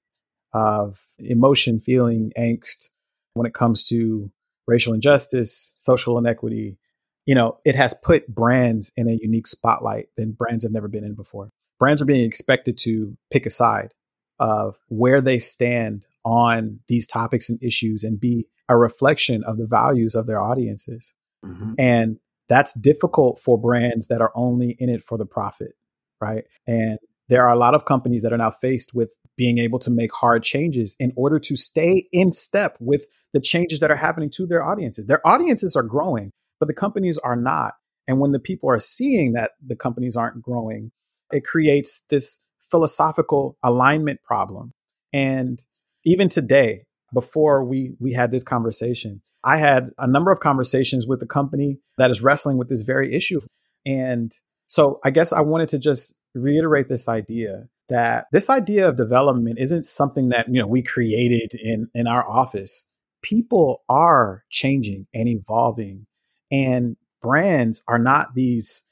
of 0.52 1.00
emotion, 1.18 1.80
feeling, 1.80 2.32
angst 2.38 2.90
when 3.34 3.46
it 3.46 3.54
comes 3.54 3.84
to 3.84 4.30
racial 4.66 4.92
injustice, 4.92 5.72
social 5.76 6.18
inequity. 6.18 6.78
You 7.26 7.34
know, 7.34 7.58
it 7.64 7.74
has 7.74 7.94
put 7.94 8.26
brands 8.28 8.92
in 8.96 9.08
a 9.08 9.18
unique 9.20 9.46
spotlight 9.46 10.06
than 10.16 10.32
brands 10.32 10.64
have 10.64 10.72
never 10.72 10.88
been 10.88 11.04
in 11.04 11.14
before. 11.14 11.50
Brands 11.78 12.02
are 12.02 12.06
being 12.06 12.24
expected 12.24 12.76
to 12.78 13.16
pick 13.30 13.46
a 13.46 13.50
side 13.50 13.94
of 14.38 14.76
where 14.88 15.20
they 15.20 15.38
stand 15.38 16.04
on 16.24 16.80
these 16.88 17.06
topics 17.06 17.48
and 17.48 17.62
issues 17.62 18.04
and 18.04 18.20
be 18.20 18.46
a 18.68 18.76
reflection 18.76 19.42
of 19.44 19.58
the 19.58 19.66
values 19.66 20.14
of 20.14 20.26
their 20.26 20.40
audiences. 20.40 21.14
Mm-hmm. 21.44 21.74
And 21.78 22.18
that's 22.48 22.78
difficult 22.78 23.40
for 23.40 23.58
brands 23.58 24.08
that 24.08 24.20
are 24.20 24.32
only 24.34 24.76
in 24.78 24.88
it 24.88 25.02
for 25.02 25.16
the 25.16 25.26
profit, 25.26 25.72
right? 26.20 26.44
And 26.66 26.98
there 27.28 27.46
are 27.46 27.52
a 27.52 27.58
lot 27.58 27.74
of 27.74 27.84
companies 27.84 28.22
that 28.22 28.32
are 28.32 28.38
now 28.38 28.50
faced 28.50 28.92
with 28.92 29.14
being 29.36 29.58
able 29.58 29.78
to 29.78 29.90
make 29.90 30.12
hard 30.12 30.42
changes 30.42 30.96
in 30.98 31.12
order 31.16 31.38
to 31.38 31.56
stay 31.56 32.08
in 32.12 32.32
step 32.32 32.76
with 32.80 33.06
the 33.32 33.40
changes 33.40 33.80
that 33.80 33.90
are 33.90 33.96
happening 33.96 34.30
to 34.30 34.46
their 34.46 34.62
audiences. 34.62 35.06
Their 35.06 35.26
audiences 35.26 35.76
are 35.76 35.82
growing, 35.82 36.32
but 36.60 36.68
the 36.68 36.74
companies 36.74 37.18
are 37.18 37.36
not. 37.36 37.74
And 38.06 38.20
when 38.20 38.32
the 38.32 38.38
people 38.38 38.70
are 38.70 38.78
seeing 38.78 39.32
that 39.32 39.52
the 39.64 39.76
companies 39.76 40.16
aren't 40.16 40.42
growing, 40.42 40.92
it 41.32 41.44
creates 41.44 42.04
this 42.10 42.44
philosophical 42.70 43.56
alignment 43.62 44.22
problem. 44.22 44.72
And 45.12 45.60
even 46.04 46.28
today, 46.28 46.84
before 47.12 47.64
we 47.64 47.94
we 47.98 48.12
had 48.12 48.30
this 48.30 48.44
conversation, 48.44 49.22
I 49.42 49.56
had 49.58 49.90
a 49.98 50.06
number 50.06 50.30
of 50.30 50.40
conversations 50.40 51.06
with 51.06 51.20
the 51.20 51.26
company 51.26 51.78
that 51.98 52.10
is 52.10 52.22
wrestling 52.22 52.58
with 52.58 52.68
this 52.68 52.82
very 52.82 53.14
issue. 53.14 53.40
And 53.84 54.32
so 54.66 55.00
I 55.04 55.10
guess 55.10 55.32
I 55.32 55.40
wanted 55.40 55.68
to 55.70 55.78
just 55.78 56.18
reiterate 56.34 56.88
this 56.88 57.08
idea 57.08 57.68
that 57.88 58.26
this 58.30 58.48
idea 58.48 58.88
of 58.88 58.96
development 58.96 59.58
isn't 59.58 59.84
something 59.84 60.28
that, 60.28 60.46
you 60.48 60.60
know, 60.60 60.66
we 60.66 60.82
created 60.82 61.52
in 61.60 61.88
in 61.94 62.06
our 62.06 62.28
office. 62.28 62.88
People 63.22 63.82
are 63.88 64.44
changing 64.50 65.06
and 65.12 65.28
evolving 65.28 66.06
and 66.50 66.96
brands 67.22 67.82
are 67.88 67.98
not 67.98 68.34
these 68.34 68.90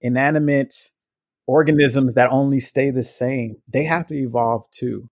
inanimate 0.00 0.74
organisms 1.46 2.14
that 2.14 2.30
only 2.30 2.60
stay 2.60 2.90
the 2.90 3.02
same. 3.02 3.56
They 3.72 3.84
have 3.84 4.06
to 4.06 4.16
evolve 4.16 4.70
too. 4.70 5.08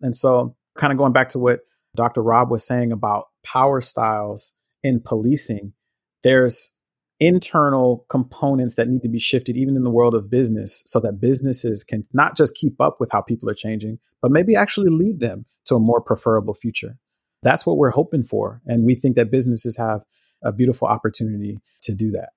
And 0.00 0.16
so 0.16 0.56
kind 0.76 0.92
of 0.92 0.98
going 0.98 1.12
back 1.12 1.28
to 1.30 1.38
what 1.38 1.60
Dr. 1.94 2.22
Rob 2.22 2.50
was 2.50 2.66
saying 2.66 2.90
about 2.92 3.26
power 3.44 3.80
styles 3.80 4.54
in 4.82 5.00
policing, 5.00 5.72
there's 6.22 6.76
internal 7.20 8.04
components 8.08 8.74
that 8.74 8.88
need 8.88 9.02
to 9.02 9.08
be 9.08 9.18
shifted 9.18 9.56
even 9.56 9.76
in 9.76 9.84
the 9.84 9.90
world 9.90 10.14
of 10.14 10.30
business 10.30 10.82
so 10.86 10.98
that 11.00 11.20
businesses 11.20 11.84
can 11.84 12.04
not 12.12 12.36
just 12.36 12.56
keep 12.56 12.80
up 12.80 12.96
with 12.98 13.10
how 13.12 13.20
people 13.20 13.48
are 13.48 13.54
changing, 13.54 13.98
but 14.20 14.32
maybe 14.32 14.56
actually 14.56 14.90
lead 14.90 15.20
them 15.20 15.44
to 15.66 15.76
a 15.76 15.80
more 15.80 16.00
preferable 16.00 16.54
future. 16.54 16.98
That's 17.42 17.64
what 17.64 17.76
we're 17.76 17.90
hoping 17.90 18.24
for. 18.24 18.60
And 18.66 18.84
we 18.84 18.96
think 18.96 19.16
that 19.16 19.30
businesses 19.30 19.76
have 19.76 20.00
a 20.44 20.52
beautiful 20.52 20.88
opportunity 20.88 21.58
to 21.82 21.94
do 21.94 22.10
that. 22.12 22.30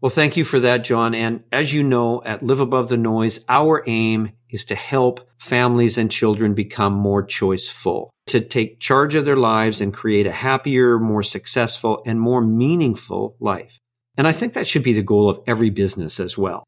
Well, 0.00 0.10
thank 0.10 0.36
you 0.36 0.44
for 0.44 0.60
that, 0.60 0.84
John. 0.84 1.14
And 1.14 1.42
as 1.50 1.72
you 1.74 1.82
know, 1.82 2.22
at 2.24 2.42
Live 2.42 2.60
Above 2.60 2.88
the 2.88 2.96
Noise, 2.96 3.40
our 3.48 3.82
aim 3.88 4.32
is 4.48 4.64
to 4.66 4.76
help 4.76 5.28
families 5.38 5.98
and 5.98 6.10
children 6.10 6.54
become 6.54 6.92
more 6.92 7.26
choiceful, 7.26 8.10
to 8.28 8.40
take 8.40 8.78
charge 8.78 9.16
of 9.16 9.24
their 9.24 9.36
lives 9.36 9.80
and 9.80 9.92
create 9.92 10.26
a 10.26 10.32
happier, 10.32 11.00
more 11.00 11.24
successful, 11.24 12.02
and 12.06 12.20
more 12.20 12.40
meaningful 12.40 13.36
life. 13.40 13.80
And 14.16 14.28
I 14.28 14.32
think 14.32 14.52
that 14.52 14.68
should 14.68 14.84
be 14.84 14.92
the 14.92 15.02
goal 15.02 15.28
of 15.28 15.40
every 15.48 15.70
business 15.70 16.20
as 16.20 16.38
well. 16.38 16.62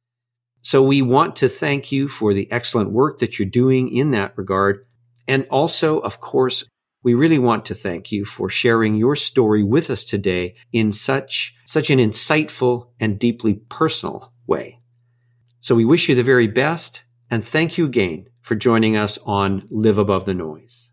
So 0.62 0.82
we 0.82 1.00
want 1.00 1.36
to 1.36 1.48
thank 1.48 1.92
you 1.92 2.08
for 2.08 2.34
the 2.34 2.50
excellent 2.50 2.90
work 2.90 3.20
that 3.20 3.38
you're 3.38 3.48
doing 3.48 3.88
in 3.88 4.10
that 4.10 4.36
regard. 4.36 4.86
And 5.28 5.46
also, 5.50 6.00
of 6.00 6.20
course, 6.20 6.64
we 7.02 7.14
really 7.14 7.38
want 7.38 7.64
to 7.66 7.74
thank 7.74 8.12
you 8.12 8.24
for 8.24 8.48
sharing 8.48 8.94
your 8.94 9.16
story 9.16 9.62
with 9.62 9.90
us 9.90 10.04
today 10.04 10.54
in 10.72 10.92
such, 10.92 11.54
such 11.64 11.90
an 11.90 11.98
insightful 11.98 12.88
and 13.00 13.18
deeply 13.18 13.54
personal 13.68 14.32
way. 14.46 14.80
So 15.60 15.74
we 15.74 15.84
wish 15.84 16.08
you 16.08 16.14
the 16.14 16.22
very 16.22 16.46
best 16.46 17.04
and 17.30 17.44
thank 17.44 17.78
you 17.78 17.86
again 17.86 18.26
for 18.42 18.54
joining 18.54 18.96
us 18.96 19.18
on 19.24 19.66
Live 19.70 19.98
Above 19.98 20.24
the 20.24 20.34
Noise. 20.34 20.90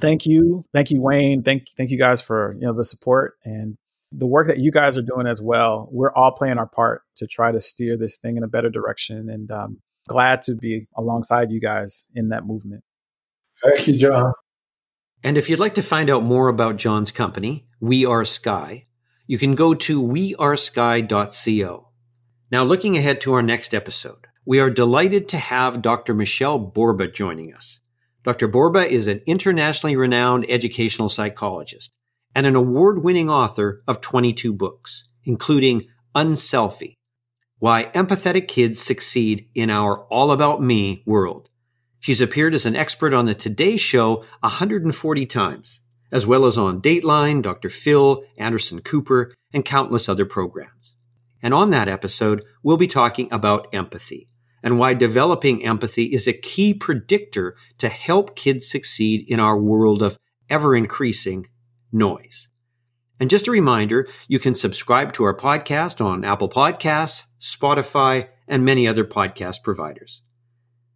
Thank 0.00 0.26
you. 0.26 0.64
Thank 0.72 0.90
you, 0.90 1.00
Wayne. 1.00 1.42
Thank, 1.42 1.68
thank 1.76 1.90
you 1.90 1.98
guys 1.98 2.20
for, 2.20 2.54
you 2.54 2.66
know, 2.66 2.72
the 2.72 2.84
support 2.84 3.34
and 3.44 3.76
the 4.12 4.26
work 4.26 4.48
that 4.48 4.58
you 4.58 4.72
guys 4.72 4.96
are 4.96 5.02
doing 5.02 5.26
as 5.26 5.40
well. 5.40 5.88
We're 5.92 6.12
all 6.12 6.32
playing 6.32 6.58
our 6.58 6.66
part 6.66 7.02
to 7.16 7.26
try 7.26 7.52
to 7.52 7.60
steer 7.60 7.96
this 7.96 8.16
thing 8.16 8.36
in 8.36 8.42
a 8.42 8.48
better 8.48 8.70
direction 8.70 9.28
and 9.28 9.50
um, 9.50 9.80
glad 10.08 10.42
to 10.42 10.56
be 10.56 10.86
alongside 10.96 11.50
you 11.50 11.60
guys 11.60 12.06
in 12.14 12.30
that 12.30 12.46
movement. 12.46 12.82
Thank 13.62 13.86
you, 13.86 13.96
John. 13.96 14.32
And 15.22 15.36
if 15.36 15.50
you'd 15.50 15.60
like 15.60 15.74
to 15.74 15.82
find 15.82 16.08
out 16.08 16.22
more 16.22 16.48
about 16.48 16.76
John's 16.76 17.12
company, 17.12 17.66
We 17.78 18.06
Are 18.06 18.24
Sky, 18.24 18.86
you 19.26 19.36
can 19.36 19.54
go 19.54 19.74
to 19.74 20.02
wearesky.co. 20.02 21.88
Now, 22.50 22.64
looking 22.64 22.96
ahead 22.96 23.20
to 23.20 23.34
our 23.34 23.42
next 23.42 23.74
episode, 23.74 24.26
we 24.46 24.58
are 24.60 24.70
delighted 24.70 25.28
to 25.28 25.36
have 25.36 25.82
Dr. 25.82 26.14
Michelle 26.14 26.58
Borba 26.58 27.06
joining 27.06 27.54
us. 27.54 27.80
Dr. 28.24 28.48
Borba 28.48 28.90
is 28.90 29.06
an 29.06 29.20
internationally 29.26 29.94
renowned 29.94 30.46
educational 30.48 31.10
psychologist 31.10 31.90
and 32.34 32.46
an 32.46 32.56
award 32.56 33.04
winning 33.04 33.28
author 33.28 33.82
of 33.86 34.00
22 34.00 34.54
books, 34.54 35.06
including 35.24 35.86
Unselfie 36.16 36.96
Why 37.58 37.90
Empathetic 37.94 38.48
Kids 38.48 38.80
Succeed 38.80 39.50
in 39.54 39.68
Our 39.68 40.04
All 40.06 40.32
About 40.32 40.62
Me 40.62 41.02
World. 41.04 41.49
She's 42.00 42.20
appeared 42.20 42.54
as 42.54 42.66
an 42.66 42.76
expert 42.76 43.12
on 43.12 43.26
the 43.26 43.34
Today 43.34 43.76
Show 43.76 44.24
140 44.40 45.26
times, 45.26 45.80
as 46.10 46.26
well 46.26 46.46
as 46.46 46.56
on 46.56 46.80
Dateline, 46.80 47.42
Dr. 47.42 47.68
Phil, 47.68 48.24
Anderson 48.38 48.80
Cooper, 48.80 49.34
and 49.52 49.64
countless 49.64 50.08
other 50.08 50.24
programs. 50.24 50.96
And 51.42 51.54
on 51.54 51.70
that 51.70 51.88
episode, 51.88 52.42
we'll 52.62 52.76
be 52.76 52.86
talking 52.86 53.32
about 53.32 53.74
empathy 53.74 54.28
and 54.62 54.78
why 54.78 54.94
developing 54.94 55.64
empathy 55.64 56.04
is 56.04 56.26
a 56.26 56.32
key 56.32 56.74
predictor 56.74 57.56
to 57.78 57.88
help 57.88 58.36
kids 58.36 58.68
succeed 58.70 59.24
in 59.28 59.40
our 59.40 59.58
world 59.58 60.02
of 60.02 60.18
ever 60.48 60.74
increasing 60.74 61.46
noise. 61.92 62.48
And 63.18 63.30
just 63.30 63.48
a 63.48 63.50
reminder, 63.50 64.08
you 64.28 64.38
can 64.38 64.54
subscribe 64.54 65.12
to 65.14 65.24
our 65.24 65.36
podcast 65.36 66.04
on 66.04 66.24
Apple 66.24 66.48
Podcasts, 66.48 67.24
Spotify, 67.40 68.28
and 68.48 68.64
many 68.64 68.88
other 68.88 69.04
podcast 69.04 69.62
providers. 69.62 70.22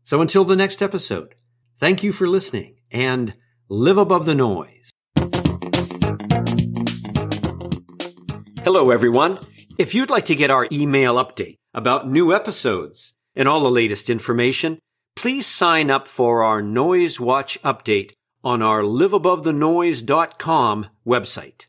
So 0.05 0.21
until 0.21 0.45
the 0.45 0.55
next 0.55 0.83
episode, 0.83 1.35
thank 1.79 2.03
you 2.03 2.13
for 2.13 2.29
listening 2.29 2.77
and 2.91 3.35
live 3.71 3.97
above 3.97 4.27
the 4.27 4.35
noise. 4.35 4.91
Hello, 8.63 8.91
everyone. 8.91 9.39
If 9.79 9.95
you'd 9.95 10.11
like 10.11 10.27
to 10.27 10.35
get 10.35 10.51
our 10.51 10.69
email 10.71 11.15
update 11.15 11.55
about 11.73 12.09
new 12.09 12.35
episodes 12.35 13.15
and 13.35 13.49
all 13.49 13.63
the 13.63 13.71
latest 13.71 14.11
information, 14.11 14.79
please 15.17 15.47
sign 15.47 15.91
up 15.91 16.07
for 16.07 16.43
our 16.43 16.61
Noise 16.61 17.19
Watch 17.19 17.59
update 17.63 18.13
on 18.43 18.61
our 18.61 18.83
liveabovethenoise.com 18.83 20.87
website. 21.07 21.67